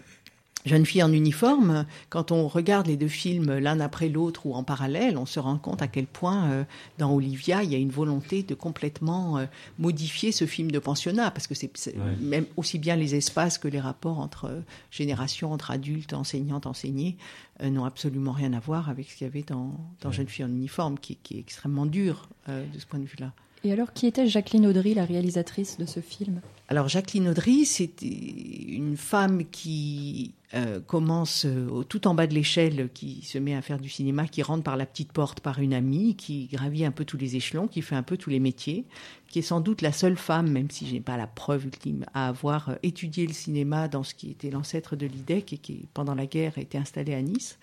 jeune 0.66 0.84
fille 0.84 1.02
en 1.02 1.12
uniforme, 1.12 1.86
quand 2.10 2.32
on 2.32 2.48
regarde 2.48 2.88
les 2.88 2.96
deux 2.96 3.08
films 3.08 3.58
l'un 3.58 3.80
après 3.80 4.08
l'autre 4.08 4.44
ou 4.44 4.54
en 4.54 4.64
parallèle, 4.64 5.16
on 5.16 5.24
se 5.24 5.38
rend 5.40 5.56
compte 5.56 5.80
à 5.82 5.88
quel 5.88 6.06
point 6.06 6.50
euh, 6.50 6.64
dans 6.98 7.12
Olivia 7.14 7.62
il 7.62 7.70
y 7.72 7.74
a 7.74 7.78
une 7.78 7.90
volonté 7.90 8.42
de 8.42 8.54
complètement 8.54 9.38
euh, 9.38 9.46
modifier 9.78 10.32
ce 10.32 10.46
film 10.46 10.70
de 10.70 10.78
pensionnat 10.78 11.30
parce 11.30 11.46
que 11.46 11.54
c'est 11.54 11.68
Ouais. 11.88 12.16
même 12.20 12.44
aussi 12.56 12.78
bien 12.78 12.96
les 12.96 13.14
espaces 13.14 13.56
que 13.56 13.68
les 13.68 13.80
rapports 13.80 14.18
entre 14.18 14.46
euh, 14.46 14.60
générations, 14.90 15.52
entre 15.52 15.70
adultes, 15.70 16.12
enseignantes, 16.12 16.66
enseignés 16.66 17.16
euh, 17.62 17.70
n'ont 17.70 17.84
absolument 17.84 18.32
rien 18.32 18.52
à 18.52 18.58
voir 18.60 18.90
avec 18.90 19.08
ce 19.10 19.16
qu'il 19.16 19.26
y 19.26 19.30
avait 19.30 19.42
dans, 19.42 19.72
dans 20.00 20.08
Ouais. 20.10 20.14
Jeune 20.14 20.28
fille 20.28 20.44
en 20.44 20.48
uniforme 20.50 20.98
qui, 20.98 21.16
qui 21.22 21.36
est 21.36 21.40
extrêmement 21.40 21.86
dur 21.86 22.28
euh, 22.48 22.64
de 22.74 22.78
ce 22.78 22.84
point 22.86 22.98
de 22.98 23.04
vue-là. 23.06 23.32
Et 23.64 23.72
alors, 23.72 23.92
qui 23.92 24.06
était 24.06 24.26
Jacqueline 24.28 24.66
Audry, 24.66 24.94
la 24.94 25.04
réalisatrice 25.04 25.78
de 25.78 25.84
ce 25.86 25.98
film? 26.00 26.40
Alors 26.68 26.88
Jacqueline 26.88 27.28
Audry, 27.28 27.64
c'est 27.64 28.02
une 28.02 28.96
femme 28.96 29.42
qui 29.50 30.32
euh, 30.54 30.80
commence 30.80 31.44
euh, 31.44 31.82
tout 31.82 32.08
en 32.08 32.14
bas 32.14 32.26
de 32.26 32.32
l'échelle, 32.32 32.88
qui 32.94 33.22
se 33.22 33.36
met 33.36 33.54
à 33.54 33.60
faire 33.60 33.78
du 33.78 33.90
cinéma, 33.90 34.26
qui 34.26 34.42
rentre 34.42 34.62
par 34.62 34.78
la 34.78 34.86
petite 34.86 35.12
porte 35.12 35.40
par 35.40 35.58
une 35.58 35.74
amie, 35.74 36.16
qui 36.16 36.46
gravit 36.46 36.86
un 36.86 36.90
peu 36.90 37.04
tous 37.04 37.18
les 37.18 37.36
échelons, 37.36 37.68
qui 37.68 37.82
fait 37.82 37.96
un 37.96 38.02
peu 38.02 38.16
tous 38.16 38.30
les 38.30 38.40
métiers, 38.40 38.86
qui 39.28 39.40
est 39.40 39.42
sans 39.42 39.60
doute 39.60 39.82
la 39.82 39.92
seule 39.92 40.16
femme, 40.16 40.50
même 40.50 40.70
si 40.70 40.86
je 40.86 40.94
n'ai 40.94 41.00
pas 41.02 41.18
la 41.18 41.26
preuve 41.26 41.66
ultime, 41.66 42.06
à 42.14 42.28
avoir 42.28 42.70
euh, 42.70 42.74
étudié 42.82 43.26
le 43.26 43.34
cinéma 43.34 43.88
dans 43.88 44.02
ce 44.02 44.14
qui 44.14 44.30
était 44.30 44.50
l'ancêtre 44.50 44.96
de 44.96 45.04
l'IDEC 45.04 45.52
et 45.52 45.58
qui, 45.58 45.86
pendant 45.92 46.14
la 46.14 46.24
guerre, 46.24 46.56
était 46.56 46.78
installé 46.78 47.12
à 47.12 47.20
Nice. 47.20 47.58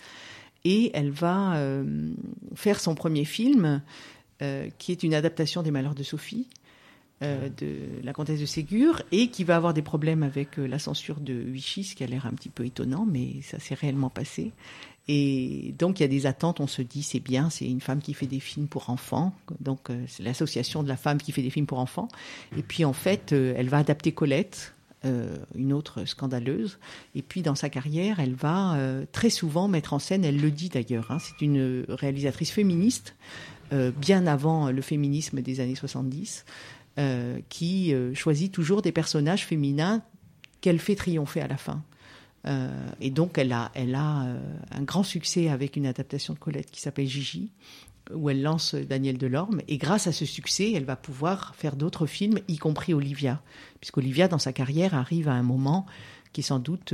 Et 0.64 0.92
elle 0.94 1.12
va 1.12 1.62
faire 2.56 2.80
son 2.80 2.96
premier 2.96 3.24
film, 3.24 3.84
qui 4.80 4.92
est 4.92 5.04
une 5.04 5.14
adaptation 5.14 5.62
des 5.62 5.70
Malheurs 5.70 5.94
de 5.94 6.02
Sophie, 6.02 6.48
euh, 7.22 7.48
de 7.48 8.04
la 8.04 8.12
comtesse 8.12 8.42
de 8.42 8.46
Ségur 8.46 9.02
et 9.14 9.30
qui 9.30 9.46
va 9.46 9.56
avoir 9.56 9.74
des 9.74 9.82
problèmes 9.82 10.22
avec 10.22 10.60
euh, 10.60 10.68
la 10.68 10.80
censure 10.80 11.22
de 11.22 11.32
Vichy, 11.32 11.86
ce 11.86 11.96
qui 11.96 12.04
a 12.04 12.08
l'air 12.08 12.26
un 12.26 12.32
petit 12.32 12.50
peu 12.50 12.66
étonnant, 12.66 13.08
mais 13.10 13.42
ça 13.42 13.58
s'est 13.58 13.74
réellement 13.74 14.10
passé. 14.10 14.52
Et 15.08 15.74
donc 15.80 16.02
il 16.02 16.04
y 16.04 16.06
a 16.06 16.10
des 16.10 16.26
attentes, 16.26 16.60
on 16.60 16.68
se 16.68 16.82
dit 16.82 17.04
c'est 17.04 17.22
bien, 17.22 17.50
c'est 17.50 17.70
une 17.70 17.80
femme 17.80 18.02
qui 18.02 18.14
fait 18.14 18.28
des 18.28 18.42
films 18.42 18.68
pour 18.68 18.90
enfants, 18.90 19.34
donc 19.62 19.90
euh, 19.90 20.04
c'est 20.10 20.24
l'association 20.24 20.84
de 20.84 20.90
la 20.90 20.98
femme 20.98 21.18
qui 21.18 21.32
fait 21.32 21.42
des 21.42 21.50
films 21.50 21.68
pour 21.68 21.80
enfants. 21.80 22.10
Et 22.58 22.62
puis 22.62 22.84
en 22.84 22.92
fait, 22.92 23.32
elle 23.32 23.70
va 23.70 23.78
adapter 23.78 24.12
Colette, 24.12 24.74
une 25.56 25.72
autre 25.72 26.04
scandaleuse. 26.06 26.80
Et 27.14 27.22
puis 27.22 27.44
dans 27.44 27.56
sa 27.56 27.70
carrière, 27.70 28.20
elle 28.20 28.34
va 28.34 28.76
très 29.12 29.30
souvent 29.30 29.68
mettre 29.68 29.94
en 29.94 30.00
scène, 30.00 30.26
elle 30.26 30.42
le 30.42 30.50
dit 30.50 30.68
d'ailleurs, 30.70 31.12
hein, 31.12 31.20
c'est 31.20 31.46
une 31.46 31.86
réalisatrice 31.88 32.50
féministe, 32.50 33.16
bien 33.72 34.26
avant 34.26 34.72
le 34.72 34.82
féminisme 34.82 35.42
des 35.42 35.60
années 35.60 35.76
70. 35.76 36.44
Euh, 36.98 37.42
qui 37.50 37.94
euh, 37.94 38.14
choisit 38.14 38.54
toujours 38.54 38.82
des 38.82 38.94
personnages 38.94 39.46
féminins 39.46 40.02
qu'elle 40.62 40.80
fait 40.80 40.96
triompher 40.96 41.42
à 41.42 41.48
la 41.50 41.58
fin. 41.58 41.84
Euh, 42.48 42.70
et 43.02 43.10
donc, 43.10 43.38
elle 43.38 43.52
a, 43.52 43.70
elle 43.74 43.96
a 43.96 44.38
un 44.72 44.82
grand 44.84 45.04
succès 45.04 45.50
avec 45.50 45.76
une 45.76 45.88
adaptation 45.88 46.34
de 46.34 46.40
Colette 46.40 46.72
qui 46.72 46.80
s'appelle 46.80 47.06
Gigi, 47.06 47.52
où 48.14 48.30
elle 48.30 48.42
lance 48.42 48.76
Daniel 48.76 49.18
Delorme. 49.18 49.60
Et 49.68 49.78
grâce 49.78 50.08
à 50.08 50.14
ce 50.14 50.24
succès, 50.24 50.72
elle 50.72 50.86
va 50.86 50.96
pouvoir 50.96 51.54
faire 51.56 51.76
d'autres 51.76 52.06
films, 52.06 52.40
y 52.48 52.56
compris 52.58 52.94
Olivia. 52.94 53.42
Puisqu'Olivia, 53.82 54.30
dans 54.30 54.40
sa 54.40 54.54
carrière, 54.54 54.96
arrive 54.96 55.28
à 55.28 55.34
un 55.34 55.44
moment 55.44 55.86
qui 56.32 56.40
est 56.42 56.46
sans 56.46 56.60
doute 56.60 56.94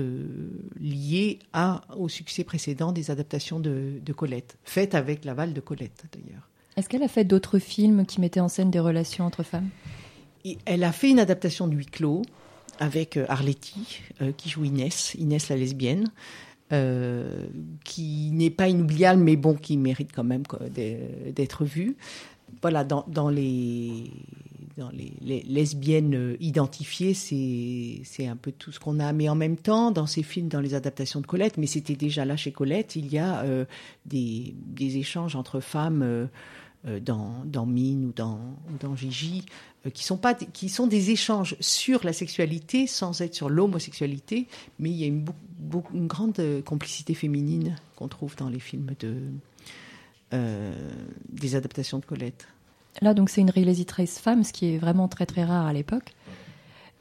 lié 0.80 1.38
à, 1.54 1.82
au 1.96 2.10
succès 2.10 2.44
précédent 2.44 2.92
des 2.92 3.12
adaptations 3.12 3.60
de, 3.60 4.00
de 4.04 4.14
Colette, 4.14 4.58
faites 4.64 4.96
avec 4.96 5.26
l'aval 5.26 5.54
de 5.54 5.62
Colette 5.62 6.06
d'ailleurs. 6.12 6.51
Est-ce 6.78 6.88
qu'elle 6.88 7.04
a 7.04 7.08
fait 7.08 7.26
d'autres 7.26 7.60
films 7.60 8.06
qui 8.06 8.22
mettaient 8.22 8.40
en 8.40 8.48
scène 8.48 8.72
des 8.72 8.80
relations 8.80 9.26
entre 9.26 9.44
femmes? 9.44 9.70
Elle 10.66 10.84
a 10.84 10.92
fait 10.92 11.10
une 11.10 11.20
adaptation 11.20 11.68
de 11.68 11.76
Huis 11.76 11.86
clos 11.86 12.24
avec 12.80 13.18
euh, 13.18 13.26
Arletty, 13.30 14.02
euh, 14.22 14.32
qui 14.36 14.50
joue 14.50 14.64
Inès, 14.64 15.16
Inès 15.16 15.50
la 15.50 15.56
lesbienne, 15.56 16.12
euh, 16.72 17.46
qui 17.84 18.32
n'est 18.32 18.50
pas 18.50 18.70
inoubliable, 18.70 19.22
mais 19.22 19.36
bon, 19.36 19.54
qui 19.56 19.78
mérite 19.78 20.12
quand 20.14 20.24
même 20.24 20.44
d'être 20.74 21.64
vue. 21.64 21.96
Voilà, 22.62 22.84
dans, 22.84 23.30
les, 23.30 24.12
dans 24.78 24.90
les, 24.90 25.44
lesbiennes 25.48 26.36
identifiées, 26.40 27.14
c'est 27.14 28.28
un 28.28 28.36
peu 28.36 28.52
tout 28.52 28.72
ce 28.72 28.80
qu'on 28.80 29.00
a. 29.00 29.14
Mais 29.14 29.30
en 29.30 29.36
même 29.36 29.58
temps, 29.58 29.92
dans 29.92 30.06
ces 30.06 30.22
films, 30.22 30.50
dans 30.50 30.60
les 30.60 30.74
adaptations 30.74 31.22
de 31.22 31.28
Colette, 31.28 31.58
mais 31.58 31.68
c'était 31.68 31.96
déjà 31.96 32.26
là 32.26 32.36
chez 32.36 32.52
Colette, 32.52 32.96
il 32.98 33.12
y 33.12 33.18
a 33.18 33.46
des, 34.06 34.54
échanges 34.98 35.36
entre 35.38 35.62
femmes 35.62 36.28
dans, 36.84 37.44
dans 37.46 37.66
Mine 37.66 38.06
ou 38.06 38.14
dans, 38.14 38.40
dans 38.80 38.96
Gigi, 38.96 39.46
euh, 39.86 39.90
qui 39.90 40.04
sont, 40.04 40.18
pas, 40.18 40.36
qui 40.36 40.70
sont 40.70 40.86
des 40.86 41.10
échanges 41.10 41.56
sur 41.60 42.04
la 42.04 42.14
sexualité 42.14 42.86
sans 42.86 43.22
être 43.22 43.34
sur 43.34 43.50
l'homosexualité, 43.50 44.48
mais 44.78 44.92
il 44.92 44.96
y 44.96 45.04
a 45.04 45.08
une, 45.08 45.26
grande 46.08 46.40
euh, 46.40 46.62
complicité 46.62 47.16
féminine 47.16 47.76
qu'on 47.96 48.08
trouve 48.08 48.36
dans 48.36 48.50
les 48.50 48.60
films 48.60 48.92
de, 49.00 49.18
des 51.30 51.56
adaptations 51.56 52.00
de 52.00 52.06
Colette. 52.06 52.48
Là, 53.02 53.14
donc, 53.14 53.30
c'est 53.30 53.42
une 53.42 53.50
réalisatrice 53.50 54.20
femme, 54.20 54.44
ce 54.44 54.54
qui 54.54 54.74
est 54.74 54.78
vraiment 54.78 55.08
très 55.08 55.26
très 55.26 55.44
rare 55.44 55.66
à 55.66 55.74
l'époque. 55.74 56.14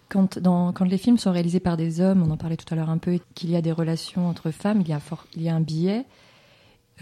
Quand, 0.09 0.41
quand 0.43 0.85
les 0.85 0.99
films 0.99 1.18
sont 1.18 1.31
réalisés 1.33 1.61
par 1.61 1.76
des 1.76 2.01
hommes, 2.01 2.22
on 2.26 2.31
en 2.31 2.37
parlait 2.37 2.57
tout 2.57 2.72
à 2.72 2.76
l'heure 2.76 2.91
un 2.91 2.99
peu, 2.99 3.18
qu'il 3.35 3.51
y 3.51 3.57
a 3.57 3.62
des 3.62 3.72
relations 3.72 4.26
entre 4.26 4.51
femmes, 4.51 4.81
il 4.81 4.89
y 4.89 4.93
a, 4.93 5.01
il 5.37 5.43
y 5.43 5.49
a 5.49 5.55
un 5.55 5.61
biais. 5.61 6.07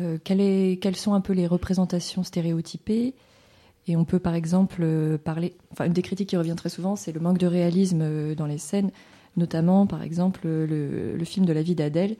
Euh, 0.00 0.18
quelles 0.22 0.96
sont 0.96 1.14
un 1.14 1.20
peu 1.20 1.32
les 1.32 1.46
représentations 1.46 2.22
stéréotypées? 2.22 3.14
Et 3.86 3.96
on 3.96 4.04
peut 4.04 4.18
par 4.18 4.34
exemple 4.34 4.82
euh, 4.82 5.16
parler, 5.16 5.56
enfin 5.72 5.86
une 5.86 5.92
des 5.92 6.02
critiques 6.02 6.28
qui 6.28 6.36
revient 6.36 6.54
très 6.56 6.68
souvent, 6.68 6.94
c'est 6.94 7.12
le 7.12 7.20
manque 7.20 7.38
de 7.38 7.46
réalisme 7.46 8.00
euh, 8.02 8.34
dans 8.34 8.46
les 8.46 8.58
scènes, 8.58 8.90
notamment 9.36 9.86
par 9.86 10.02
exemple 10.02 10.42
le, 10.44 11.24
film 11.24 11.46
de 11.46 11.52
la 11.52 11.62
vie 11.62 11.74
d'Adèle, 11.74 12.16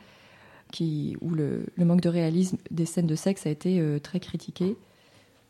où 0.81 1.31
le, 1.31 1.66
manque 1.79 2.01
de 2.01 2.09
réalisme 2.09 2.57
des 2.70 2.87
scènes 2.87 3.07
de 3.07 3.14
sexe 3.14 3.47
a 3.47 3.51
été 3.51 3.83
très 4.03 4.20
critiqué. 4.20 4.76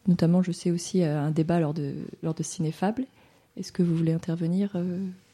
Notamment, 0.06 0.42
je 0.42 0.52
sais 0.52 0.70
aussi 0.70 1.02
un 1.02 1.30
débat 1.30 1.60
lors 1.60 1.74
de, 1.74 1.94
lors 2.22 2.34
de 2.34 2.42
Cinéfable. 2.42 3.04
Est-ce 3.56 3.72
que 3.72 3.82
vous 3.82 3.94
voulez 3.94 4.12
intervenir 4.12 4.76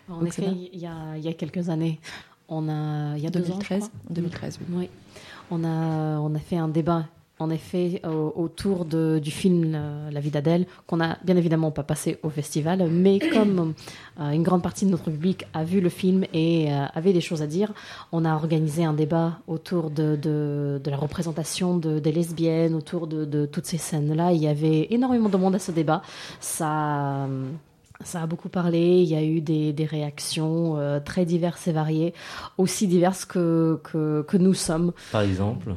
En 0.08 0.24
effet, 0.24 0.46
il 0.72 0.80
y, 0.80 0.86
a, 0.86 1.16
il 1.16 1.24
y, 1.24 1.28
a, 1.28 1.32
quelques 1.34 1.68
années, 1.68 2.00
on 2.48 2.68
a, 2.68 3.16
il 3.16 3.22
y 3.22 3.26
a 3.26 3.30
2013, 3.30 3.90
2013, 4.10 4.58
oui. 4.60 4.76
oui 4.76 4.88
on 5.54 5.64
a, 5.64 6.18
on 6.20 6.34
a 6.34 6.38
fait 6.38 6.56
un 6.56 6.68
débat 6.68 7.04
en 7.40 7.50
effet 7.50 8.00
autour 8.04 8.84
de, 8.84 9.18
du 9.22 9.30
film 9.30 9.76
La 10.12 10.20
vie 10.20 10.30
d'Adèle, 10.30 10.66
qu'on 10.86 10.98
n'a 10.98 11.18
bien 11.24 11.36
évidemment 11.36 11.70
pas 11.72 11.82
passé 11.82 12.18
au 12.22 12.30
festival, 12.30 12.88
mais 12.90 13.18
comme 13.32 13.74
euh, 14.20 14.30
une 14.30 14.42
grande 14.42 14.62
partie 14.62 14.86
de 14.86 14.90
notre 14.90 15.10
public 15.10 15.44
a 15.52 15.64
vu 15.64 15.80
le 15.80 15.88
film 15.88 16.24
et 16.32 16.72
euh, 16.72 16.86
avait 16.94 17.12
des 17.12 17.20
choses 17.20 17.42
à 17.42 17.46
dire, 17.46 17.72
on 18.12 18.24
a 18.24 18.34
organisé 18.34 18.84
un 18.84 18.92
débat 18.92 19.38
autour 19.48 19.90
de, 19.90 20.16
de, 20.16 20.80
la 20.88 20.96
représentation 20.96 21.76
des 21.76 22.12
lesbiennes, 22.12 22.74
autour 22.74 23.06
de, 23.06 23.46
toutes 23.46 23.66
ces 23.66 23.78
scènes-là. 23.78 24.32
Il 24.32 24.40
y 24.40 24.48
avait 24.48 24.86
énormément 24.90 25.28
de 25.28 25.36
monde 25.36 25.56
à 25.56 25.58
ce 25.58 25.72
débat. 25.72 26.02
Ça. 26.40 27.26
Ça 28.04 28.22
a 28.22 28.26
beaucoup 28.26 28.48
parlé, 28.48 29.00
il 29.02 29.08
y 29.08 29.16
a 29.16 29.22
eu 29.22 29.40
des, 29.40 29.72
des 29.72 29.84
réactions 29.84 30.78
euh, 30.78 31.00
très 31.00 31.24
diverses 31.24 31.66
et 31.66 31.72
variées, 31.72 32.14
aussi 32.58 32.86
diverses 32.86 33.24
que, 33.24 33.80
que, 33.82 34.22
que, 34.28 34.36
nous 34.36 34.54
sommes. 34.54 34.92
Par 35.10 35.22
exemple 35.22 35.74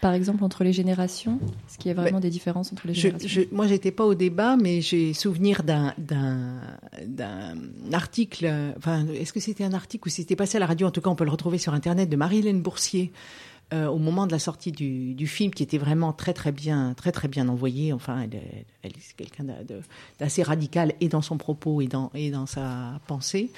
Par 0.00 0.12
exemple, 0.12 0.42
entre 0.44 0.64
les 0.64 0.72
générations 0.72 1.38
Est-ce 1.68 1.78
qu'il 1.78 1.88
y 1.88 1.92
a 1.92 1.94
vraiment 1.94 2.20
des 2.20 2.30
différences 2.30 2.72
entre 2.72 2.88
les 2.88 2.94
générations 2.94 3.28
je, 3.28 3.42
Moi, 3.52 3.66
j'étais 3.66 3.92
pas 3.92 4.04
au 4.04 4.14
débat, 4.14 4.56
mais 4.56 4.80
j'ai 4.80 5.14
souvenir 5.14 5.62
d'un 5.62 5.94
article, 7.92 8.52
enfin, 8.76 9.06
est-ce 9.14 9.32
que 9.32 9.40
c'était 9.40 9.64
un 9.64 9.74
article 9.74 10.08
ou 10.08 10.10
c'était 10.10 10.36
passé 10.36 10.56
à 10.56 10.60
la 10.60 10.66
radio? 10.66 10.88
En 10.88 10.90
tout 10.90 11.00
cas, 11.00 11.10
on 11.10 11.16
peut 11.16 11.24
le 11.24 11.30
retrouver 11.30 11.58
sur 11.58 11.72
Internet, 11.72 12.08
de 12.10 12.16
Marie-Hélène 12.16 12.60
Boursier, 12.60 13.12
euh, 13.74 13.86
au 13.86 13.98
moment 13.98 14.26
de 14.26 14.32
la 14.32 14.38
sortie 14.38 14.72
du, 14.72 15.26
film, 15.26 15.52
qui 15.52 15.62
était 15.62 15.76
vraiment 15.76 16.14
très 16.14 16.32
très 16.32 16.52
bien, 16.52 16.94
très 16.94 17.12
très 17.12 17.28
bien 17.28 17.48
envoyé. 17.48 17.92
Enfin, 17.92 18.22
elle, 18.22 18.40
elle, 18.82 18.92
est 18.92 19.14
quelqu'un 19.14 19.44
d'assez 20.18 20.42
radical 20.42 20.94
et 21.00 21.08
dans 21.08 21.20
son 21.20 21.36
propos 21.36 21.82
et 21.82 21.86
dans 21.86 22.10
et 22.14 22.30
dans 22.30 22.46
sa 22.46 22.98
pensée. 23.06 23.50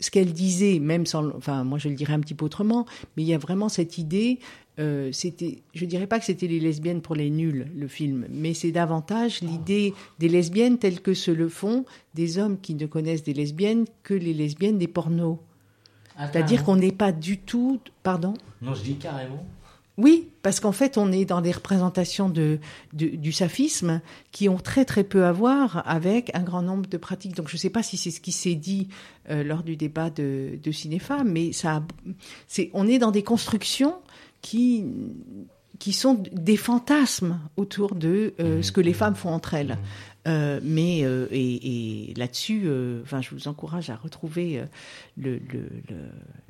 Ce 0.00 0.10
qu'elle 0.10 0.32
disait, 0.32 0.80
même 0.80 1.06
sans, 1.06 1.28
enfin, 1.36 1.62
moi 1.62 1.78
je 1.78 1.88
le 1.88 1.94
dirais 1.94 2.14
un 2.14 2.20
petit 2.20 2.34
peu 2.34 2.44
autrement, 2.44 2.84
mais 3.16 3.22
il 3.22 3.28
y 3.28 3.34
a 3.34 3.38
vraiment 3.38 3.68
cette 3.68 3.96
idée. 3.98 4.40
Euh, 4.80 5.10
c'était, 5.12 5.62
je 5.72 5.84
dirais 5.86 6.06
pas 6.06 6.18
que 6.18 6.24
c'était 6.24 6.46
les 6.46 6.60
lesbiennes 6.60 7.00
pour 7.00 7.14
les 7.16 7.30
nuls, 7.30 7.66
le 7.76 7.88
film, 7.88 8.26
mais 8.30 8.54
c'est 8.54 8.70
davantage 8.70 9.40
l'idée 9.40 9.92
des 10.20 10.28
lesbiennes 10.28 10.78
telles 10.78 11.00
que 11.00 11.14
se 11.14 11.32
le 11.32 11.48
font 11.48 11.84
des 12.14 12.38
hommes 12.38 12.60
qui 12.60 12.74
ne 12.74 12.86
connaissent 12.86 13.24
des 13.24 13.34
lesbiennes 13.34 13.86
que 14.04 14.14
les 14.14 14.34
lesbiennes 14.34 14.78
des 14.78 14.86
pornos. 14.86 15.38
Ah, 16.18 16.28
C'est-à-dire 16.30 16.64
qu'on 16.64 16.76
n'est 16.76 16.92
pas 16.92 17.12
du 17.12 17.38
tout. 17.38 17.80
Pardon 18.02 18.34
Non, 18.60 18.74
je 18.74 18.82
dis 18.82 18.96
carrément. 18.96 19.46
Oui, 19.98 20.28
parce 20.42 20.60
qu'en 20.60 20.70
fait, 20.72 20.96
on 20.96 21.10
est 21.10 21.24
dans 21.24 21.40
des 21.40 21.50
représentations 21.50 22.28
de, 22.28 22.60
du 22.92 23.32
saphisme 23.32 24.00
qui 24.30 24.48
ont 24.48 24.58
très 24.58 24.84
très 24.84 25.02
peu 25.02 25.24
à 25.24 25.32
voir 25.32 25.82
avec 25.86 26.30
un 26.34 26.42
grand 26.42 26.62
nombre 26.62 26.88
de 26.88 26.96
pratiques. 26.96 27.34
Donc, 27.34 27.48
je 27.48 27.56
ne 27.56 27.58
sais 27.58 27.70
pas 27.70 27.82
si 27.82 27.96
c'est 27.96 28.12
ce 28.12 28.20
qui 28.20 28.30
s'est 28.30 28.54
dit 28.54 28.88
euh, 29.28 29.42
lors 29.42 29.64
du 29.64 29.76
débat 29.76 30.08
de, 30.10 30.56
de 30.62 30.72
Cinéfa, 30.72 31.24
mais 31.24 31.52
ça, 31.52 31.82
c'est, 32.46 32.70
on 32.74 32.86
est 32.86 33.00
dans 33.00 33.10
des 33.10 33.24
constructions 33.24 33.96
qui 34.40 34.84
qui 35.78 35.92
sont 35.92 36.20
des 36.32 36.56
fantasmes 36.56 37.38
autour 37.56 37.94
de 37.94 38.34
euh, 38.40 38.58
mmh. 38.58 38.62
ce 38.64 38.72
que 38.72 38.80
les 38.80 38.92
femmes 38.92 39.14
font 39.14 39.30
entre 39.30 39.54
elles. 39.54 39.78
Euh, 40.28 40.60
mais 40.62 41.00
euh, 41.04 41.26
et, 41.30 42.12
là-dessus, 42.16 42.62
euh, 42.66 43.00
enfin, 43.02 43.22
je 43.22 43.30
vous 43.30 43.48
encourage 43.48 43.90
à 43.90 43.96
retrouver 43.96 44.62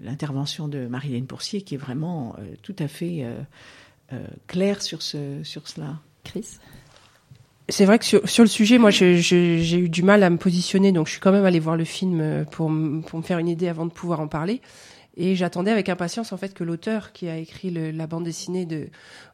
l'intervention 0.00 0.66
le, 0.66 0.72
de 0.72 0.86
Marie-Hélène 0.86 1.24
Boursier 1.24 1.62
qui 1.62 1.74
est 1.74 1.78
vraiment 1.78 2.36
tout 2.62 2.76
à 2.78 2.88
fait 2.88 3.24
claire 4.46 4.82
sur, 4.82 5.02
ce, 5.02 5.42
sur 5.42 5.68
cela. 5.68 6.00
Chris? 6.24 6.58
C'est 7.70 7.84
vrai 7.84 7.98
que 7.98 8.04
sur, 8.04 8.26
sur, 8.28 8.42
le 8.42 8.48
sujet, 8.48 8.78
moi, 8.78 8.90
j'ai 8.90 9.78
eu 9.78 9.88
du 9.88 10.02
mal 10.02 10.22
à 10.22 10.30
me 10.30 10.38
positionner, 10.38 10.90
donc 10.90 11.06
je 11.06 11.12
suis 11.12 11.20
quand 11.20 11.32
même 11.32 11.44
allée 11.44 11.60
voir 11.60 11.76
le 11.76 11.84
film 11.84 12.46
pour, 12.50 12.72
pour 13.06 13.18
me 13.18 13.22
faire 13.22 13.38
une 13.38 13.48
idée 13.48 13.68
avant 13.68 13.84
de 13.84 13.92
pouvoir 13.92 14.20
en 14.20 14.28
parler. 14.28 14.62
Et 15.20 15.34
j'attendais 15.34 15.72
avec 15.72 15.88
impatience 15.88 16.32
en 16.32 16.36
fait 16.36 16.54
que 16.54 16.62
l'auteur 16.62 17.12
qui 17.12 17.28
a 17.28 17.36
écrit 17.36 17.70
la 17.70 18.06
bande 18.06 18.22
dessinée 18.22 18.66
de, 18.66 18.88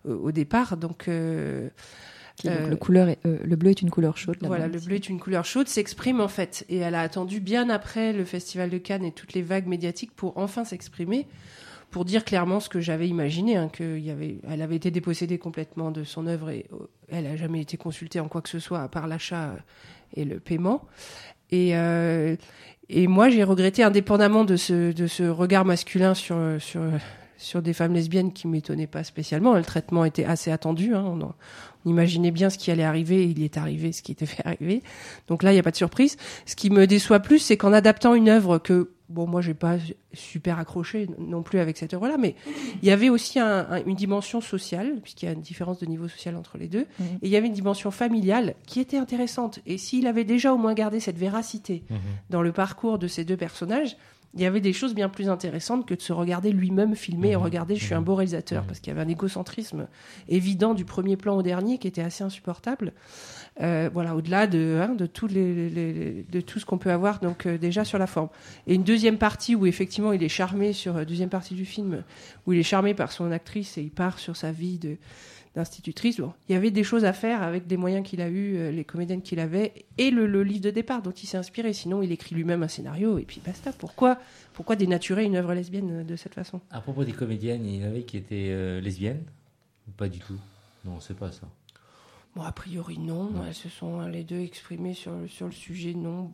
au 0.08 0.32
départ, 0.32 0.78
donc 0.78 1.08
euh, 1.08 1.68
le, 2.42 2.74
couleur 2.74 3.14
euh, 3.24 3.38
le 3.44 3.56
bleu 3.56 3.70
est 3.70 3.82
une 3.82 3.90
couleur 3.90 4.16
chaude. 4.16 4.36
Voilà, 4.42 4.66
le 4.66 4.80
bleu 4.80 4.96
est 4.96 5.08
une 5.08 5.20
couleur 5.20 5.44
chaude, 5.44 5.68
s'exprime 5.68 6.20
en 6.20 6.28
fait. 6.28 6.64
Et 6.68 6.78
elle 6.78 6.94
a 6.94 7.00
attendu 7.00 7.40
bien 7.40 7.70
après 7.70 8.12
le 8.12 8.24
Festival 8.24 8.70
de 8.70 8.78
Cannes 8.78 9.04
et 9.04 9.12
toutes 9.12 9.34
les 9.34 9.42
vagues 9.42 9.66
médiatiques 9.66 10.12
pour 10.14 10.36
enfin 10.36 10.64
s'exprimer, 10.64 11.26
pour 11.90 12.04
dire 12.04 12.24
clairement 12.24 12.60
ce 12.60 12.68
que 12.68 12.80
j'avais 12.80 13.08
imaginé, 13.08 13.56
hein, 13.56 13.68
qu'elle 13.68 14.10
avait, 14.10 14.38
elle 14.48 14.62
avait 14.62 14.76
été 14.76 14.90
dépossédée 14.90 15.38
complètement 15.38 15.90
de 15.90 16.02
son 16.04 16.26
œuvre 16.26 16.50
et 16.50 16.66
euh, 16.72 16.86
elle 17.08 17.24
n'a 17.24 17.36
jamais 17.36 17.60
été 17.60 17.76
consultée 17.76 18.20
en 18.20 18.28
quoi 18.28 18.42
que 18.42 18.48
ce 18.48 18.58
soit 18.58 18.82
à 18.82 18.88
part 18.88 19.06
l'achat 19.06 19.54
et 20.14 20.24
le 20.24 20.40
paiement. 20.40 20.86
Et, 21.50 21.72
et 22.88 23.06
moi, 23.06 23.28
j'ai 23.28 23.44
regretté, 23.44 23.84
indépendamment 23.84 24.44
de 24.44 24.56
ce, 24.56 24.92
de 24.92 25.06
ce 25.06 25.22
regard 25.22 25.64
masculin 25.64 26.14
sur, 26.14 26.36
sur 26.58 26.82
sur 27.36 27.62
des 27.62 27.72
femmes 27.72 27.92
lesbiennes 27.92 28.32
qui 28.32 28.48
m'étonnaient 28.48 28.86
pas 28.86 29.04
spécialement. 29.04 29.54
Le 29.54 29.62
traitement 29.62 30.04
était 30.04 30.24
assez 30.24 30.50
attendu. 30.50 30.94
Hein. 30.94 31.04
On, 31.04 31.34
imaginait 31.84 32.30
bien 32.30 32.50
ce 32.50 32.58
qui 32.58 32.70
allait 32.70 32.84
arriver. 32.84 33.28
Il 33.28 33.42
est 33.42 33.56
arrivé 33.56 33.92
ce 33.92 34.02
qui 34.02 34.12
était 34.12 34.26
fait 34.26 34.44
arriver. 34.44 34.82
Donc 35.28 35.42
là, 35.42 35.52
il 35.52 35.54
n'y 35.54 35.60
a 35.60 35.62
pas 35.62 35.70
de 35.70 35.76
surprise. 35.76 36.16
Ce 36.46 36.56
qui 36.56 36.70
me 36.70 36.86
déçoit 36.86 37.20
plus, 37.20 37.38
c'est 37.38 37.56
qu'en 37.56 37.72
adaptant 37.72 38.14
une 38.14 38.28
œuvre 38.28 38.58
que 38.58 38.90
bon, 39.08 39.26
moi, 39.26 39.40
j'ai 39.40 39.54
pas 39.54 39.76
super 40.12 40.58
accroché 40.58 41.08
non 41.18 41.42
plus 41.42 41.58
avec 41.58 41.76
cette 41.76 41.94
œuvre-là, 41.94 42.16
mais 42.18 42.34
il 42.82 42.88
y 42.88 42.90
avait 42.90 43.10
aussi 43.10 43.38
une 43.38 43.94
dimension 43.94 44.40
sociale, 44.40 44.98
puisqu'il 45.02 45.26
y 45.26 45.28
a 45.28 45.32
une 45.32 45.40
différence 45.40 45.78
de 45.78 45.86
niveau 45.86 46.08
social 46.08 46.36
entre 46.36 46.58
les 46.58 46.68
deux, 46.68 46.86
mhm. 46.98 47.06
et 47.22 47.26
il 47.26 47.28
y 47.28 47.36
avait 47.36 47.46
une 47.46 47.52
dimension 47.52 47.90
familiale 47.90 48.54
qui 48.66 48.80
était 48.80 48.98
intéressante. 48.98 49.60
Et 49.66 49.78
s'il 49.78 50.06
avait 50.06 50.24
déjà 50.24 50.52
au 50.52 50.58
moins 50.58 50.74
gardé 50.74 51.00
cette 51.00 51.18
véracité 51.18 51.84
mhm. 51.90 51.98
dans 52.30 52.42
le 52.42 52.52
parcours 52.52 52.98
de 52.98 53.06
ces 53.06 53.24
deux 53.24 53.36
personnages, 53.36 53.96
il 54.34 54.40
y 54.40 54.46
avait 54.46 54.60
des 54.60 54.72
choses 54.72 54.94
bien 54.94 55.08
plus 55.08 55.28
intéressantes 55.28 55.86
que 55.86 55.94
de 55.94 56.00
se 56.00 56.12
regarder 56.12 56.52
lui-même 56.52 56.96
filmer 56.96 57.30
et 57.30 57.36
mhm. 57.36 57.42
regarder 57.42 57.76
je 57.76 57.84
suis 57.84 57.94
un 57.94 58.00
beau 58.00 58.14
réalisateur, 58.14 58.64
parce 58.64 58.80
qu'il 58.80 58.92
y 58.92 58.96
avait 58.96 59.06
un 59.06 59.08
égocentrisme 59.08 59.86
évident 60.28 60.74
du 60.74 60.84
premier 60.84 61.16
plan 61.16 61.36
au 61.36 61.42
dernier 61.42 61.78
qui 61.78 61.86
était 61.86 62.02
assez 62.02 62.24
insupportable. 62.24 62.92
Euh, 63.60 63.88
voilà, 63.92 64.16
au-delà 64.16 64.48
de, 64.48 64.80
hein, 64.82 64.94
de, 64.94 65.06
tout 65.06 65.28
les, 65.28 66.24
de 66.28 66.40
tout 66.40 66.58
ce 66.58 66.66
qu'on 66.66 66.78
peut 66.78 66.90
avoir 66.90 67.20
donc 67.20 67.46
euh, 67.46 67.56
déjà 67.56 67.84
sur 67.84 67.98
la 67.98 68.08
forme. 68.08 68.28
Et 68.66 68.74
une 68.74 68.82
deuxième 68.82 69.16
partie 69.16 69.54
où 69.54 69.66
effectivement 69.66 70.12
il 70.12 70.24
est 70.24 70.28
charmé 70.28 70.72
sur 70.72 70.96
euh, 70.96 71.04
deuxième 71.04 71.28
partie 71.28 71.54
du 71.54 71.64
film 71.64 72.02
où 72.46 72.52
il 72.52 72.58
est 72.58 72.64
charmé 72.64 72.94
par 72.94 73.12
son 73.12 73.30
actrice 73.30 73.78
et 73.78 73.82
il 73.82 73.90
part 73.90 74.18
sur 74.18 74.36
sa 74.36 74.50
vie 74.50 74.78
de 74.78 74.96
d'institutrice. 75.54 76.20
Bon, 76.20 76.32
il 76.48 76.52
y 76.52 76.56
avait 76.56 76.70
des 76.70 76.84
choses 76.84 77.04
à 77.04 77.12
faire 77.12 77.42
avec 77.42 77.66
des 77.66 77.76
moyens 77.76 78.06
qu'il 78.06 78.20
a 78.20 78.28
eu, 78.28 78.72
les 78.72 78.84
comédiennes 78.84 79.22
qu'il 79.22 79.40
avait 79.40 79.86
et 79.98 80.10
le, 80.10 80.26
le, 80.26 80.42
livre 80.42 80.62
de 80.62 80.70
départ 80.70 81.02
dont 81.02 81.12
il 81.12 81.26
s'est 81.26 81.36
inspiré. 81.36 81.72
Sinon, 81.72 82.02
il 82.02 82.12
écrit 82.12 82.34
lui-même 82.34 82.62
un 82.62 82.68
scénario 82.68 83.18
et 83.18 83.22
puis 83.22 83.40
basta. 83.44 83.72
Pourquoi 83.72 84.18
pourquoi 84.52 84.76
dénaturer 84.76 85.24
une 85.24 85.36
œuvre 85.36 85.52
lesbienne 85.52 86.04
de 86.04 86.16
cette 86.16 86.34
façon? 86.34 86.60
À 86.70 86.80
propos 86.80 87.04
des 87.04 87.12
comédiennes, 87.12 87.66
il 87.66 87.82
y 87.82 87.84
en 87.84 87.88
avait 87.88 88.02
qui 88.02 88.16
étaient 88.16 88.80
lesbiennes 88.80 89.24
Pas 89.96 90.08
du 90.08 90.20
tout? 90.20 90.38
Non, 90.84 91.00
c'est 91.00 91.16
pas 91.16 91.32
ça. 91.32 91.48
Bon, 92.36 92.42
a 92.42 92.52
priori, 92.52 92.98
non. 92.98 93.30
Elles 93.46 93.54
se 93.54 93.68
sont 93.68 94.00
les 94.06 94.24
deux 94.24 94.40
exprimées 94.40 94.94
sur, 94.94 95.12
sur 95.28 95.46
le 95.46 95.52
sujet, 95.52 95.94
non. 95.94 96.32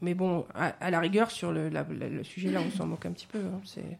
mais 0.00 0.14
bon, 0.14 0.44
à, 0.54 0.90
la 0.90 1.00
rigueur, 1.00 1.30
sur 1.30 1.52
le, 1.52 1.70
le 1.70 2.24
sujet, 2.24 2.50
là, 2.50 2.60
on 2.60 2.70
s'en 2.70 2.86
moque 2.86 3.06
un 3.06 3.12
petit 3.12 3.26
peu. 3.26 3.38
Hein. 3.38 3.60
C'est, 3.64 3.98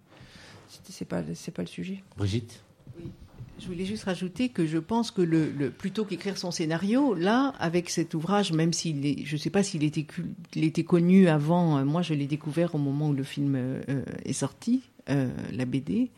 c'est 0.85 1.05
pas, 1.07 1.23
c'est 1.35 1.53
pas 1.53 1.63
le 1.63 1.69
sujet. 1.69 2.03
Brigitte? 2.17 2.63
Oui. 2.99 3.11
Je 3.59 3.67
voulais 3.67 3.85
juste 3.85 4.05
rajouter 4.05 4.49
que 4.49 4.67
je 4.67 4.79
pense 4.79 5.11
que 5.11 5.23
le, 5.23 5.71
plutôt 5.71 6.05
qu'écrire 6.05 6.37
son 6.37 6.51
scénario, 6.51 7.15
là, 7.15 7.53
avec 7.59 7.91
cet 7.91 8.15
ouvrage, 8.15 8.53
même 8.53 8.73
s'il 8.73 9.25
je 9.25 9.35
ne 9.35 9.39
sais 9.39 9.51
pas 9.51 9.63
s'il 9.63 9.85
était, 9.85 10.83
connu 10.85 11.29
avant, 11.29 11.79
euh, 11.79 11.85
moi 11.85 12.03
je 12.03 12.15
l'ai 12.15 12.27
découvert 12.27 12.75
au 12.75 12.79
moment 12.79 13.11
où 13.11 13.13
le 13.13 13.23
film 13.23 13.55
euh, 13.57 14.05
est 14.25 14.33
sorti, 14.33 14.83
euh, 15.11 15.31
la 15.53 15.65
BD, 15.65 16.11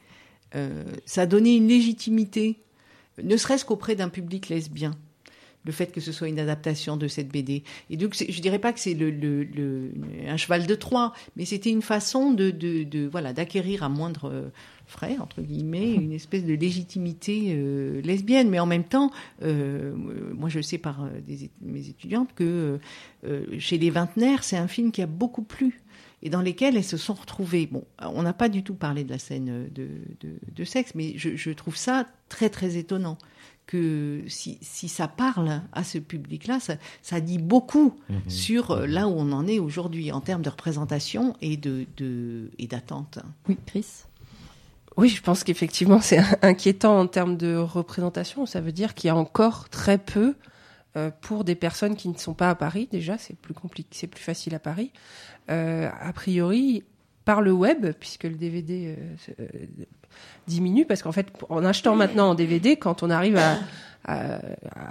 ça 1.05 1.23
a 1.23 1.27
donné 1.27 1.57
une 1.57 1.67
légitimité 1.67 2.61
ne 3.23 3.37
serait-ce 3.37 3.65
qu'auprès 3.65 3.95
d'un 3.95 4.09
public 4.09 4.49
lesbien 4.49 4.93
le 5.65 5.73
fait 5.73 5.87
que 5.87 6.01
ce 6.01 6.13
soit 6.13 6.29
une 6.29 6.39
adaptation 6.39 6.97
de 6.97 7.09
cette 7.09 7.29
BD. 7.29 7.63
Et 7.91 7.97
donc, 7.97 8.15
je 8.15 8.41
dirais 8.41 8.59
pas 8.59 8.73
que 8.73 8.81
c'est 8.81 8.95
le, 8.95 9.93
un 10.27 10.37
cheval 10.37 10.67
de 10.67 10.75
Troie, 10.75 11.13
mais 11.37 11.45
c'était 11.45 11.71
une 11.71 11.83
façon 11.83 12.33
de, 12.33 12.51
de, 12.51 13.07
voilà 13.07 13.33
d'acquérir 13.33 13.83
à 13.83 13.89
moindre 13.89 14.31
euh, 14.31 14.49
frais 14.87 15.17
entre 15.19 15.41
guillemets 15.41 15.93
une 15.95 16.13
espèce 16.13 16.45
de 16.45 16.55
légitimité 16.55 17.53
euh, 17.55 18.01
lesbienne. 18.03 18.51
Mais 18.51 18.61
en 18.61 18.67
même 18.67 18.85
temps, 18.85 19.11
euh, 19.43 19.95
moi 20.35 20.49
je 20.49 20.61
sais 20.61 20.79
par 20.79 21.09
mes 21.63 21.89
étudiantes 21.89 22.31
que 22.35 22.79
chez 23.59 23.79
les 23.79 23.91
vingtenaires, 23.91 24.45
c'est 24.45 24.57
un 24.59 24.69
film 24.69 24.93
qui 24.93 25.03
a 25.03 25.07
beaucoup 25.07 25.43
plu 25.43 25.81
et 26.23 26.31
dans 26.31 26.41
lesquels 26.41 26.77
elles 26.77 26.85
se 26.85 26.97
sont 26.97 27.15
retrouvées. 27.15 27.69
Bon, 27.71 27.85
on 28.01 28.23
n'a 28.23 28.33
pas 28.33 28.49
du 28.49 28.63
tout 28.63 28.75
parlé 28.75 29.05
de 29.05 29.11
la 29.11 29.19
scène 29.19 29.69
de, 29.71 29.89
de, 30.21 30.65
sexe, 30.65 30.95
mais 30.95 31.13
je, 31.17 31.37
je, 31.37 31.51
trouve 31.51 31.77
ça 31.77 32.07
très 32.29 32.49
très 32.49 32.77
étonnant 32.77 33.19
que 33.67 34.23
si, 34.29 34.59
si 34.61 34.89
ça 34.89 35.09
parle 35.09 35.63
à 35.73 35.85
ce 35.85 35.99
public-là, 35.99 36.61
ça, 36.61 36.75
ça, 37.03 37.21
dit 37.21 37.39
beaucoup 37.39 37.97
mhm. 38.09 38.31
sur 38.31 38.71
euh, 38.71 38.87
là 38.87 39.09
où 39.09 39.13
on 39.13 39.33
en 39.33 39.47
est 39.47 39.59
aujourd'hui 39.59 40.13
en 40.13 40.21
termes 40.21 40.43
de 40.43 40.51
représentation 40.51 41.35
et 41.41 41.57
de, 41.57 41.87
de 41.97 42.51
et 42.59 42.67
d'attente. 42.67 43.19
Oui, 43.49 43.57
Chris? 43.67 43.87
Oui, 44.97 45.09
je 45.09 45.23
pense 45.23 45.45
qu'effectivement 45.45 46.01
c'est 46.01 46.21
inquiétant 46.43 46.99
en 46.99 47.07
termes 47.07 47.37
de 47.37 47.57
représentation. 47.57 48.47
Ça 48.47 48.61
veut 48.61 48.73
dire 48.73 48.95
qu'il 48.95 49.09
y 49.09 49.11
a 49.11 49.17
encore 49.17 49.69
très 49.69 49.99
peu 49.99 50.35
euh, 50.97 51.11
pour 51.23 51.43
des 51.43 51.57
personnes 51.57 51.97
qui 51.97 52.09
ne 52.09 52.17
sont 52.17 52.35
pas 52.35 52.51
à 52.51 52.55
Paris. 52.55 52.89
Déjà, 52.93 53.19
c'est 53.19 53.37
plus 53.37 53.55
compliqué, 53.55 53.89
c'est 53.93 54.07
plus 54.07 54.23
facile 54.23 54.55
à 54.55 54.61
Paris. 54.61 54.93
Euh, 55.51 55.91
a 56.01 56.13
priori, 56.13 56.85
par 57.25 57.41
le 57.41 57.53
web, 57.53 57.93
puisque 57.99 58.25
le 58.25 58.35
DVD 58.35 58.97
euh, 59.39 59.47
diminue, 60.47 60.85
parce 60.85 61.03
qu'en 61.03 61.13
fait, 61.13 61.29
en 61.49 61.65
achetant 61.65 61.97
maintenant 61.97 62.31
en 62.31 62.35
DVD, 62.35 62.77
quand 62.77 63.03
on 63.03 63.11
arrive 63.11 63.39
à, 63.39 63.59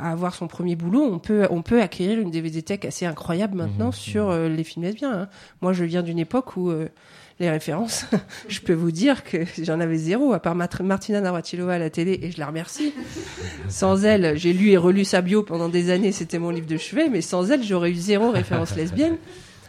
avoir 0.02 0.34
son 0.34 0.48
premier 0.48 0.76
boulot, 0.76 1.04
on 1.04 1.20
peut, 1.20 1.46
on 1.52 1.62
peut 1.62 1.80
acquérir 1.80 2.20
une 2.20 2.32
DVD 2.32 2.64
tech 2.64 2.80
assez 2.86 3.06
incroyable 3.06 3.56
maintenant 3.56 3.90
mmh, 3.90 3.94
sur 3.94 4.32
mmh. 4.32 4.48
les 4.48 4.64
films 4.64 4.86
lesbiens. 4.86 5.14
Hein. 5.14 5.30
Moi, 5.62 5.72
je 5.72 5.84
viens 5.84 6.02
d'une 6.02 6.18
époque 6.18 6.58
où 6.58 6.72
les 7.40 7.50
références, 7.50 8.06
je 8.48 8.60
peux 8.60 8.74
vous 8.74 8.92
dire 8.92 9.24
que 9.24 9.38
j'en 9.62 9.80
avais 9.80 9.98
zéro, 9.98 10.34
à 10.34 10.40
part 10.40 10.56
Martina 10.56 11.22
Navratilova 11.22 11.74
à 11.74 11.80
la 11.80 11.90
télé, 11.90 12.20
et 12.22 12.32
je 12.32 12.40
la 12.40 12.48
remercie. 12.48 12.94
Sans 13.70 14.06
elle, 14.06 14.38
j'ai 14.38 14.54
lu 14.54 14.70
et 14.70 14.78
relu 14.78 15.04
sa 15.06 15.22
bio 15.22 15.44
pendant 15.44 15.70
des 15.70 15.90
années, 15.90 16.12
c'était 16.12 16.40
mon 16.40 16.50
livre 16.50 16.68
de 16.68 16.78
chevet, 16.78 17.10
mais 17.10 17.22
sans 17.22 17.52
elle, 17.52 17.64
j'aurais 17.64 17.92
eu 17.92 17.96
zéro 17.96 18.32
référence 18.32 18.76
lesbienne. 18.76 19.18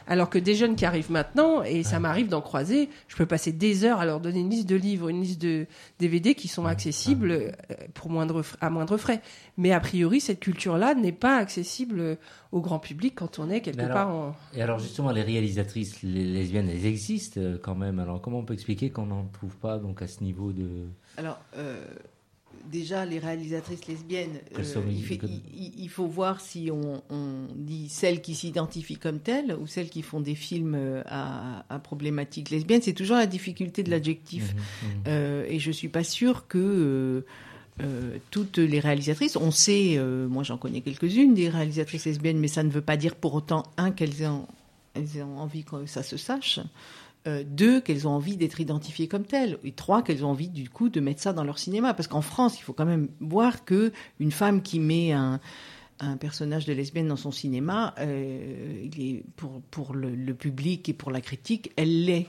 Alors 0.06 0.28
que 0.30 0.38
des 0.38 0.54
jeunes 0.54 0.76
qui 0.76 0.84
arrivent 0.84 1.10
maintenant, 1.10 1.62
et 1.62 1.82
ça 1.82 1.98
m'arrive 1.98 2.28
d'en 2.28 2.40
croiser, 2.40 2.88
je 3.08 3.16
peux 3.16 3.26
passer 3.26 3.52
des 3.52 3.84
heures 3.84 4.00
à 4.00 4.06
leur 4.06 4.20
donner 4.20 4.40
une 4.40 4.50
liste 4.50 4.68
de 4.68 4.76
livres, 4.76 5.08
une 5.08 5.22
liste 5.22 5.40
de 5.40 5.66
DVD 5.98 6.34
qui 6.34 6.48
sont 6.48 6.66
accessibles 6.66 7.30
euh, 7.30 7.52
pour 7.94 8.10
moindre, 8.10 8.42
à 8.60 8.70
moindre 8.70 8.96
frais. 8.96 9.20
Mais 9.56 9.72
a 9.72 9.80
priori, 9.80 10.20
cette 10.20 10.40
culture-là 10.40 10.94
n'est 10.94 11.12
pas 11.12 11.36
accessible 11.36 12.18
au 12.52 12.60
grand 12.60 12.78
public 12.78 13.14
quand 13.14 13.38
on 13.38 13.50
est 13.50 13.60
quelque 13.60 13.86
part 13.86 14.10
en... 14.10 14.36
Et 14.54 14.62
alors 14.62 14.78
justement, 14.78 15.10
les 15.10 15.22
réalisatrices 15.22 16.02
les 16.02 16.24
lesbiennes, 16.24 16.68
elles 16.68 16.86
existent 16.86 17.40
euh, 17.40 17.58
quand 17.60 17.74
même. 17.74 17.98
Alors 17.98 18.20
comment 18.20 18.38
on 18.38 18.44
peut 18.44 18.54
expliquer 18.54 18.90
qu'on 18.90 19.06
n'en 19.06 19.24
trouve 19.26 19.56
pas 19.56 19.78
donc 19.78 20.02
à 20.02 20.06
ce 20.06 20.22
niveau 20.22 20.52
de... 20.52 20.86
Alors... 21.16 21.38
Euh 21.56 21.84
déjà 22.70 23.04
les 23.04 23.18
réalisatrices 23.18 23.86
lesbiennes, 23.86 24.38
euh, 24.58 24.62
il, 25.54 25.88
faut 25.88 26.06
voir 26.06 26.40
si 26.40 26.70
on, 26.70 27.02
dit 27.54 27.88
celles 27.88 28.20
qui 28.20 28.34
s'identifient 28.34 28.96
comme 28.96 29.20
telles 29.20 29.56
ou 29.60 29.66
celles 29.66 29.88
qui 29.88 30.02
font 30.02 30.20
des 30.20 30.34
films 30.34 30.74
euh, 30.74 31.02
à, 31.06 31.64
à 31.68 31.78
problématiques 31.78 32.50
lesbiennes. 32.50 32.82
C'est 32.82 32.92
toujours 32.92 33.16
la 33.16 33.26
difficulté 33.26 33.82
de 33.82 33.90
l'adjectif. 33.90 34.54
Mmh, 34.54 34.58
mmh. 34.58 34.90
Euh, 35.08 35.46
et 35.48 35.58
je 35.58 35.70
suis 35.70 35.88
pas 35.88 36.04
sûre 36.04 36.46
que 36.46 37.24
toutes 38.30 38.58
les 38.58 38.78
réalisatrices, 38.78 39.36
on 39.36 39.50
sait, 39.50 39.98
moi 40.28 40.44
j'en 40.44 40.56
connais 40.56 40.80
quelques-unes 40.80 41.34
des 41.34 41.48
réalisatrices 41.48 42.04
lesbiennes, 42.04 42.38
mais 42.38 42.48
ça 42.48 42.62
ne 42.62 42.70
veut 42.70 42.80
pas 42.80 42.96
dire 42.96 43.16
pour 43.16 43.34
autant 43.34 43.64
un 43.76 43.90
qu'elles 43.90 44.30
elles 44.94 45.22
ont 45.22 45.38
envie 45.38 45.64
que 45.64 45.86
ça 45.86 46.02
se 46.02 46.16
sache. 46.16 46.60
Euh, 47.26 47.42
deux, 47.46 47.80
qu'elles 47.80 48.06
ont 48.06 48.10
envie 48.10 48.36
d'être 48.36 48.60
identifiées 48.60 49.08
comme 49.08 49.24
telles, 49.24 49.58
et 49.64 49.72
trois, 49.72 50.02
qu'elles 50.02 50.26
ont 50.26 50.30
envie 50.30 50.50
du 50.50 50.68
coup 50.68 50.90
de 50.90 51.00
mettre 51.00 51.22
ça 51.22 51.32
dans 51.32 51.44
leur 51.44 51.58
cinéma. 51.58 51.94
Parce 51.94 52.06
qu'en 52.06 52.20
France, 52.20 52.58
il 52.58 52.62
faut 52.62 52.74
quand 52.74 52.84
même 52.84 53.08
voir 53.20 53.64
que 53.64 53.92
une 54.20 54.30
femme 54.30 54.60
qui 54.60 54.78
met 54.78 55.12
un, 55.12 55.40
personnage 56.20 56.66
de 56.66 56.74
lesbienne 56.74 57.08
dans 57.08 57.16
son 57.16 57.32
cinéma, 57.32 57.94
euh, 57.98 58.86
pour, 59.36 59.62
pour 59.70 59.94
le, 59.94 60.34
public 60.34 60.86
et 60.90 60.92
pour 60.92 61.10
la 61.10 61.22
critique, 61.22 61.72
elle 61.76 62.04
l'est. 62.04 62.28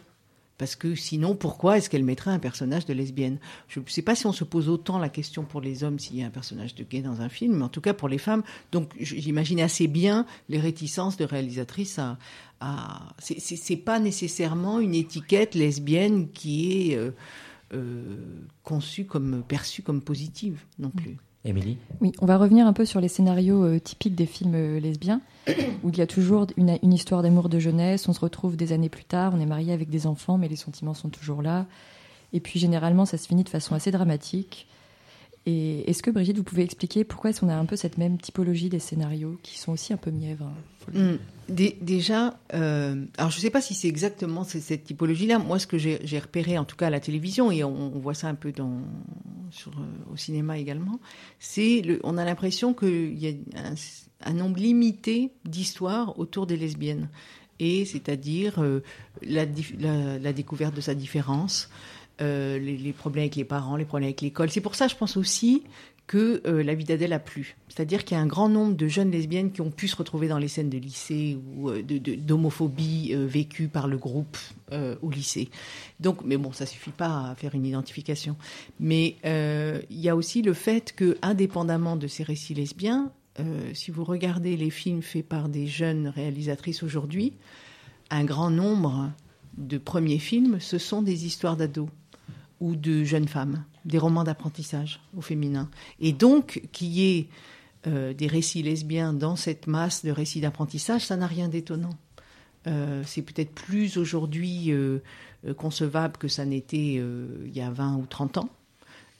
Parce 0.58 0.78
que 0.78 0.96
sinon, 0.96 1.36
pourquoi 1.36 1.78
est-ce 1.78 1.90
qu'elle 1.90 2.06
mettrait 2.06 2.32
un 2.32 2.40
personnage 2.40 2.86
de 2.86 2.94
lesbienne? 2.94 3.40
Je 3.68 3.82
ne 3.82 3.86
sais 3.88 4.02
pas 4.02 4.16
si 4.16 4.26
on 4.28 4.32
se 4.32 4.46
pose 4.46 4.70
autant 4.70 4.98
la 4.98 5.10
question 5.10 5.44
pour 5.44 5.60
les 5.60 5.84
hommes 5.84 6.00
s'il 6.00 6.16
y 6.16 6.24
a 6.24 6.28
un 6.28 6.30
personnage 6.30 6.74
de 6.76 6.86
gay 6.86 7.02
dans 7.02 7.20
un 7.20 7.28
film, 7.28 7.58
mais 7.58 7.66
en 7.66 7.70
tout 7.70 7.82
cas 7.82 7.94
pour 7.94 8.08
les 8.08 8.18
femmes. 8.18 8.44
Donc 8.72 8.94
j'imagine 8.98 9.60
assez 9.60 9.88
bien 9.88 10.26
les 10.48 10.60
réticences 10.60 11.18
de 11.18 11.26
réalisatrices 11.26 12.00
à. 12.00 12.18
À... 12.60 13.14
C'est 13.20 13.78
pas 13.78 14.00
nécessairement 14.00 14.80
une 14.80 14.96
étiquette 14.96 15.56
lesbienne 15.56 16.30
qui 16.30 16.92
est 16.92 16.96
euh, 16.96 17.12
euh, 17.74 18.18
conçue 18.64 19.06
comme 19.06 19.44
perçue 19.48 19.82
comme 19.82 20.02
positive 20.02 20.62
non 20.80 20.90
plus. 20.90 21.18
Émilie 21.46 21.78
Oui, 22.02 22.12
on 22.22 22.26
va 22.26 22.38
revenir 22.38 22.66
un 22.68 22.74
peu 22.74 22.86
sur 22.86 23.00
les 23.00 23.08
scénarios 23.08 23.64
euh, 23.64 23.80
typiques 23.80 24.16
des 24.16 24.26
films 24.26 24.56
euh, 24.56 24.80
lesbiens, 24.80 25.22
où 25.84 25.90
il 25.90 25.98
y 25.98 26.02
a 26.02 26.08
toujours 26.08 26.48
une, 26.58 26.78
une 26.82 26.94
histoire 26.94 27.22
d'amour 27.22 27.50
de 27.50 27.60
jeunesse, 27.60 28.08
on 28.10 28.14
se 28.14 28.20
retrouve 28.20 28.58
des 28.58 28.72
années 28.72 28.90
plus 28.90 29.04
tard, 29.04 29.34
on 29.36 29.40
est 29.40 29.46
marié 29.46 29.72
avec 29.72 29.90
des 29.90 30.08
enfants, 30.08 30.38
mais 30.38 30.48
les 30.48 30.56
sentiments 30.56 30.94
sont 30.94 31.10
toujours 31.10 31.42
là. 31.42 31.66
Et 32.34 32.40
puis 32.40 32.60
généralement, 32.60 33.06
ça 33.06 33.18
se 33.18 33.28
finit 33.28 33.44
de 33.44 33.50
façon 33.50 33.76
assez 33.76 33.92
dramatique. 33.92 34.68
Et 35.46 35.90
est-ce 35.90 36.02
que 36.02 36.10
Brigitte, 36.10 36.38
vous 36.38 36.44
pouvez 36.44 36.64
expliquer 36.64 37.04
pourquoi 37.04 37.30
est-ce 37.30 37.42
qu'on 37.42 37.50
a 37.50 37.56
un 37.56 37.66
peu 37.66 37.76
cette 37.76 38.00
même 38.00 38.18
typologie 38.18 38.70
des 38.70 38.80
scénarios 38.80 39.38
qui 39.44 39.60
sont 39.60 39.74
aussi 39.74 39.94
un 39.94 39.98
peu 39.98 40.10
mièvres 40.10 40.50
hein, 40.96 41.00
hmm. 41.00 41.18
Déjà, 41.48 42.40
euh, 42.56 43.06
alors 43.20 43.30
je 43.30 43.38
ne 43.38 43.42
sais 43.42 43.52
pas 43.52 43.62
si 43.62 43.76
c'est 43.76 43.88
exactement 43.88 44.44
cette 44.44 44.84
typologie-là. 44.84 45.38
Moi, 45.38 45.60
ce 45.60 45.68
que 45.68 45.78
j'ai 45.78 46.20
repéré, 46.20 46.58
en 46.58 46.66
tout 46.66 46.76
cas 46.76 46.88
à 46.88 46.90
la 46.90 47.00
télévision, 47.00 47.52
et 47.52 47.64
on, 47.64 47.90
voit 47.90 48.16
ça 48.16 48.28
un 48.28 48.34
peu 48.34 48.52
dans, 48.52 48.72
euh, 48.72 49.70
au 50.12 50.18
cinéma 50.18 50.58
également, 50.58 51.00
c'est 51.38 52.00
on 52.04 52.18
a 52.18 52.26
l'impression 52.26 52.74
qu'il 52.74 53.20
y 53.20 53.28
a 53.28 53.32
un, 54.24 54.34
nombre 54.34 54.58
limité 54.58 55.34
d'histoires 55.46 56.18
autour 56.18 56.48
des 56.48 56.58
lesbiennes. 56.58 57.10
et 57.60 57.86
c'est-à-dire 57.86 58.64
la, 59.22 59.46
la, 60.18 60.34
découverte 60.34 60.76
de 60.76 60.82
sa 60.82 60.96
différence, 60.96 61.70
les, 62.20 62.60
les, 62.60 62.94
problèmes 62.94 63.24
avec 63.24 63.36
les 63.36 63.46
parents, 63.46 63.76
les 63.76 63.86
problèmes 63.86 64.08
avec 64.08 64.22
l'école. 64.22 64.50
C'est 64.50 64.62
pour 64.62 64.76
ça, 64.76 64.88
je 64.88 64.96
pense 64.96 65.18
aussi 65.18 65.64
que 66.08 66.42
euh, 66.46 66.64
la 66.64 66.76
vie 66.76 66.84
d'Adèle 66.84 67.14
a 67.14 67.20
plu. 67.20 67.56
C'est-à-dire 67.68 68.06
qu'il 68.06 68.16
y 68.16 68.20
a 68.20 68.24
un 68.24 68.28
grand 68.28 68.48
nombre 68.48 68.76
de 68.76 68.88
jeunes 68.88 69.10
lesbiennes 69.12 69.52
qui 69.52 69.62
ont 69.62 69.72
pu 69.72 69.88
se 69.88 69.96
retrouver 69.96 70.28
dans 70.28 70.38
les 70.38 70.48
scènes 70.48 70.70
de 70.70 70.78
lycée 70.78 71.38
ou 71.58 71.70
euh, 71.70 71.82
d'homophobie 71.82 73.12
euh, 73.14 73.26
vécue 73.26 73.68
par 73.68 73.88
le 73.88 73.98
groupe 73.98 74.38
au 75.02 75.10
lycée. 75.10 75.50
Donc, 76.00 76.26
mais 76.26 76.38
bon, 76.38 76.52
ça 76.52 76.66
suffit 76.66 76.92
pas 76.92 77.30
à 77.30 77.36
faire 77.36 77.56
une 77.56 77.66
identification. 77.66 78.36
Mais 78.80 79.16
il 79.24 80.00
y 80.00 80.10
a 80.10 80.16
aussi 80.16 80.42
le 80.42 80.54
fait 80.54 80.92
que, 80.94 81.18
indépendamment 81.22 81.96
de 81.96 82.08
ces 82.08 82.24
récits 82.24 82.56
lesbiens, 82.56 83.12
si 83.74 83.92
vous 83.92 84.04
regardez 84.04 84.58
les 84.58 84.72
films 84.72 85.04
faits 85.04 85.26
par 85.26 85.50
des 85.50 85.68
jeunes 85.68 86.08
réalisatrices 86.08 86.82
aujourd'hui, 86.82 87.34
un 88.10 88.26
grand 88.26 88.50
nombre 88.50 89.12
de 89.58 89.78
premiers 89.78 90.20
films, 90.20 90.60
ce 90.60 90.80
sont 90.80 91.04
des 91.04 91.26
histoires 91.26 91.56
d'ados 91.56 91.90
ou 92.60 92.76
de 92.76 93.04
jeunes 93.04 93.28
femmes, 93.28 93.64
des 93.84 93.98
romans 93.98 94.24
d'apprentissage 94.24 95.02
au 95.16 95.22
féminin. 95.22 95.70
Et 96.00 96.14
donc, 96.14 96.62
qu'il 96.72 96.88
y 96.88 97.18
ait 97.18 97.28
euh, 97.88 98.14
des 98.14 98.28
récits 98.28 98.64
lesbiens 98.64 99.14
dans 99.14 99.36
cette 99.36 99.68
masse 99.68 100.04
de 100.04 100.12
récits 100.12 100.42
d'apprentissage, 100.42 101.06
ça 101.06 101.18
n'a 101.18 101.28
rien 101.28 101.50
d'étonnant. 101.50 101.98
Euh, 102.68 103.04
c'est 103.06 103.22
peut-être 103.22 103.52
plus 103.52 103.98
aujourd'hui 103.98 104.72
euh, 104.72 105.00
concevable 105.58 106.18
que 106.18 106.28
ça 106.28 106.46
n'était 106.46 106.96
il 106.96 107.56
y 107.56 107.62
a 107.62 107.70
20 107.70 107.98
ou 107.98 108.06
30 108.08 108.40
ans. 108.40 108.50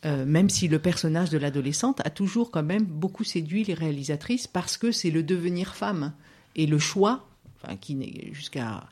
même 0.04 0.50
si 0.50 0.68
le 0.68 0.80
personnage 0.80 1.30
de 1.30 1.38
l'adolescente 1.38 2.02
a 2.06 2.10
toujours 2.10 2.50
quand 2.50 2.64
même 2.64 2.86
beaucoup 2.86 3.24
séduit 3.24 3.64
les 3.64 3.76
réalisatrices 3.76 4.48
parce 4.48 4.78
que 4.78 4.92
c'est 4.92 5.12
le 5.12 5.22
devenir 5.22 5.76
femme 5.76 6.14
et 6.56 6.66
le 6.66 6.80
choix, 6.80 7.28
enfin, 7.58 7.76
qui 7.76 7.94
n'est 7.94 8.34
jusqu'à 8.34 8.88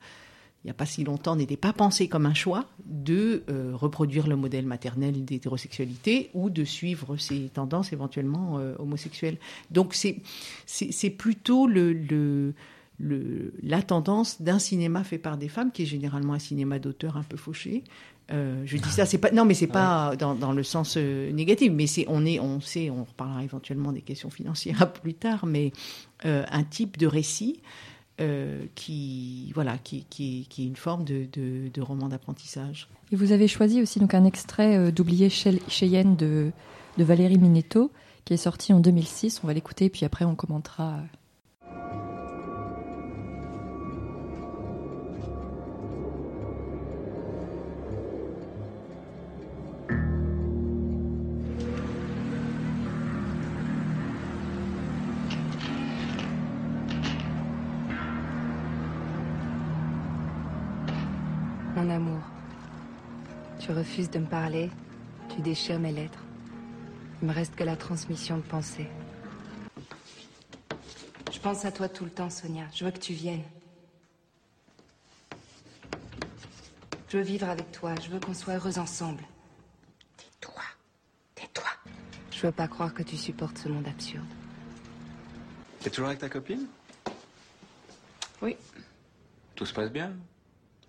il 0.63 0.67
n'y 0.67 0.71
a 0.71 0.75
pas 0.75 0.85
si 0.85 1.03
longtemps, 1.03 1.35
n'était 1.35 1.57
pas 1.57 1.73
pensé 1.73 2.07
comme 2.07 2.25
un 2.25 2.33
choix 2.33 2.65
de 2.85 3.43
euh, 3.49 3.71
reproduire 3.73 4.27
le 4.27 4.37
modèle 4.37 4.65
maternel 4.65 5.25
d'hétérosexualité 5.25 6.29
ou 6.33 6.49
de 6.49 6.63
suivre 6.63 7.17
ses 7.17 7.49
tendances 7.49 7.91
éventuellement 7.91 8.59
euh, 8.59 8.73
homosexuelles. 8.79 9.37
Donc 9.71 9.93
c'est, 9.93 10.21
c'est, 10.65 11.09
plutôt 11.09 11.67
le, 11.67 11.91
le, 11.91 12.53
le, 12.97 13.53
la 13.61 13.81
tendance 13.81 14.41
d'un 14.41 14.57
cinéma 14.57 15.03
fait 15.03 15.17
par 15.17 15.37
des 15.37 15.49
femmes, 15.49 15.69
qui 15.69 15.83
est 15.83 15.85
généralement 15.85 16.33
un 16.33 16.39
cinéma 16.39 16.79
d'auteur 16.79 17.17
un 17.17 17.23
peu 17.23 17.35
fauché. 17.35 17.83
Euh, 18.31 18.63
je 18.65 18.77
dis 18.77 18.89
ça, 18.89 19.05
c'est 19.05 19.17
pas 19.17 19.31
non, 19.31 19.43
mais 19.43 19.55
c'est 19.55 19.67
pas 19.67 20.15
dans, 20.15 20.33
dans, 20.33 20.53
le 20.53 20.63
sens 20.63 20.95
négatif. 20.95 21.73
Mais 21.73 21.87
c'est 21.87 22.05
on 22.07 22.25
est, 22.25 22.39
on 22.39 22.61
sait, 22.61 22.89
on 22.89 23.03
reparlera 23.03 23.43
éventuellement 23.43 23.91
des 23.91 24.01
questions 24.01 24.29
financières 24.29 24.93
plus 25.01 25.13
tard, 25.13 25.45
mais 25.45 25.73
un 26.23 26.63
type 26.63 26.95
de 26.95 27.05
récit 27.05 27.59
euh, 28.21 28.65
qui, 28.75 29.51
voilà, 29.55 29.77
qui, 29.77 30.05
qui, 30.09 30.45
qui, 30.49 30.63
est 30.63 30.67
une 30.67 30.75
forme 30.75 31.03
de, 31.03 31.25
de, 31.33 31.81
roman 31.81 32.09
d'apprentissage. 32.09 32.87
Et 33.11 33.15
vous 33.15 33.31
avez 33.31 33.47
choisi 33.47 33.81
aussi 33.81 33.99
donc 33.99 34.13
un 34.13 34.23
extrait 34.23 34.77
euh, 34.77 34.91
d'Oublier 34.91 35.29
Cheyenne 35.29 36.15
de, 36.15 36.51
de 36.97 37.03
Valérie 37.03 37.39
Minetto, 37.39 37.91
qui 38.25 38.35
est 38.35 38.37
sorti 38.37 38.71
en 38.71 38.79
2006. 38.79 39.41
On 39.43 39.47
va 39.47 39.53
l'écouter, 39.53 39.89
puis 39.89 40.05
après 40.05 40.25
on 40.25 40.35
commentera. 40.35 40.99
Refuses 63.83 64.09
de 64.09 64.19
me 64.19 64.25
parler, 64.25 64.69
tu 65.35 65.41
déchires 65.41 65.77
mes 65.77 65.91
lettres. 65.91 66.23
Il 67.21 67.27
me 67.27 67.33
reste 67.33 67.53
que 67.53 67.65
la 67.65 67.75
transmission 67.75 68.37
de 68.37 68.41
pensée. 68.41 68.87
Je 71.29 71.39
pense 71.39 71.65
à 71.65 71.71
toi 71.71 71.89
tout 71.89 72.05
le 72.05 72.09
temps, 72.09 72.29
Sonia. 72.29 72.63
Je 72.73 72.85
veux 72.85 72.91
que 72.91 72.99
tu 72.99 73.11
viennes. 73.11 73.43
Je 77.09 77.17
veux 77.17 77.23
vivre 77.23 77.49
avec 77.49 77.73
toi. 77.73 77.93
Je 78.01 78.09
veux 78.09 78.21
qu'on 78.21 78.33
soit 78.33 78.53
heureux 78.53 78.79
ensemble. 78.79 79.23
Tais-toi. 80.15 80.63
Tais-toi. 81.35 81.69
Je 82.31 82.47
veux 82.47 82.53
pas 82.53 82.69
croire 82.69 82.93
que 82.93 83.03
tu 83.03 83.17
supportes 83.17 83.57
ce 83.57 83.67
monde 83.67 83.87
absurde. 83.87 84.25
T'es 85.81 85.89
toujours 85.89 86.07
avec 86.07 86.19
ta 86.19 86.29
copine? 86.29 86.67
Oui. 88.41 88.55
Tout 89.55 89.65
se 89.65 89.73
passe 89.73 89.91
bien? 89.91 90.13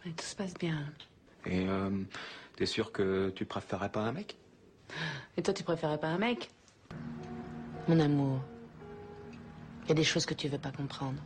Oui, 0.06 0.12
tout 0.12 0.24
se 0.24 0.36
passe 0.36 0.54
bien. 0.54 0.86
Et 1.44 1.66
euh, 1.68 1.90
T'es 2.56 2.66
sûr 2.66 2.92
que 2.92 3.32
tu 3.34 3.44
préférerais 3.44 3.90
pas 3.90 4.00
un 4.00 4.12
mec? 4.12 4.36
Et 5.36 5.42
toi, 5.42 5.52
tu 5.52 5.64
préférais 5.64 5.98
pas 5.98 6.08
un 6.08 6.18
mec? 6.18 6.50
Mon 7.88 7.98
amour, 8.00 8.40
il 9.82 9.88
y 9.88 9.92
a 9.92 9.94
des 9.94 10.04
choses 10.04 10.24
que 10.24 10.34
tu 10.34 10.48
veux 10.48 10.58
pas 10.58 10.70
comprendre. 10.70 11.20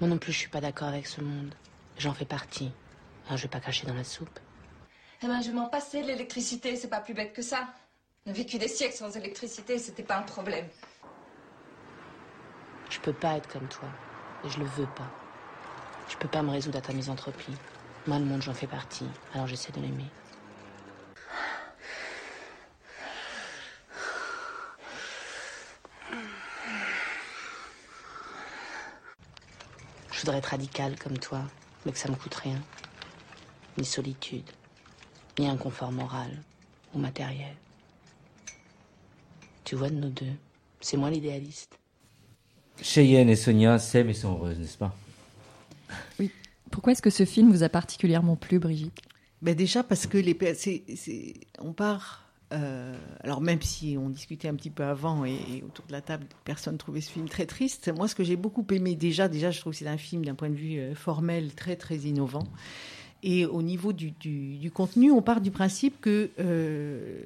Moi 0.00 0.10
non 0.10 0.18
plus, 0.18 0.32
je 0.32 0.38
suis 0.38 0.48
pas 0.48 0.60
d'accord 0.60 0.88
avec 0.88 1.06
ce 1.06 1.20
monde. 1.20 1.54
J'en 1.98 2.12
fais 2.12 2.24
partie. 2.24 2.70
Alors 3.26 3.38
je 3.38 3.44
vais 3.44 3.48
pas 3.48 3.60
cracher 3.60 3.86
dans 3.86 3.94
la 3.94 4.04
soupe. 4.04 4.40
Eh 5.22 5.26
ben, 5.26 5.40
je 5.40 5.52
m'en 5.52 5.68
passais 5.68 6.02
de 6.02 6.08
l'électricité, 6.08 6.74
c'est 6.76 6.88
pas 6.88 7.00
plus 7.00 7.14
bête 7.14 7.32
que 7.32 7.42
ça. 7.42 7.68
On 8.26 8.30
a 8.30 8.34
vécu 8.34 8.58
des 8.58 8.68
siècles 8.68 8.96
sans 8.96 9.16
électricité, 9.16 9.78
c'était 9.78 10.02
pas 10.02 10.18
un 10.18 10.22
problème. 10.22 10.66
Je 12.90 12.98
peux 12.98 13.12
pas 13.12 13.36
être 13.36 13.48
comme 13.48 13.68
toi. 13.68 13.88
Et 14.44 14.50
je 14.50 14.58
le 14.58 14.66
veux 14.66 14.86
pas. 14.86 15.10
Je 16.08 16.16
peux 16.16 16.28
pas 16.28 16.42
me 16.42 16.50
résoudre 16.50 16.78
à 16.78 16.82
ta 16.82 16.92
misanthropie. 16.92 17.54
Moi, 18.04 18.18
le 18.18 18.24
monde, 18.24 18.42
j'en 18.42 18.52
fais 18.52 18.66
partie, 18.66 19.06
alors 19.32 19.46
j'essaie 19.46 19.70
de 19.70 19.80
l'aimer. 19.80 20.10
Je 30.10 30.20
voudrais 30.20 30.38
être 30.38 30.46
radicale 30.46 30.98
comme 30.98 31.16
toi, 31.16 31.42
mais 31.86 31.92
que 31.92 31.98
ça 31.98 32.08
me 32.08 32.16
coûte 32.16 32.34
rien. 32.34 32.60
Ni 33.78 33.84
solitude, 33.84 34.50
ni 35.38 35.48
inconfort 35.48 35.92
moral 35.92 36.30
ou 36.94 36.98
matériel. 36.98 37.54
Tu 39.64 39.76
vois, 39.76 39.90
de 39.90 39.94
nous 39.94 40.10
deux, 40.10 40.34
c'est 40.80 40.96
moi 40.96 41.08
l'idéaliste. 41.08 41.78
Cheyenne 42.82 43.28
et 43.28 43.36
Sonia 43.36 43.78
s'aiment 43.78 44.10
et 44.10 44.14
sont 44.14 44.32
heureuses, 44.32 44.58
n'est-ce 44.58 44.78
pas? 44.78 44.92
Pourquoi 46.72 46.92
est-ce 46.92 47.02
que 47.02 47.10
ce 47.10 47.24
film 47.24 47.52
vous 47.52 47.62
a 47.62 47.68
particulièrement 47.68 48.34
plu, 48.34 48.58
Brigitte? 48.58 48.98
Ben 49.42 49.54
Déjà 49.54 49.84
parce 49.84 50.06
que 50.06 50.18
les, 50.18 50.36
on 51.60 51.72
part. 51.72 52.18
Euh, 52.52 52.94
alors 53.20 53.40
même 53.40 53.62
si 53.62 53.96
on 53.98 54.10
discutait 54.10 54.48
un 54.48 54.54
petit 54.54 54.68
peu 54.68 54.84
avant 54.84 55.24
et, 55.24 55.62
autour 55.66 55.86
de 55.86 55.92
la 55.92 56.02
table, 56.02 56.26
personne 56.44 56.76
trouvait 56.76 57.00
ce 57.00 57.10
film 57.10 57.28
très 57.28 57.46
triste. 57.46 57.90
Moi, 57.94 58.08
ce 58.08 58.14
que 58.14 58.24
j'ai 58.24 58.36
beaucoup 58.36 58.66
aimé 58.70 58.94
déjà, 58.94 59.28
déjà, 59.28 59.50
je 59.50 59.60
trouve 59.60 59.72
que 59.72 59.78
c'est 59.78 59.86
un 59.86 59.96
film 59.96 60.24
d'un 60.24 60.34
point 60.34 60.50
de 60.50 60.54
vue 60.54 60.78
euh, 60.78 60.94
formel 60.94 61.54
très 61.54 61.76
très 61.76 61.96
innovant. 61.96 62.46
Et 63.22 63.46
au 63.46 63.62
niveau 63.62 63.92
du, 63.92 64.12
contenu, 64.74 65.12
on 65.12 65.22
part 65.22 65.40
du 65.40 65.50
principe 65.50 66.00
que 66.00 66.30
euh, 66.40 67.22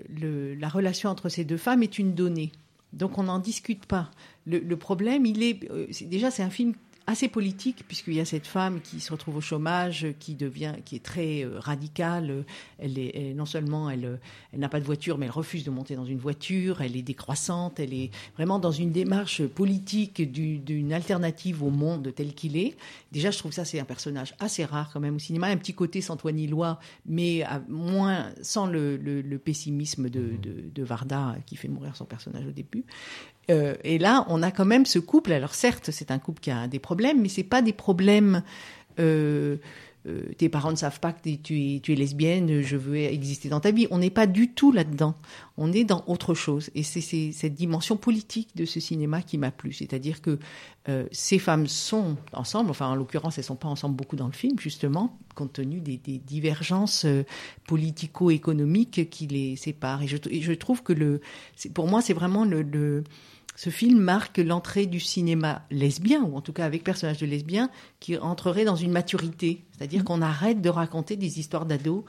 la 0.60 0.68
relation 0.68 1.08
entre 1.08 1.28
ces 1.28 1.44
deux 1.44 1.56
femmes 1.56 1.82
est 1.82 1.98
une 1.98 2.14
donnée. 2.14 2.52
Donc 2.92 3.18
on 3.18 3.24
n'en 3.24 3.38
discute 3.38 3.86
pas. 3.86 4.10
Le, 4.46 4.76
problème, 4.76 5.24
il 5.24 5.42
est, 5.42 5.60
déjà 6.04 6.30
c'est 6.30 6.42
un 6.42 6.50
film 6.50 6.74
assez 7.06 7.28
politique 7.28 7.84
puisqu'il 7.86 8.14
y 8.14 8.20
a 8.20 8.24
cette 8.24 8.46
femme 8.46 8.80
qui 8.80 9.00
se 9.00 9.12
retrouve 9.12 9.36
au 9.36 9.40
chômage, 9.40 10.06
qui 10.18 10.34
devient, 10.34 10.74
qui 10.84 10.96
est 10.96 11.04
très 11.04 11.44
euh, 11.44 11.58
radicale. 11.58 12.44
Elle 12.78 12.98
est, 12.98 13.34
non 13.34 13.46
seulement 13.46 13.90
elle, 13.90 14.04
euh, 14.04 14.16
elle 14.52 14.60
n'a 14.60 14.68
pas 14.68 14.80
de 14.80 14.84
voiture, 14.84 15.18
mais 15.18 15.26
elle 15.26 15.32
refuse 15.32 15.64
de 15.64 15.70
monter 15.70 15.94
dans 15.96 16.04
une 16.04 16.18
voiture. 16.18 16.80
Elle 16.80 16.96
est 16.96 17.02
décroissante. 17.02 17.78
Elle 17.80 17.94
est 17.94 18.10
vraiment 18.36 18.58
dans 18.58 18.72
une 18.72 18.90
démarche 18.90 19.46
politique 19.46 20.22
d'une 20.32 20.92
alternative 20.92 21.62
au 21.62 21.70
monde 21.70 22.12
tel 22.14 22.34
qu'il 22.34 22.56
est. 22.56 22.76
Déjà, 23.12 23.30
je 23.30 23.38
trouve 23.38 23.52
ça 23.52 23.64
c'est 23.64 23.80
un 23.80 23.84
personnage 23.84 24.34
assez 24.38 24.64
rare 24.64 24.90
quand 24.92 25.00
même 25.00 25.16
au 25.16 25.20
cinéma. 25.20 25.46
Un 25.48 25.56
petit 25.56 25.74
côté 25.74 26.00
Santoine 26.00 26.44
Lois, 26.46 26.78
mais 27.06 27.44
moins 27.68 28.30
sans 28.42 28.66
le, 28.66 29.40
pessimisme 29.42 30.08
de, 30.08 30.82
Varda 30.82 31.36
qui 31.46 31.56
fait 31.56 31.68
mourir 31.68 31.96
son 31.96 32.04
personnage 32.04 32.46
au 32.46 32.52
début. 32.52 32.84
Euh, 33.50 33.74
et 33.84 33.98
là, 33.98 34.24
on 34.28 34.42
a 34.42 34.50
quand 34.50 34.64
même 34.64 34.86
ce 34.86 34.98
couple. 34.98 35.32
Alors 35.32 35.54
certes, 35.54 35.90
c'est 35.90 36.10
un 36.10 36.18
couple 36.18 36.40
qui 36.40 36.50
a 36.50 36.66
des 36.66 36.78
problèmes, 36.78 37.20
mais 37.20 37.28
c'est 37.28 37.44
pas 37.44 37.62
des 37.62 37.72
problèmes. 37.72 38.42
Euh, 38.98 39.56
euh, 40.08 40.22
tes 40.38 40.48
parents 40.48 40.70
ne 40.70 40.76
savent 40.76 41.00
pas 41.00 41.12
que 41.12 41.28
tu 41.28 41.74
es, 41.74 41.80
tu 41.80 41.92
es 41.92 41.96
lesbienne, 41.96 42.62
je 42.62 42.76
veux 42.76 42.96
exister 42.96 43.48
dans 43.48 43.58
ta 43.58 43.72
vie. 43.72 43.88
On 43.90 43.98
n'est 43.98 44.10
pas 44.10 44.28
du 44.28 44.52
tout 44.52 44.70
là-dedans. 44.70 45.16
On 45.56 45.72
est 45.72 45.82
dans 45.82 46.04
autre 46.06 46.34
chose. 46.34 46.70
Et 46.76 46.84
c'est 46.84 47.00
cette 47.00 47.54
dimension 47.54 47.96
politique 47.96 48.50
de 48.54 48.64
ce 48.64 48.78
cinéma 48.78 49.22
qui 49.22 49.36
m'a 49.36 49.50
plu. 49.50 49.72
C'est-à-dire 49.72 50.22
que 50.22 50.38
ces 51.10 51.40
femmes 51.40 51.66
sont 51.66 52.16
ensemble, 52.32 52.70
enfin 52.70 52.86
en 52.86 52.94
l'occurrence, 52.94 53.38
elles 53.38 53.44
sont 53.44 53.56
pas 53.56 53.66
ensemble 53.66 53.96
beaucoup 53.96 54.14
dans 54.14 54.28
le 54.28 54.32
film, 54.32 54.56
justement, 54.60 55.18
compte 55.34 55.54
tenu 55.54 55.80
des, 55.80 55.98
divergences 55.98 57.04
politico-économiques 57.66 59.10
qui 59.10 59.26
les 59.26 59.56
séparent. 59.56 60.04
Et 60.04 60.06
je, 60.06 60.18
je 60.30 60.52
trouve 60.52 60.84
que 60.84 60.92
le, 60.92 61.20
pour 61.74 61.88
moi, 61.88 62.00
c'est 62.00 62.14
vraiment 62.14 62.44
le 62.44 63.02
ce 63.56 63.70
film 63.70 63.98
marque 63.98 64.36
l'entrée 64.36 64.86
du 64.86 65.00
cinéma 65.00 65.62
lesbien, 65.70 66.22
ou 66.22 66.36
en 66.36 66.42
tout 66.42 66.52
cas 66.52 66.66
avec 66.66 66.84
personnages 66.84 67.18
de 67.18 67.26
lesbiens, 67.26 67.70
qui 68.00 68.16
entrerait 68.18 68.66
dans 68.66 68.76
une 68.76 68.92
maturité. 68.92 69.64
C'est-à-dire 69.72 70.02
mm. 70.02 70.04
qu'on 70.04 70.22
arrête 70.22 70.60
de 70.60 70.68
raconter 70.68 71.16
des 71.16 71.40
histoires 71.40 71.64
d'ados 71.64 72.04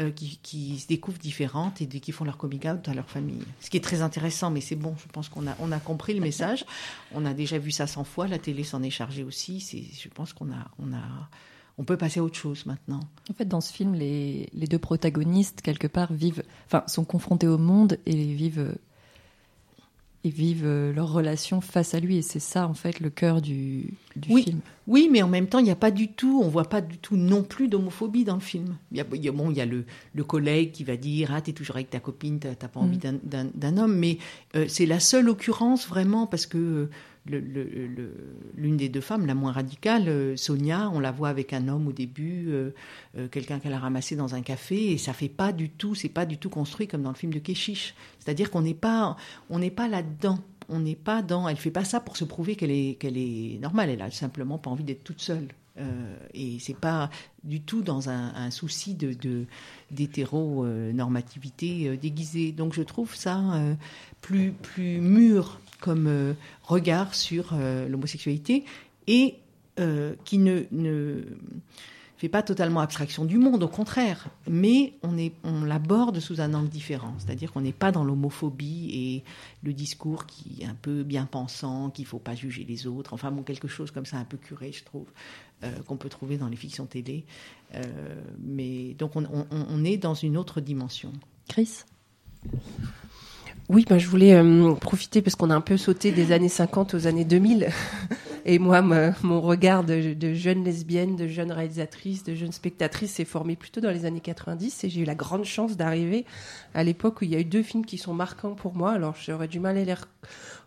euh, 0.00 0.10
qui, 0.10 0.78
se 0.78 0.88
découvrent 0.88 1.18
différentes 1.18 1.80
et 1.80 1.86
qui 1.86 2.10
font 2.10 2.24
leur 2.24 2.36
coming 2.36 2.68
out 2.68 2.88
à 2.88 2.94
leur 2.94 3.08
famille. 3.08 3.42
Ce 3.60 3.70
qui 3.70 3.76
est 3.76 3.82
très 3.82 4.02
intéressant, 4.02 4.50
mais 4.50 4.60
c'est 4.60 4.76
bon, 4.76 4.96
je 5.00 5.08
pense 5.12 5.28
qu'on 5.28 5.46
a, 5.46 5.56
on 5.60 5.70
a 5.70 5.78
compris 5.78 6.14
le 6.14 6.20
message. 6.20 6.66
On 7.14 7.24
a 7.24 7.32
déjà 7.32 7.58
vu 7.58 7.70
ça 7.70 7.86
100 7.86 8.02
fois, 8.02 8.26
la 8.26 8.38
télé 8.38 8.64
s'en 8.64 8.82
est 8.82 8.90
chargée 8.90 9.22
aussi. 9.22 9.60
C'est, 9.60 9.82
je 9.82 10.08
pense 10.08 10.32
qu'on 10.32 10.50
a, 10.50 10.68
on 10.80 10.92
a, 10.92 11.28
on 11.78 11.84
peut 11.84 11.96
passer 11.96 12.18
à 12.18 12.24
autre 12.24 12.36
chose 12.36 12.66
maintenant. 12.66 13.00
En 13.30 13.34
fait, 13.34 13.46
dans 13.46 13.60
ce 13.60 13.72
film, 13.72 13.94
les, 13.94 14.48
les 14.52 14.66
deux 14.66 14.80
protagonistes, 14.80 15.62
quelque 15.62 15.86
part, 15.86 16.12
vivent, 16.12 16.42
enfin, 16.66 16.82
sont 16.88 17.04
confrontés 17.04 17.46
au 17.46 17.58
monde 17.58 17.98
et 18.04 18.16
vivent 18.34 18.74
et 20.24 20.30
vivent 20.30 20.66
euh, 20.66 20.92
leur 20.92 21.12
relation 21.12 21.60
face 21.60 21.94
à 21.94 22.00
lui. 22.00 22.16
Et 22.16 22.22
c'est 22.22 22.40
ça, 22.40 22.66
en 22.66 22.74
fait, 22.74 23.00
le 23.00 23.10
cœur 23.10 23.40
du, 23.40 23.94
oui. 24.28 24.44
film. 24.44 24.60
Oui, 24.86 25.08
mais 25.10 25.22
en 25.22 25.28
même 25.28 25.46
temps, 25.46 25.58
il 25.58 25.64
n'y 25.64 25.70
a 25.70 25.76
pas 25.76 25.90
du 25.90 26.08
tout, 26.08 26.40
on 26.42 26.48
voit 26.48 26.68
pas 26.68 26.80
du 26.80 26.98
tout 26.98 27.16
non 27.16 27.42
plus 27.42 27.68
d'homophobie 27.68 28.24
dans 28.24 28.34
le 28.34 28.40
film. 28.40 28.76
Il 28.90 28.96
y 28.96 29.00
a, 29.00 29.04
bon, 29.04 29.50
il 29.50 29.56
y 29.56 29.60
a 29.60 29.66
le, 29.66 29.84
le, 30.14 30.24
collègue 30.24 30.72
qui 30.72 30.82
va 30.82 30.96
dire 30.96 31.30
Ah, 31.32 31.40
t'es 31.40 31.52
toujours 31.52 31.76
avec 31.76 31.90
ta 31.90 32.00
copine, 32.00 32.38
t'as 32.40 32.54
pas 32.54 32.80
envie 32.80 32.98
mm. 32.98 33.50
d'un 33.54 33.76
homme. 33.76 33.96
Mais 33.96 34.18
euh, 34.56 34.66
c'est 34.68 34.86
la 34.86 35.00
seule 35.00 35.28
occurrence 35.28 35.86
vraiment 35.86 36.26
parce 36.26 36.46
que 36.46 36.88
l'une 37.28 38.76
des 38.76 38.88
deux 38.88 39.00
femmes, 39.00 39.26
la 39.26 39.34
moins 39.34 39.52
radicale, 39.52 40.08
euh, 40.08 40.36
Sonia, 40.36 40.90
on 40.92 41.00
la 41.00 41.10
voit 41.10 41.28
avec 41.28 41.52
un 41.52 41.68
homme 41.68 41.88
au 41.88 41.92
début, 41.92 42.46
euh, 42.48 42.70
euh, 43.16 43.28
quelqu'un 43.28 43.58
qu'elle 43.58 43.72
a 43.72 43.78
ramassé 43.78 44.16
dans 44.16 44.34
un 44.34 44.42
café, 44.42 44.92
et 44.92 44.98
ça 44.98 45.12
fait 45.12 45.28
pas 45.28 45.52
du 45.52 45.70
tout, 45.70 45.94
c'est 45.94 46.08
pas 46.08 46.26
du 46.26 46.38
tout 46.38 46.50
construit 46.50 46.88
comme 46.88 47.02
dans 47.02 47.10
le 47.10 47.16
film 47.16 47.32
de 47.32 47.38
Keshish. 47.38 47.94
C'est-à-dire 48.18 48.50
qu'on 48.50 48.62
n'est 48.62 48.74
pas, 48.74 49.16
on 49.50 49.58
n'est 49.58 49.70
pas 49.70 49.88
là-dedans. 49.88 50.38
On 50.70 50.80
n'est 50.80 50.96
pas 50.96 51.22
dans. 51.22 51.48
Elle 51.48 51.56
fait 51.56 51.70
pas 51.70 51.84
ça 51.84 51.98
pour 51.98 52.18
se 52.18 52.26
prouver 52.26 52.54
qu'elle 52.54 52.70
est, 52.70 52.98
qu'elle 53.00 53.16
est 53.16 53.58
normale. 53.58 53.88
Elle 53.88 54.02
a 54.02 54.10
simplement 54.10 54.58
pas 54.58 54.68
envie 54.68 54.84
d'être 54.84 55.02
toute 55.02 55.22
seule. 55.22 55.48
et 56.34 56.58
c'est 56.58 56.76
pas 56.76 57.08
du 57.42 57.62
tout 57.62 57.80
dans 57.80 58.10
un, 58.10 58.50
souci 58.50 58.94
de, 58.94 59.46
d'hétéronormativité 59.90 61.96
déguisée. 61.96 62.52
Donc 62.52 62.74
je 62.74 62.82
trouve 62.82 63.14
ça 63.14 63.40
plus 64.20 64.52
plus 64.52 65.00
mûr 65.00 65.58
comme 65.80 66.06
euh, 66.06 66.34
regard 66.62 67.14
sur 67.14 67.50
euh, 67.52 67.88
l'homosexualité 67.88 68.64
et 69.06 69.36
euh, 69.78 70.14
qui 70.24 70.38
ne, 70.38 70.64
ne, 70.72 71.22
fait 72.16 72.28
pas 72.28 72.42
totalement 72.42 72.80
abstraction 72.80 73.24
du 73.24 73.38
monde, 73.38 73.62
au 73.62 73.68
contraire, 73.68 74.28
mais 74.48 74.94
on, 75.02 75.16
est, 75.16 75.32
on 75.44 75.62
l'aborde 75.62 76.18
sous 76.18 76.40
un 76.40 76.52
angle 76.52 76.68
différent, 76.68 77.14
c'est-à-dire 77.18 77.52
qu'on 77.52 77.60
n'est 77.60 77.72
pas 77.72 77.92
dans 77.92 78.02
l'homophobie 78.02 78.90
et 78.92 79.24
le 79.62 79.72
discours 79.72 80.26
qui 80.26 80.62
est 80.62 80.66
un 80.66 80.74
peu 80.74 81.04
bien 81.04 81.26
pensant, 81.26 81.90
qu'il 81.90 82.06
faut 82.06 82.18
pas 82.18 82.34
juger 82.34 82.64
les 82.68 82.88
autres, 82.88 83.12
enfin 83.12 83.30
bon, 83.30 83.44
quelque 83.44 83.68
chose 83.68 83.92
comme 83.92 84.06
ça 84.06 84.16
un 84.16 84.24
peu 84.24 84.36
curé, 84.36 84.72
je 84.72 84.82
trouve, 84.82 85.06
qu'on 85.86 85.96
peut 85.96 86.08
trouver 86.08 86.38
dans 86.38 86.48
les 86.48 86.56
fictions 86.56 86.86
télé. 86.86 87.24
mais 88.40 88.94
donc 88.94 89.14
on, 89.14 89.24
on, 89.24 89.46
on 89.50 89.84
est 89.84 89.96
dans 89.96 90.14
une 90.14 90.36
autre 90.36 90.60
dimension. 90.60 91.12
Chris? 91.48 91.84
Oui, 93.68 93.84
bah, 93.88 93.98
je 93.98 94.08
voulais 94.08 94.34
euh, 94.34 94.74
profiter 94.74 95.20
parce 95.20 95.36
qu'on 95.36 95.50
a 95.50 95.54
un 95.54 95.60
peu 95.60 95.76
sauté 95.76 96.10
des 96.10 96.32
années 96.32 96.48
50 96.48 96.94
aux 96.94 97.06
années 97.06 97.24
2000. 97.24 97.68
Et 98.46 98.58
moi, 98.58 98.80
mon 98.80 99.42
regard 99.42 99.84
de, 99.84 100.14
jeune 100.32 100.64
lesbienne, 100.64 101.16
de 101.16 101.26
jeune 101.26 101.52
réalisatrice, 101.52 102.24
de 102.24 102.34
jeune 102.34 102.52
spectatrice 102.52 103.12
s'est 103.12 103.26
formé 103.26 103.56
plutôt 103.56 103.82
dans 103.82 103.90
les 103.90 104.06
années 104.06 104.20
90. 104.20 104.84
Et 104.84 104.88
j'ai 104.88 105.02
eu 105.02 105.04
la 105.04 105.14
grande 105.14 105.44
chance 105.44 105.76
d'arriver 105.76 106.24
à 106.72 106.82
l'époque 106.82 107.20
où 107.20 107.24
il 107.24 107.30
y 107.30 107.36
a 107.36 107.40
eu 107.40 107.44
deux 107.44 107.62
films 107.62 107.84
qui 107.84 107.98
sont 107.98 108.14
marquants 108.14 108.54
pour 108.54 108.74
moi. 108.74 108.92
Alors, 108.92 109.16
j'aurais 109.22 109.48
du 109.48 109.60
mal 109.60 109.76
à 109.76 109.84
les 109.84 109.94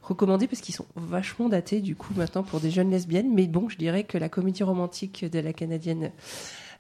recommander 0.04 0.45
parce 0.45 0.62
qu'ils 0.62 0.76
sont 0.76 0.86
vachement 0.95 1.49
datés, 1.49 1.82
du 1.82 1.95
coup, 1.95 2.14
maintenant 2.16 2.43
pour 2.43 2.60
des 2.60 2.70
jeunes 2.70 2.91
lesbiennes. 2.91 3.34
Mais 3.34 3.47
bon, 3.47 3.68
je 3.68 3.78
dirais 3.78 4.04
que 4.04 4.20
la 4.20 4.30
comédie 4.30 4.62
romantique 4.62 5.26
de 5.26 5.39
la 5.39 5.54
canadienne, 5.54 6.12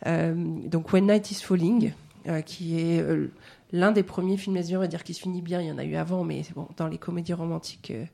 euh, 0.05 0.35
donc 0.35 0.93
When 0.93 1.07
Night 1.07 1.31
is 1.31 1.41
Falling, 1.41 1.93
euh, 2.27 2.41
qui 2.41 2.79
est 2.79 3.03
l'un 3.71 3.91
des 3.91 4.03
premiers 4.03 4.37
films 4.37 4.55
lesbiens, 4.55 4.77
on 4.77 4.81
va 4.81 4.87
dire, 4.87 5.03
qui 5.03 5.13
se 5.13 5.21
finit 5.21 5.41
bien. 5.41 5.61
Il 5.61 5.67
y 5.67 5.71
en 5.71 5.77
a 5.77 5.83
eu 5.83 5.95
avant, 5.95 6.23
mais 6.23 6.43
dans 6.77 6.87
les 6.87 6.97
comédies 6.97 7.33
romantiques. 7.33 7.91
Euh. 7.91 8.05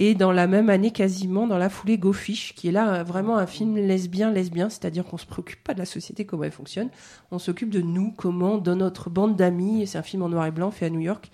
Et 0.00 0.14
dans 0.14 0.30
la 0.30 0.46
même 0.46 0.70
année, 0.70 0.92
quasiment, 0.92 1.48
dans 1.48 1.58
la 1.58 1.68
foulée, 1.68 1.98
Go 1.98 2.12
Fish, 2.12 2.54
qui 2.54 2.68
est 2.68 2.72
là 2.72 3.02
vraiment 3.02 3.36
un 3.36 3.46
film 3.48 3.76
lesbien-lesbien, 3.76 4.70
c'est-à-dire 4.70 5.04
qu'on 5.04 5.18
se 5.18 5.26
préoccupe 5.26 5.64
pas 5.64 5.74
de 5.74 5.80
la 5.80 5.86
société, 5.86 6.24
comment 6.24 6.44
elle 6.44 6.52
fonctionne. 6.52 6.88
On 7.32 7.40
s'occupe 7.40 7.70
de 7.70 7.80
nous, 7.80 8.12
comment, 8.12 8.58
dans 8.58 8.76
notre 8.76 9.10
bande 9.10 9.34
d'amis. 9.34 9.88
C'est 9.88 9.98
un 9.98 10.02
film 10.02 10.22
en 10.22 10.28
noir 10.28 10.46
et 10.46 10.52
blanc 10.52 10.70
fait 10.70 10.86
à 10.86 10.90
New 10.90 11.00
York 11.00 11.30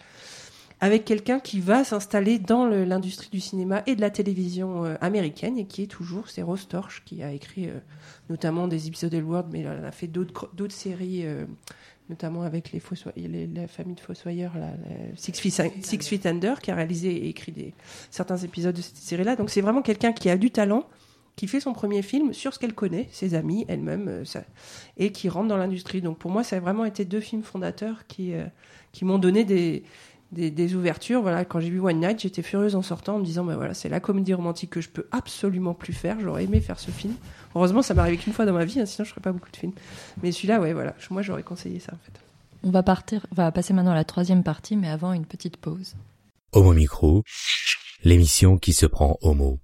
avec 0.80 1.04
quelqu'un 1.04 1.40
qui 1.40 1.60
va 1.60 1.84
s'installer 1.84 2.38
dans 2.38 2.66
l'industrie 2.66 3.30
du 3.30 3.40
cinéma 3.40 3.82
et 3.86 3.96
de 3.96 4.00
la 4.00 4.10
télévision 4.10 4.84
euh, 4.84 4.96
américaine 5.00 5.56
et 5.56 5.66
qui 5.66 5.82
est 5.82 5.86
toujours, 5.86 6.28
c'est 6.28 6.42
Rose 6.42 6.68
Torch 6.68 7.02
qui 7.06 7.22
a 7.22 7.32
écrit 7.32 7.68
euh, 7.68 7.78
notamment 8.28 8.68
des 8.68 8.86
épisodes 8.88 9.10
d'Elwood, 9.10 9.46
mais 9.50 9.60
elle 9.60 9.84
a 9.84 9.92
fait 9.92 10.08
d'autres 10.08 10.50
séries 10.70 11.24
notamment 12.08 12.42
avec 12.42 12.72
la 12.72 13.66
famille 13.66 13.94
de 13.94 14.00
Fossoyeurs, 14.00 14.52
Six, 15.16 15.32
Feet, 15.32 16.26
Under, 16.26 16.60
qui 16.60 16.70
a 16.70 16.74
réalisé 16.74 17.10
et 17.10 17.28
écrit 17.28 17.72
certains 18.10 18.36
épisodes 18.36 18.74
de 18.74 18.82
cette 18.82 18.96
série-là. 18.96 19.36
Donc 19.36 19.50
c'est 19.50 19.62
vraiment 19.62 19.82
quelqu'un 19.82 20.12
qui 20.12 20.28
a 20.28 20.36
du 20.36 20.50
talent, 20.50 20.86
qui 21.36 21.48
fait 21.48 21.60
son 21.60 21.72
premier 21.72 22.02
film 22.02 22.32
sur 22.32 22.54
ce 22.54 22.58
qu'elle 22.58 22.74
connaît, 22.74 23.08
ses 23.10 23.34
amis, 23.34 23.64
elle-même, 23.68 24.08
euh, 24.08 24.40
et 24.96 25.10
qui 25.10 25.28
rentre 25.28 25.48
dans 25.48 25.56
l'industrie. 25.56 26.00
Donc 26.00 26.18
pour 26.18 26.30
moi, 26.30 26.44
ça 26.44 26.56
a 26.56 26.60
vraiment 26.60 26.84
été 26.84 27.04
deux 27.04 27.20
films 27.20 27.42
fondateurs 27.42 28.06
qui, 28.06 28.34
euh, 28.34 28.44
qui 28.92 29.04
m'ont 29.04 29.18
donné 29.18 29.44
des, 29.44 29.82
des, 30.34 30.74
ouvertures. 30.74 31.22
Voilà, 31.22 31.44
quand 31.44 31.60
j'ai 31.60 31.70
vu 31.70 31.80
One 31.80 32.00
Night, 32.00 32.20
j'étais 32.20 32.42
furieuse 32.42 32.74
en 32.74 32.82
sortant 32.82 33.16
en 33.16 33.18
me 33.18 33.24
disant, 33.24 33.44
bah 33.44 33.56
voilà, 33.56 33.74
c'est 33.74 33.88
la 33.88 34.00
comédie 34.00 34.34
romantique 34.34 34.70
que 34.70 34.80
je 34.80 34.88
peux 34.88 35.06
absolument 35.12 35.74
plus 35.74 35.92
faire. 35.92 36.18
J'aurais 36.20 36.44
aimé 36.44 36.60
faire 36.60 36.78
ce 36.78 36.90
film. 36.90 37.14
Heureusement, 37.54 37.82
ça 37.82 37.94
m'est 37.94 38.00
arrivé 38.00 38.16
qu'une 38.18 38.32
fois 38.32 38.46
dans 38.46 38.52
ma 38.52 38.64
vie, 38.64 38.80
hein, 38.80 38.86
sinon 38.86 39.04
je 39.04 39.10
ferais 39.10 39.20
pas 39.20 39.32
beaucoup 39.32 39.50
de 39.50 39.56
films. 39.56 39.72
Mais 40.22 40.32
celui-là, 40.32 40.60
ouais, 40.60 40.72
voilà, 40.72 40.94
moi 41.10 41.22
j'aurais 41.22 41.42
conseillé 41.42 41.78
ça 41.78 41.92
en 41.92 41.98
fait. 42.04 42.20
On 42.64 42.70
va 42.70 42.82
partir, 42.82 43.26
on 43.30 43.34
va 43.34 43.52
passer 43.52 43.74
maintenant 43.74 43.92
à 43.92 43.96
la 43.96 44.04
troisième 44.04 44.42
partie, 44.42 44.76
mais 44.76 44.88
avant 44.88 45.12
une 45.12 45.26
petite 45.26 45.58
pause. 45.58 45.94
Homo 46.52 46.72
Micro, 46.72 47.22
l'émission 48.02 48.58
qui 48.58 48.72
se 48.72 48.86
prend 48.86 49.18
homo. 49.22 49.60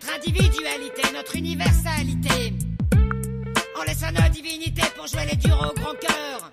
Notre 0.00 0.14
individualité, 0.14 1.02
notre 1.14 1.36
universalité. 1.36 2.54
On 3.78 3.82
laisse 3.82 4.02
nos 4.02 4.28
divinités 4.30 4.82
pour 4.96 5.06
jouer 5.06 5.26
les 5.30 5.36
durs 5.36 5.60
au 5.70 5.78
grand 5.78 5.94
cœur. 5.94 6.52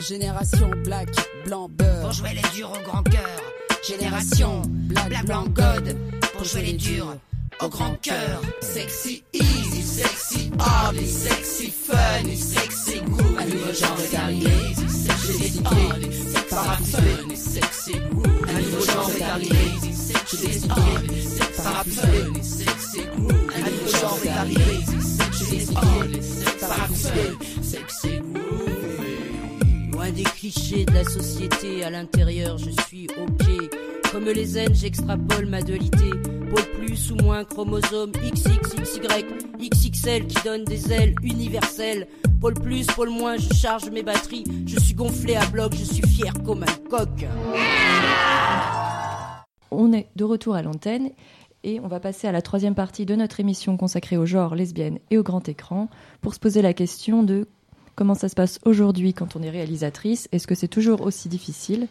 Génération 0.00 0.70
black, 0.84 1.08
blanc, 1.44 1.68
beurre. 1.68 2.02
Pour 2.02 2.12
jouer 2.12 2.30
les 2.34 2.48
durs 2.56 2.72
au 2.72 2.82
grand 2.82 3.02
cœur. 3.02 3.42
Génération 3.86 4.62
black, 4.66 5.26
blanc, 5.26 5.44
god. 5.48 5.96
Pour 6.32 6.44
jouer 6.44 6.62
les 6.62 6.72
durs 6.74 7.16
au 7.60 7.68
grand 7.68 7.94
cœur. 8.00 8.40
Sexy 8.60 9.22
easy, 9.32 9.82
sexy 9.82 10.50
hard, 10.58 10.96
sexy 10.96 11.70
funny, 11.70 12.36
sexy 12.36 13.00
groovy. 13.00 13.38
Un 13.38 13.46
nouveau 13.46 13.72
genre 13.72 13.98
arrivé, 14.18 14.50
j'ai 15.26 15.38
dédié, 15.38 15.62
parapluie, 16.48 17.36
sexy 17.36 17.92
groovy. 18.10 18.26
Un 18.30 18.35
Loin 29.92 30.10
des 30.10 30.22
clichés 30.22 30.84
de 30.84 30.92
la 30.92 31.04
société, 31.04 31.84
à 31.84 31.90
l'intérieur 31.90 32.58
je 32.58 32.70
suis 32.86 33.08
ok. 33.16 33.46
Comme 34.12 34.24
les 34.24 34.58
N, 34.58 34.74
j'extrapole 34.74 35.46
ma 35.46 35.62
dualité 35.62 36.10
Pôle 36.50 36.64
plus 36.78 37.10
ou 37.10 37.16
moins 37.16 37.44
chromosome 37.44 38.12
XXXY, 38.12 39.00
XXL 39.58 40.26
qui 40.26 40.42
donne 40.44 40.64
des 40.64 40.92
ailes 40.92 41.14
universelles. 41.22 42.06
Pôle 42.40 42.54
plus, 42.54 42.86
pôle 42.86 43.10
moins, 43.10 43.36
je 43.36 43.52
charge 43.54 43.90
mes 43.90 44.02
batteries. 44.02 44.44
Je 44.66 44.78
suis 44.78 44.94
gonflé 44.94 45.34
à 45.34 45.44
bloc, 45.46 45.74
je 45.74 45.84
suis 45.84 46.06
fier 46.06 46.32
comme 46.44 46.62
un 46.62 46.88
coq. 46.88 47.26
On 49.70 49.92
est 49.92 50.08
de 50.16 50.24
retour 50.24 50.54
à 50.54 50.62
l'antenne 50.62 51.10
et 51.64 51.80
on 51.80 51.88
va 51.88 52.00
passer 52.00 52.28
à 52.28 52.32
la 52.32 52.42
troisième 52.42 52.74
partie 52.74 53.06
de 53.06 53.14
notre 53.14 53.40
émission 53.40 53.76
consacrée 53.76 54.16
au 54.16 54.26
genre 54.26 54.54
lesbienne 54.54 54.98
et 55.10 55.18
au 55.18 55.22
grand 55.22 55.48
écran 55.48 55.88
pour 56.20 56.34
se 56.34 56.40
poser 56.40 56.62
la 56.62 56.72
question 56.72 57.22
de 57.22 57.48
comment 57.94 58.14
ça 58.14 58.28
se 58.28 58.34
passe 58.34 58.58
aujourd'hui 58.64 59.14
quand 59.14 59.36
on 59.36 59.42
est 59.42 59.50
réalisatrice. 59.50 60.28
Est-ce 60.32 60.46
que 60.46 60.54
c'est 60.54 60.68
toujours 60.68 61.00
aussi 61.00 61.28
difficile? 61.28 61.88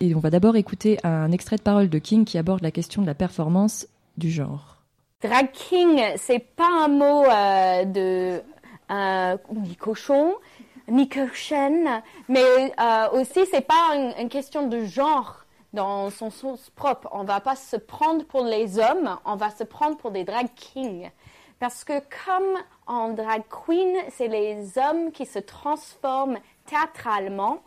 Et 0.00 0.14
on 0.14 0.20
va 0.20 0.30
d'abord 0.30 0.56
écouter 0.56 0.98
un 1.04 1.32
extrait 1.32 1.56
de 1.56 1.62
parole 1.62 1.88
de 1.88 1.98
King 1.98 2.24
qui 2.24 2.38
aborde 2.38 2.62
la 2.62 2.70
question 2.70 3.02
de 3.02 3.06
la 3.06 3.14
performance 3.14 3.88
du 4.16 4.30
genre. 4.30 4.76
Drag 5.20 5.50
king, 5.50 6.00
c'est 6.16 6.38
pas 6.38 6.84
un 6.84 6.88
mot 6.88 7.24
euh, 7.24 7.84
de 7.84 8.40
ni 9.52 9.74
cochon, 9.74 10.34
ni 10.86 11.08
cochon, 11.08 12.00
mais 12.28 12.72
euh, 12.80 13.08
aussi 13.12 13.40
c'est 13.50 13.66
pas 13.66 14.14
une, 14.18 14.28
question 14.28 14.68
de 14.68 14.84
genre. 14.84 15.44
Dans 15.72 16.10
son 16.10 16.30
sens 16.30 16.70
propre. 16.70 17.08
On 17.12 17.24
va 17.24 17.40
pas 17.40 17.56
se 17.56 17.76
prendre 17.76 18.24
pour 18.24 18.44
les 18.44 18.78
hommes, 18.78 19.18
on 19.24 19.36
va 19.36 19.50
se 19.50 19.64
prendre 19.64 19.96
pour 19.96 20.10
des 20.10 20.24
drag 20.24 20.48
kings. 20.54 21.10
Parce 21.58 21.84
que 21.84 22.00
comme 22.24 22.58
en 22.86 23.10
drag 23.10 23.42
queen, 23.48 23.96
c'est 24.10 24.28
les 24.28 24.78
hommes 24.78 25.10
qui 25.10 25.26
se 25.26 25.38
transforment 25.38 26.38
théâtralement 26.66 27.62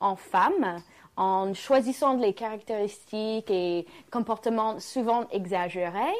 en 0.00 0.16
femmes 0.16 0.82
en 1.16 1.54
choisissant 1.54 2.16
les 2.16 2.32
caractéristiques 2.32 3.50
et 3.50 3.86
comportements 4.10 4.80
souvent 4.80 5.28
exagérés. 5.30 6.14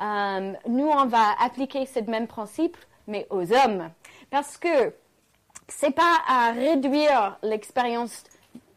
Euh, 0.00 0.52
nous, 0.66 0.86
on 0.86 1.06
va 1.06 1.34
appliquer 1.40 1.84
ce 1.86 2.00
même 2.00 2.26
principe, 2.26 2.76
mais 3.06 3.26
aux 3.30 3.52
hommes. 3.52 3.90
Parce 4.30 4.56
que 4.56 4.94
c'est 5.68 5.94
pas 5.94 6.20
à 6.26 6.52
réduire 6.52 7.38
l'expérience 7.42 8.24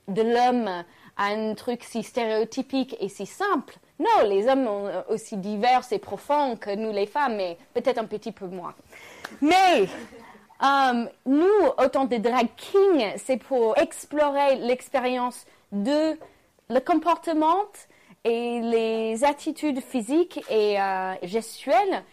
de 0.07 0.21
l'homme 0.21 0.83
à 1.17 1.27
un 1.27 1.53
truc 1.53 1.83
si 1.83 2.03
stéréotypique 2.03 2.95
et 2.99 3.09
si 3.09 3.25
simple. 3.25 3.75
Non, 3.99 4.27
les 4.27 4.47
hommes 4.47 4.65
sont 4.65 4.91
aussi 5.09 5.37
divers 5.37 5.83
et 5.91 5.99
profonds 5.99 6.55
que 6.55 6.73
nous 6.75 6.91
les 6.91 7.05
femmes, 7.05 7.35
mais 7.35 7.57
peut-être 7.73 7.99
un 7.99 8.05
petit 8.05 8.31
peu 8.31 8.47
moins. 8.47 8.73
Mais 9.41 9.87
euh, 10.63 11.05
nous, 11.25 11.67
autant 11.77 12.05
de 12.05 12.17
drag 12.17 12.47
kings, 12.55 13.13
c'est 13.17 13.37
pour 13.37 13.77
explorer 13.77 14.55
l'expérience 14.57 15.45
de 15.71 16.17
le 16.69 16.79
comportement 16.79 17.65
et 18.23 18.61
les 18.61 19.23
attitudes 19.23 19.81
physiques 19.81 20.43
et 20.49 20.79
euh, 20.79 21.13
gestuelles 21.23 22.03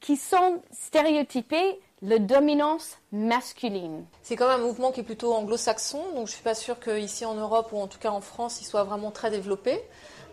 qui 0.00 0.16
sont 0.16 0.62
stéréotypées 0.70 1.80
la 2.02 2.18
dominance 2.18 2.98
masculine. 3.12 4.04
C'est 4.22 4.36
quand 4.36 4.48
même 4.48 4.60
un 4.60 4.64
mouvement 4.64 4.92
qui 4.92 5.00
est 5.00 5.04
plutôt 5.04 5.32
anglo-saxon, 5.34 6.00
donc 6.14 6.28
je 6.28 6.32
suis 6.32 6.42
pas 6.42 6.54
sûre 6.54 6.78
qu'ici 6.78 7.24
en 7.24 7.34
Europe 7.34 7.70
ou 7.72 7.78
en 7.78 7.88
tout 7.88 7.98
cas 7.98 8.10
en 8.10 8.20
France, 8.20 8.60
il 8.60 8.64
soit 8.64 8.84
vraiment 8.84 9.10
très 9.10 9.30
développé. 9.30 9.80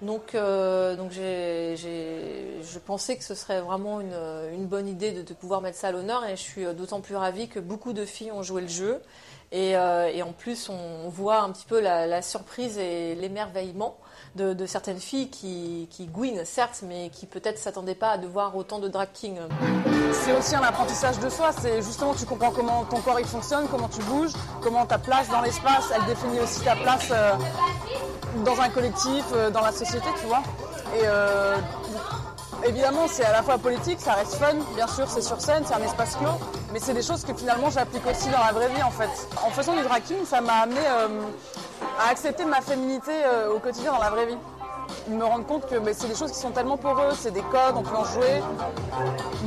Donc, 0.02 0.36
euh, 0.36 0.96
donc 0.96 1.12
je 1.14 2.80
pensais 2.80 3.18
que 3.18 3.24
ce 3.24 3.34
serait 3.34 3.62
vraiment 3.62 4.02
une, 4.02 4.18
une 4.54 4.68
bonne 4.68 4.88
idée 4.88 5.12
de, 5.12 5.34
pouvoir 5.34 5.62
mettre 5.62 5.78
ça 5.78 5.88
à 5.88 5.92
l'honneur 5.92 6.26
et 6.26 6.36
je 6.36 6.42
suis 6.42 6.66
d'autant 6.76 7.00
plus 7.00 7.16
ravie 7.16 7.48
que 7.48 7.60
beaucoup 7.60 7.94
de 7.94 8.06
filles 8.06 8.32
ont 8.32 8.44
joué 8.44 8.62
le 8.62 8.68
jeu 8.68 9.02
et, 9.54 9.78
euh, 9.78 10.12
et 10.14 10.22
en 10.22 10.34
plus 10.34 10.70
on 10.70 11.08
voit 11.08 11.40
un 11.40 11.52
petit 11.52 11.66
peu 11.66 11.80
la 11.80 12.22
surprise 12.22 12.78
et 12.78 13.16
l'émerveillement 13.16 13.98
de, 14.36 14.66
certaines 14.66 15.00
filles 15.00 15.30
qui, 15.30 15.88
qui 15.90 16.08
gouinent, 16.08 16.44
certes, 16.46 16.84
mais 16.88 17.10
qui 17.10 17.26
peut-être 17.26 17.58
s'attendaient 17.58 17.96
pas 17.96 18.12
à 18.12 18.18
de 18.18 18.28
voir 18.28 18.56
autant 18.56 18.80
de 18.80 18.88
drag 18.88 19.10
kings. 19.14 19.40
C'est 20.12 20.38
aussi 20.38 20.56
un 20.56 20.64
apprentissage 20.64 21.20
de 21.20 21.30
soi, 21.30 21.52
c'est 21.52 21.82
justement 21.82 22.14
tu 22.14 22.26
comprends 22.26 22.52
comment 22.52 22.84
ton 22.86 23.00
corps 23.02 23.20
il 23.20 23.26
fonctionne, 23.26 23.68
comment 23.70 23.88
tu 23.88 24.02
bouges, 24.04 24.34
comment 24.62 24.86
ta 24.86 24.98
place 24.98 25.30
dans 25.30 25.42
l'espace, 25.42 25.92
elle 25.96 26.06
définit 26.06 26.40
aussi 26.40 26.62
ta 26.62 26.76
place 26.76 27.10
euh, 27.12 27.34
dans 28.44 28.60
un 28.60 28.70
collectif, 28.70 29.24
euh, 29.34 29.50
dans 29.50 29.62
la 29.62 29.72
société, 29.72 30.08
tu 30.20 30.26
vois. 30.26 30.44
Euh, 31.04 31.58
évidemment, 32.68 33.08
c'est 33.08 33.24
à 33.24 33.32
la 33.32 33.44
fois 33.44 33.58
politique, 33.58 34.00
ça 34.00 34.14
reste 34.14 34.36
fun, 34.36 34.56
bien 34.76 34.88
sûr, 34.88 35.10
c'est 35.10 35.22
sur 35.22 35.40
scène, 35.40 35.64
c'est 35.66 35.74
un 35.74 35.84
espace 35.84 36.16
clos, 36.16 36.40
mais 36.74 36.80
c'est 36.80 36.94
des 36.94 37.02
choses 37.02 37.24
que 37.24 37.34
finalement 37.34 37.70
j'applique 37.70 38.06
aussi 38.08 38.30
dans 38.30 38.44
la 38.44 38.52
vraie 38.52 38.70
vie 38.70 38.84
en 38.84 38.92
fait. 38.92 39.10
En 39.46 39.50
faisant 39.50 39.74
du 39.74 39.82
drag 39.84 40.04
ça 40.26 40.42
m'a 40.42 40.54
amené 40.64 40.80
euh, 40.80 41.08
à 42.06 42.12
accepter 42.12 42.46
ma 42.46 42.62
féminité 42.62 43.12
euh, 43.26 43.54
au 43.54 43.60
quotidien 43.60 43.92
dans 43.94 44.00
la 44.00 44.10
vraie 44.10 44.26
vie. 44.28 44.38
Me 45.08 45.24
rendre 45.24 45.46
compte 45.46 45.68
que 45.68 45.76
c'est 45.94 46.08
des 46.08 46.16
choses 46.16 46.32
qui 46.32 46.40
sont 46.40 46.52
tellement 46.52 46.78
poreuses, 46.78 47.18
c'est 47.20 47.32
des 47.32 47.42
codes, 47.42 47.76
on 47.76 47.82
peut 47.82 47.96
en 47.96 48.06
jouer. 48.06 48.42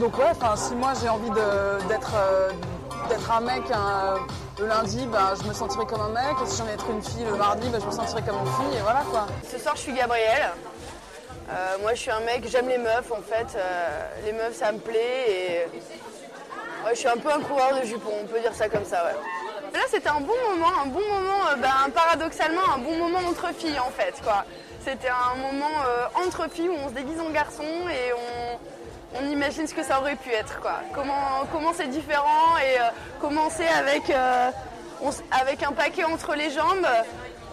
Donc 0.00 0.16
ouais, 0.18 0.32
si 0.56 0.74
moi 0.74 0.92
j'ai 1.00 1.08
envie 1.08 1.30
d'être 1.88 2.12
euh, 2.16 2.50
d'être 3.08 3.30
un 3.30 3.40
mec 3.40 3.62
le 4.58 4.66
lundi, 4.66 5.06
bah, 5.06 5.34
je 5.40 5.48
me 5.48 5.54
sentirai 5.54 5.86
comme 5.86 6.00
un 6.00 6.08
mec, 6.08 6.34
et 6.42 6.46
si 6.46 6.56
j'ai 6.56 6.62
envie 6.62 6.72
d'être 6.72 6.90
une 6.90 7.02
fille 7.02 7.24
le 7.24 7.36
mardi, 7.36 7.68
bah, 7.68 7.78
je 7.80 7.86
me 7.86 7.92
sentirai 7.92 8.22
comme 8.22 8.38
une 8.38 8.52
fille, 8.52 8.78
et 8.78 8.82
voilà 8.82 9.02
quoi. 9.10 9.26
Ce 9.48 9.58
soir 9.58 9.76
je 9.76 9.82
suis 9.82 9.92
Gabrielle. 9.92 10.52
Euh, 11.50 11.78
moi, 11.80 11.94
je 11.94 12.00
suis 12.00 12.10
un 12.10 12.20
mec, 12.20 12.46
j'aime 12.48 12.68
les 12.68 12.78
meufs 12.78 13.10
en 13.10 13.22
fait. 13.22 13.56
Euh, 13.56 14.08
les 14.24 14.32
meufs, 14.32 14.54
ça 14.54 14.70
me 14.72 14.78
plaît 14.78 15.24
et 15.28 15.66
je 16.90 16.94
suis 16.94 17.08
un 17.08 17.16
peu 17.16 17.30
un 17.30 17.40
coureur 17.40 17.78
de 17.80 17.86
jupons, 17.86 18.12
on 18.22 18.26
peut 18.26 18.40
dire 18.40 18.54
ça 18.54 18.68
comme 18.68 18.84
ça. 18.84 19.04
Ouais. 19.04 19.72
Là, 19.72 19.80
c'était 19.88 20.08
un 20.08 20.20
bon 20.20 20.34
moment, 20.50 20.72
un 20.82 20.86
bon 20.86 21.00
moment, 21.00 21.44
ben, 21.58 21.90
paradoxalement, 21.94 22.60
un 22.74 22.78
bon 22.78 22.96
moment 22.96 23.20
entre 23.28 23.54
filles 23.54 23.78
en 23.78 23.90
fait, 23.90 24.14
quoi. 24.22 24.44
C'était 24.84 25.08
un 25.08 25.36
moment 25.36 25.74
entre 26.14 26.48
filles 26.50 26.68
où 26.68 26.76
on 26.84 26.88
se 26.88 26.94
déguise 26.94 27.20
en 27.20 27.30
garçon 27.30 27.62
et 27.62 28.12
on, 28.12 29.18
on, 29.20 29.30
imagine 29.30 29.66
ce 29.66 29.74
que 29.74 29.82
ça 29.82 30.00
aurait 30.00 30.16
pu 30.16 30.30
être, 30.30 30.60
quoi. 30.60 30.80
Comment, 30.94 31.46
comment 31.52 31.72
c'est 31.74 31.88
différent 31.88 32.56
et 32.58 32.78
commencer 33.20 33.66
avec, 33.66 34.04
avec 35.30 35.62
un 35.62 35.72
paquet 35.72 36.04
entre 36.04 36.34
les 36.34 36.50
jambes 36.50 36.86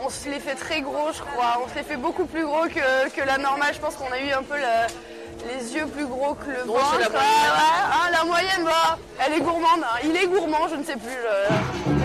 on 0.03 0.09
se 0.09 0.29
les 0.29 0.39
fait 0.39 0.55
très 0.55 0.81
gros, 0.81 1.11
je 1.13 1.21
crois. 1.21 1.61
On 1.63 1.69
se 1.69 1.75
les 1.75 1.83
fait 1.83 1.97
beaucoup 1.97 2.25
plus 2.25 2.45
gros 2.45 2.65
que, 2.65 3.09
que 3.09 3.21
la 3.21 3.37
normale. 3.37 3.73
Je 3.73 3.79
pense 3.79 3.95
qu'on 3.95 4.11
a 4.11 4.19
eu 4.19 4.31
un 4.31 4.43
peu 4.43 4.55
le, 4.55 5.53
les 5.53 5.75
yeux 5.75 5.87
plus 5.87 6.05
gros 6.05 6.33
que 6.35 6.49
le 6.49 6.63
ventre. 6.63 6.99
La 6.99 7.09
moyenne, 7.09 7.51
ouais, 7.51 7.83
hein, 7.93 8.11
la 8.11 8.23
moyenne 8.23 8.63
bah, 8.63 8.97
elle 9.25 9.33
est 9.33 9.41
gourmande. 9.41 9.83
Hein. 9.83 9.99
Il 10.03 10.15
est 10.15 10.27
gourmand, 10.27 10.67
je 10.69 10.75
ne 10.75 10.83
sais 10.83 10.97
plus. 10.97 11.11
Je... 11.11 12.04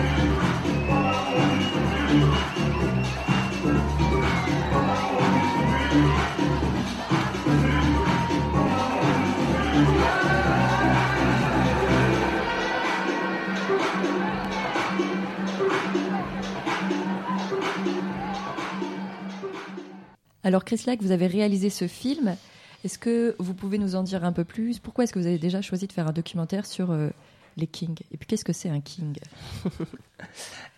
Alors 20.43 20.65
Chris 20.65 20.81
Lack, 20.87 21.01
vous 21.01 21.11
avez 21.11 21.27
réalisé 21.27 21.69
ce 21.69 21.87
film. 21.87 22.35
Est-ce 22.83 22.97
que 22.97 23.35
vous 23.37 23.53
pouvez 23.53 23.77
nous 23.77 23.95
en 23.95 24.03
dire 24.03 24.23
un 24.23 24.31
peu 24.31 24.43
plus? 24.43 24.79
Pourquoi 24.79 25.03
est-ce 25.03 25.13
que 25.13 25.19
vous 25.19 25.27
avez 25.27 25.37
déjà 25.37 25.61
choisi 25.61 25.85
de 25.85 25.93
faire 25.93 26.07
un 26.07 26.13
documentaire 26.13 26.65
sur 26.65 26.91
euh, 26.91 27.09
les 27.57 27.67
kings 27.67 27.99
Et 28.11 28.17
puis 28.17 28.25
qu'est-ce 28.25 28.45
que 28.45 28.53
c'est 28.53 28.69
un 28.69 28.81
king? 28.81 29.17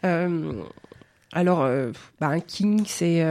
Euh, 0.06 0.64
Alors, 1.32 1.62
euh, 1.62 1.94
bah, 2.20 2.28
un 2.28 2.42
king, 2.42 2.84
c'est, 2.86 3.26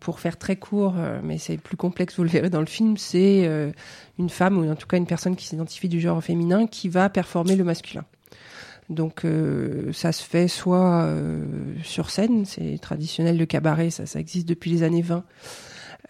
pour 0.00 0.20
faire 0.20 0.38
très 0.38 0.56
court, 0.56 0.94
mais 1.22 1.36
c'est 1.36 1.58
plus 1.58 1.76
complexe, 1.76 2.16
vous 2.16 2.22
le 2.22 2.30
verrez 2.30 2.48
dans 2.48 2.60
le 2.60 2.66
film, 2.66 2.96
c'est 2.96 3.46
une 4.18 4.30
femme, 4.30 4.56
ou 4.56 4.70
en 4.70 4.74
tout 4.74 4.86
cas 4.86 4.96
une 4.96 5.06
personne 5.06 5.36
qui 5.36 5.46
s'identifie 5.46 5.90
du 5.90 6.00
genre 6.00 6.24
féminin, 6.24 6.66
qui 6.66 6.88
va 6.88 7.10
performer 7.10 7.56
le 7.56 7.64
masculin. 7.64 8.06
Donc 8.88 9.24
euh, 9.24 9.92
ça 9.92 10.12
se 10.12 10.22
fait 10.22 10.48
soit 10.48 11.02
euh, 11.02 11.44
sur 11.82 12.10
scène, 12.10 12.44
c'est 12.46 12.78
traditionnel 12.80 13.36
de 13.36 13.44
cabaret, 13.44 13.90
ça, 13.90 14.06
ça 14.06 14.18
existe 14.18 14.48
depuis 14.48 14.70
les 14.70 14.82
années 14.82 15.02
20, 15.02 15.24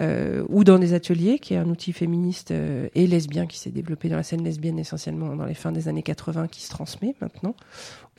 euh, 0.01 0.45
ou 0.49 0.62
dans 0.62 0.79
des 0.79 0.95
ateliers, 0.95 1.41
qui 1.41 1.55
est 1.55 1.57
un 1.57 1.68
outil 1.68 1.93
féministe 1.93 2.53
euh, 2.53 2.89
et 2.95 3.09
lesbien 3.09 3.47
qui 3.47 3.59
s'est 3.59 3.70
développé 3.70 4.09
dans 4.09 4.16
la 4.16 4.22
scène 4.22 4.45
lesbienne 4.45 4.79
essentiellement 4.79 5.35
dans 5.35 5.45
les 5.45 5.55
fins 5.55 5.72
des 5.72 5.89
années 5.89 6.05
80, 6.05 6.47
qui 6.47 6.62
se 6.62 6.70
transmet 6.70 7.16
maintenant, 7.20 7.57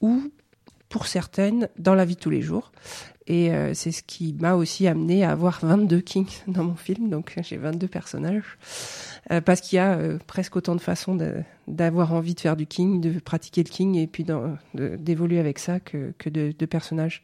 ou 0.02 0.24
pour 0.90 1.08
certaines 1.08 1.70
dans 1.78 1.96
la 1.96 2.04
vie 2.04 2.16
de 2.16 2.20
tous 2.20 2.32
les 2.32 2.42
jours. 2.42 2.72
Et 3.28 3.52
c'est 3.76 3.92
ce 3.92 4.02
qui 4.02 4.34
m'a 4.34 4.56
aussi 4.56 4.88
amené 4.88 5.24
à 5.24 5.30
avoir 5.30 5.60
22 5.62 6.00
kings 6.00 6.32
dans 6.48 6.64
mon 6.64 6.74
film, 6.74 7.12
donc 7.12 7.36
j'ai 7.44 7.58
22 7.58 7.88
personnages. 7.88 8.58
Euh, 9.32 9.42
parce 9.42 9.62
qu'il 9.62 9.78
y 9.78 9.80
a 9.80 9.94
euh, 9.94 10.18
presque 10.28 10.56
autant 10.56 10.76
de 10.76 10.82
façons 10.82 11.18
d'avoir 11.68 12.14
envie 12.14 12.36
de 12.36 12.40
faire 12.40 12.56
du 12.56 12.66
king, 12.66 13.02
de 13.02 13.20
pratiquer 13.20 13.64
le 13.64 13.70
king 13.70 13.96
et 13.96 14.08
puis 14.08 14.26
d'évoluer 14.74 15.40
avec 15.40 15.60
ça 15.60 15.80
que, 15.80 16.14
de, 16.30 16.66
personnages. 16.66 17.24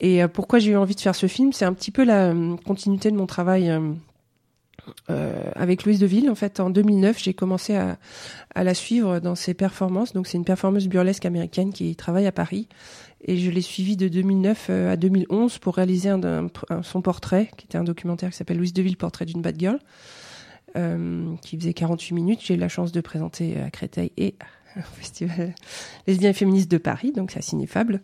Et 0.00 0.22
euh, 0.22 0.28
pourquoi 0.28 0.58
j'ai 0.58 0.72
eu 0.72 0.76
envie 0.76 0.94
de 0.94 1.00
faire 1.00 1.14
ce 1.14 1.26
film? 1.26 1.52
C'est 1.52 1.64
un 1.64 1.72
petit 1.72 1.90
peu 1.90 2.04
la 2.04 2.32
continuité 2.64 3.10
de 3.10 3.16
mon 3.16 3.26
travail 3.26 3.72
avec 5.54 5.84
Louise 5.84 5.98
Deville. 5.98 6.30
En 6.30 6.34
fait, 6.34 6.60
en 6.60 6.70
2009, 6.70 7.18
j'ai 7.22 7.34
commencé 7.34 7.76
à, 7.76 7.98
la 8.54 8.74
suivre 8.74 9.18
dans 9.18 9.34
ses 9.34 9.54
performances. 9.54 10.12
Donc, 10.12 10.26
c'est 10.26 10.38
une 10.38 10.44
performeuse 10.44 10.88
burlesque 10.88 11.26
américaine 11.26 11.72
qui 11.72 11.94
travaille 11.94 12.26
à 12.26 12.32
Paris. 12.32 12.68
Et 13.20 13.36
je 13.36 13.50
l'ai 13.50 13.60
suivie 13.60 13.96
de 13.96 14.08
2009 14.08 14.70
à 14.70 14.96
2011 14.96 15.58
pour 15.58 15.74
réaliser 15.74 16.14
son 16.82 17.02
portrait, 17.02 17.50
qui 17.56 17.66
était 17.66 17.76
un 17.76 17.84
documentaire 17.84 18.30
qui 18.30 18.36
s'appelle 18.36 18.56
Louise 18.58 18.72
Deville, 18.72 18.96
portrait 18.96 19.26
d'une 19.26 19.42
bad 19.42 19.58
girl 19.58 19.78
qui 21.42 21.58
faisait 21.58 21.74
48 21.74 22.14
minutes. 22.14 22.40
J'ai 22.42 22.54
eu 22.54 22.58
la 22.58 22.68
chance 22.68 22.92
de 22.92 23.00
présenter 23.00 23.60
à 23.60 23.70
Créteil 23.70 24.12
et 24.16 24.34
au 24.76 24.96
Festival 24.96 25.54
lesbien 26.06 26.30
et 26.30 26.32
féministe 26.32 26.70
de 26.70 26.78
Paris, 26.78 27.12
donc 27.12 27.30
c'est 27.30 27.38
à 27.38 27.42
Cinéfable. 27.42 28.00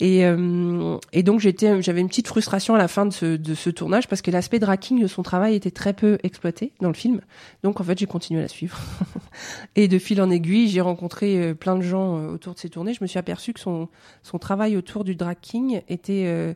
Et, 0.00 0.24
euh, 0.24 0.96
et 1.12 1.22
donc 1.22 1.40
j'étais, 1.40 1.80
j'avais 1.82 2.00
une 2.00 2.08
petite 2.08 2.28
frustration 2.28 2.74
à 2.74 2.78
la 2.78 2.88
fin 2.88 3.06
de 3.06 3.12
ce, 3.12 3.36
de 3.36 3.54
ce 3.54 3.70
tournage 3.70 4.08
parce 4.08 4.22
que 4.22 4.30
l'aspect 4.30 4.58
draking 4.58 5.00
de 5.00 5.06
son 5.06 5.22
travail 5.22 5.54
était 5.54 5.70
très 5.70 5.92
peu 5.92 6.18
exploité 6.22 6.72
dans 6.80 6.88
le 6.88 6.94
film. 6.94 7.20
Donc 7.62 7.80
en 7.80 7.84
fait 7.84 7.98
j'ai 7.98 8.06
continué 8.06 8.40
à 8.40 8.42
la 8.44 8.48
suivre. 8.48 8.78
et 9.76 9.88
de 9.88 9.98
fil 9.98 10.20
en 10.20 10.30
aiguille, 10.30 10.68
j'ai 10.68 10.80
rencontré 10.80 11.38
euh, 11.38 11.54
plein 11.54 11.76
de 11.76 11.82
gens 11.82 12.18
euh, 12.18 12.32
autour 12.32 12.54
de 12.54 12.58
ces 12.58 12.70
tournées. 12.70 12.94
Je 12.94 13.02
me 13.02 13.06
suis 13.06 13.18
aperçu 13.18 13.52
que 13.52 13.60
son, 13.60 13.88
son 14.22 14.38
travail 14.38 14.76
autour 14.76 15.04
du 15.04 15.14
draking 15.14 15.82
était 15.88 16.24
euh, 16.26 16.54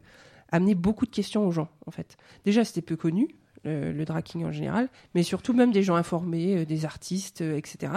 amené 0.51 0.74
beaucoup 0.74 1.07
de 1.07 1.11
questions 1.11 1.47
aux 1.47 1.53
gens 1.53 1.68
en 1.87 1.91
fait. 1.91 2.16
Déjà 2.45 2.64
c'était 2.64 2.82
peu 2.82 2.97
connu 2.97 3.28
le, 3.67 4.05
draking 4.05 4.45
en 4.45 4.53
général, 4.53 4.89
mais 5.14 5.23
surtout 5.23 5.53
même 5.53 5.73
des 5.73 5.83
gens 5.83 5.97
informés, 5.97 6.59
euh, 6.59 6.64
des 6.64 6.85
artistes, 6.85 7.41
euh, 7.41 7.57
etc. 7.57 7.93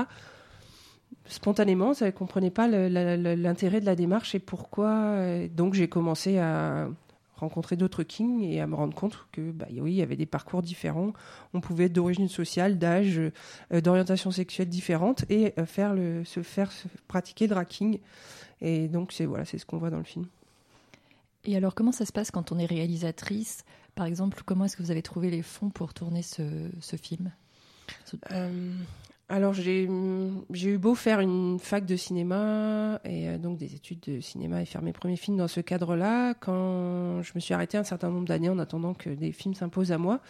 Spontanément, 1.26 1.94
ça 1.94 2.06
ne 2.06 2.12
comprenait 2.12 2.52
pas 2.52 2.68
l'intérêt 2.68 3.80
de 3.82 3.86
la 3.86 3.96
démarche 3.96 4.36
et 4.36 4.40
pourquoi. 4.40 4.90
Euh, 4.90 5.48
donc 5.48 5.74
j'ai 5.74 5.88
commencé 5.88 6.40
à 6.40 6.88
rencontrer 7.36 7.78
d'autres 7.78 8.04
kings 8.04 8.44
et 8.44 8.60
à 8.60 8.68
me 8.68 8.76
rendre 8.76 8.94
compte 8.94 9.28
que 9.32 9.52
bah, 9.52 9.68
oui, 9.72 9.94
il 9.94 9.98
y 9.98 10.02
avait 10.02 10.18
des 10.18 10.26
parcours 10.26 10.62
différents. 10.62 11.14
On 11.54 11.62
pouvait 11.62 11.86
être 11.86 11.94
d'origine 11.94 12.28
sociale, 12.28 12.78
d'âge, 12.78 13.22
d'orientation 13.72 14.30
sexuelle 14.30 14.68
différente 14.68 15.24
et 15.30 15.54
faire 15.66 15.96
se 16.26 16.42
faire 16.42 16.70
pratiquer 17.08 17.48
le. 17.48 18.02
Et 18.62 18.90
donc 18.90 19.14
c'est 19.14 19.26
voilà, 19.26 19.46
c'est 19.46 19.58
ce 19.58 19.66
qu'on 19.66 19.78
voit 19.78 19.90
dans 19.90 20.00
le 20.00 20.04
film. 20.04 20.26
Et 21.50 21.58
alors 21.58 21.74
comment 21.74 21.92
ça 21.92 22.06
se 22.06 22.12
passe 22.12 22.30
quand 22.30 22.52
on 22.52 22.60
est 22.60 22.68
réalisatrice? 22.68 23.64
Par 23.96 24.06
exemple, 24.06 24.44
comment 24.46 24.66
est-ce 24.66 24.78
que 24.78 24.84
vous 24.84 24.92
avez 24.92 25.02
trouvé 25.02 25.32
les 25.32 25.42
fonds 25.42 25.72
pour 25.72 25.96
tourner 25.96 26.22
ce, 26.22 26.96
film? 26.96 27.32
Alors 29.30 29.56
j'ai 29.56 29.86
eu 29.86 30.78
beau 30.78 30.94
faire 30.94 31.22
une 31.22 31.58
fac 31.58 31.88
de 31.88 31.96
cinéma 31.96 33.00
et 33.04 33.30
euh, 33.30 33.38
donc 33.40 33.58
des 33.58 33.74
études 33.74 34.00
de 34.02 34.20
cinéma 34.20 34.62
et 34.62 34.66
faire 34.66 34.84
mes 34.84 34.94
premiers 34.94 35.16
films 35.16 35.38
dans 35.38 35.48
ce 35.48 35.60
cadre-là, 35.60 36.36
quand 36.36 37.24
je 37.24 37.32
me 37.34 37.40
suis 37.40 37.56
arrêtée 37.56 37.78
un 37.78 37.84
certain 37.84 38.10
nombre 38.10 38.28
d'années 38.28 38.50
en 38.50 38.60
attendant 38.60 38.94
que 38.94 39.10
des 39.10 39.32
films 39.32 39.56
s'imposent 39.56 39.92
à 39.92 39.98
moi. 39.98 40.22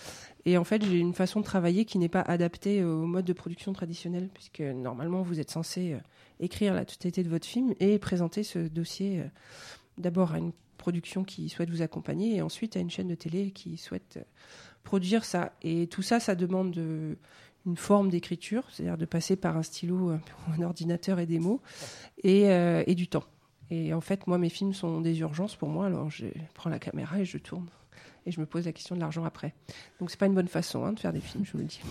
Et 0.45 0.57
en 0.57 0.63
fait 0.63 0.83
j'ai 0.85 0.99
une 0.99 1.13
façon 1.13 1.41
de 1.41 1.45
travailler 1.45 1.83
qui 1.83 1.97
n'est 1.97 2.09
pas 2.09 2.21
adaptée 2.21 2.83
au 2.83 3.05
mode 3.05 3.25
de 3.25 3.33
production 3.33 3.73
traditionnel, 3.73 4.29
puisque 4.33 4.61
normalement 4.61 5.21
vous 5.21 5.41
êtes 5.41 5.51
censé 5.51 5.93
euh, 5.93 5.99
écrire 6.39 6.73
la 6.73 6.85
totalité 6.85 7.23
de 7.23 7.29
votre 7.29 7.47
film 7.47 7.73
et 7.81 7.99
présenter 7.99 8.43
ce 8.43 8.59
dossier 8.59 9.19
euh, 9.19 9.27
d'abord 9.97 10.33
à 10.33 10.39
une 10.39 10.51
production 10.79 11.23
qui 11.23 11.49
souhaite 11.49 11.69
vous 11.69 11.83
accompagner 11.83 12.37
et 12.37 12.41
ensuite 12.41 12.75
à 12.75 12.79
une 12.79 12.89
chaîne 12.89 13.07
de 13.07 13.15
télé 13.15 13.51
qui 13.51 13.77
souhaite 13.77 14.19
produire 14.83 15.23
ça. 15.23 15.53
Et 15.61 15.85
tout 15.85 16.01
ça, 16.01 16.19
ça 16.19 16.33
demande 16.33 16.71
de 16.71 17.17
une 17.65 17.77
forme 17.77 18.09
d'écriture, 18.09 18.63
c'est-à-dire 18.71 18.97
de 18.97 19.05
passer 19.05 19.35
par 19.35 19.57
un 19.57 19.63
stylo, 19.63 20.11
un 20.57 20.61
ordinateur 20.61 21.19
et 21.19 21.25
des 21.25 21.39
mots, 21.39 21.61
euh, 22.25 22.83
et, 22.87 22.95
du 22.95 23.07
temps. 23.07 23.25
Et 23.69 23.93
en 23.93 24.01
fait, 24.01 24.25
moi, 24.27 24.37
mes 24.37 24.49
films 24.49 24.73
sont 24.73 25.01
des 25.01 25.19
urgences 25.19 25.55
pour 25.55 25.69
moi, 25.69 25.85
alors 25.85 26.09
je 26.09 26.25
prends 26.55 26.69
la 26.69 26.79
caméra 26.79 27.19
et 27.19 27.25
je 27.25 27.37
tourne. 27.37 27.67
Et 28.25 28.31
je 28.31 28.39
me 28.39 28.45
pose 28.45 28.65
la 28.65 28.73
question 28.73 28.95
de 28.95 29.01
l'argent 29.01 29.23
après. 29.23 29.53
Donc, 29.99 30.09
c'est 30.09 30.19
pas 30.19 30.25
une 30.25 30.33
bonne 30.33 30.47
façon 30.47 30.83
hein, 30.85 30.93
de 30.93 30.99
faire 30.99 31.13
des 31.13 31.21
films, 31.21 31.45
je 31.45 31.51
vous 31.51 31.59
le 31.59 31.65
dis. 31.65 31.81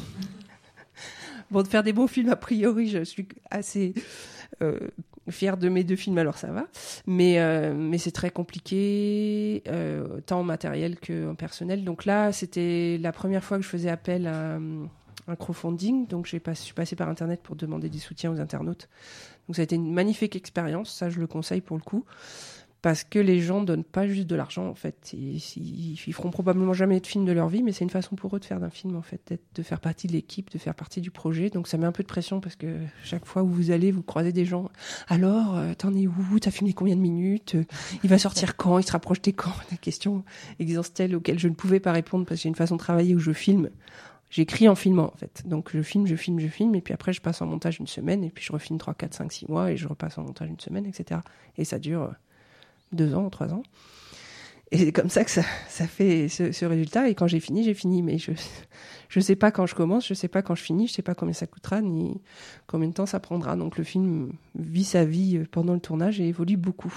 bon, 1.50 1.62
de 1.62 1.68
faire 1.68 1.82
des 1.82 1.92
bons 1.92 2.06
films, 2.06 2.30
a 2.30 2.36
priori, 2.36 2.88
je 2.88 3.04
suis 3.04 3.28
assez 3.50 3.94
euh, 3.96 4.00
fière 5.30 5.56
de 5.56 5.68
mes 5.68 5.84
deux 5.84 5.96
films, 5.96 6.18
alors 6.18 6.38
ça 6.38 6.48
va. 6.52 6.66
Mais, 7.06 7.38
euh, 7.38 7.74
mais 7.74 7.98
c'est 7.98 8.12
très 8.12 8.30
compliqué, 8.30 9.62
tant 10.26 10.40
en 10.40 10.44
matériel 10.44 10.98
qu'en 10.98 11.34
personnel. 11.34 11.84
Donc 11.84 12.04
là, 12.04 12.32
c'était 12.32 12.98
la 13.00 13.12
première 13.12 13.44
fois 13.44 13.58
que 13.58 13.64
je 13.64 13.68
faisais 13.68 13.90
appel 13.90 14.26
à 14.26 14.58
un 15.28 15.36
crowdfunding. 15.36 16.06
Donc, 16.06 16.26
je 16.26 16.30
suis 16.54 16.72
passée 16.72 16.96
par 16.96 17.08
Internet 17.08 17.40
pour 17.42 17.56
demander 17.56 17.88
des 17.88 17.98
soutiens 17.98 18.32
aux 18.32 18.40
internautes. 18.40 18.88
Donc, 19.46 19.56
ça 19.56 19.62
a 19.62 19.64
été 19.64 19.76
une 19.76 19.92
magnifique 19.92 20.36
expérience. 20.36 20.92
Ça, 20.92 21.10
je 21.10 21.20
le 21.20 21.26
conseille 21.26 21.60
pour 21.60 21.76
le 21.76 21.82
coup. 21.82 22.04
Parce 22.80 23.02
que 23.02 23.18
les 23.18 23.40
gens 23.40 23.62
donnent 23.62 23.84
pas 23.84 24.06
juste 24.06 24.28
de 24.28 24.36
l'argent, 24.36 24.68
en 24.68 24.74
fait. 24.74 25.12
Ils, 25.12 25.42
ils, 25.56 26.12
feront 26.12 26.30
probablement 26.30 26.72
jamais 26.72 27.00
de 27.00 27.06
film 27.06 27.24
de 27.24 27.32
leur 27.32 27.48
vie, 27.48 27.64
mais 27.64 27.72
c'est 27.72 27.82
une 27.82 27.90
façon 27.90 28.14
pour 28.14 28.36
eux 28.36 28.38
de 28.38 28.44
faire 28.44 28.60
d'un 28.60 28.70
film, 28.70 28.94
en 28.94 29.02
fait, 29.02 29.34
de 29.54 29.62
faire 29.62 29.80
partie 29.80 30.06
de 30.06 30.12
l'équipe, 30.12 30.50
de 30.50 30.58
faire 30.58 30.74
partie 30.74 31.00
du 31.00 31.10
projet. 31.10 31.50
Donc 31.50 31.66
ça 31.66 31.76
met 31.76 31.86
un 31.86 31.92
peu 31.92 32.04
de 32.04 32.08
pression 32.08 32.40
parce 32.40 32.54
que 32.54 32.78
chaque 33.02 33.26
fois 33.26 33.42
où 33.42 33.48
vous 33.48 33.72
allez, 33.72 33.90
vous 33.90 34.02
croisez 34.02 34.32
des 34.32 34.44
gens. 34.44 34.70
Alors, 35.08 35.56
euh, 35.56 35.74
t'en 35.76 35.92
es 35.94 36.06
où? 36.06 36.38
T'as 36.40 36.52
filmé 36.52 36.72
combien 36.72 36.94
de 36.94 37.00
minutes? 37.00 37.56
Il 38.04 38.10
va 38.10 38.18
sortir 38.18 38.56
quand? 38.56 38.78
Il 38.78 38.86
se 38.86 38.92
rapproche 38.92 39.22
des 39.22 39.32
quand? 39.32 39.52
Des 39.70 39.76
questions 39.76 40.24
existentielles 40.60 41.14
auxquelles 41.16 41.38
je 41.38 41.48
ne 41.48 41.54
pouvais 41.54 41.80
pas 41.80 41.92
répondre 41.92 42.24
parce 42.24 42.40
que 42.40 42.42
j'ai 42.44 42.48
une 42.48 42.54
façon 42.54 42.76
de 42.76 42.80
travailler 42.80 43.14
où 43.14 43.18
je 43.18 43.32
filme 43.32 43.70
j'écris 44.30 44.68
en 44.68 44.74
filmant 44.74 45.10
en 45.12 45.16
fait. 45.16 45.42
Donc 45.46 45.70
je 45.72 45.82
filme, 45.82 46.06
je 46.06 46.16
filme, 46.16 46.38
je 46.38 46.48
filme, 46.48 46.74
et 46.74 46.80
puis 46.80 46.94
après 46.94 47.12
je 47.12 47.20
passe 47.20 47.40
en 47.42 47.46
montage 47.46 47.78
une 47.78 47.86
semaine, 47.86 48.24
et 48.24 48.30
puis 48.30 48.44
je 48.44 48.52
refilme 48.52 48.78
3, 48.78 48.94
4, 48.94 49.14
5, 49.14 49.32
6 49.32 49.48
mois, 49.48 49.72
et 49.72 49.76
je 49.76 49.88
repasse 49.88 50.18
en 50.18 50.22
montage 50.22 50.48
une 50.48 50.60
semaine, 50.60 50.86
etc. 50.86 51.20
Et 51.56 51.64
ça 51.64 51.78
dure 51.78 52.02
euh, 52.02 52.10
deux 52.92 53.14
ans, 53.14 53.28
trois 53.30 53.52
ans. 53.52 53.62
Et 54.70 54.78
c'est 54.78 54.92
comme 54.92 55.08
ça 55.08 55.24
que 55.24 55.30
ça, 55.30 55.42
ça 55.68 55.86
fait 55.86 56.28
ce, 56.28 56.64
résultat. 56.64 57.08
Et 57.08 57.14
quand 57.14 57.26
j'ai 57.26 57.40
fini, 57.40 57.64
j'ai 57.64 57.74
fini. 57.74 58.02
Mais 58.02 58.18
je 58.18 58.32
ne 59.16 59.20
sais 59.20 59.36
pas 59.36 59.50
quand 59.50 59.66
je 59.66 59.74
commence, 59.74 60.06
je 60.06 60.12
ne 60.12 60.16
sais 60.16 60.28
pas 60.28 60.42
quand 60.42 60.54
je 60.54 60.62
finis, 60.62 60.86
je 60.86 60.92
ne 60.92 60.96
sais 60.96 61.02
pas 61.02 61.14
combien 61.14 61.32
ça 61.32 61.46
coûtera, 61.46 61.80
ni 61.80 62.20
combien 62.66 62.88
de 62.88 62.94
temps 62.94 63.06
ça 63.06 63.20
prendra. 63.20 63.56
Donc 63.56 63.78
le 63.78 63.84
film 63.84 64.32
vit 64.54 64.84
sa 64.84 65.04
vie 65.04 65.38
pendant 65.50 65.72
le 65.72 65.80
tournage 65.80 66.20
et 66.20 66.28
évolue 66.28 66.56
beaucoup. 66.58 66.92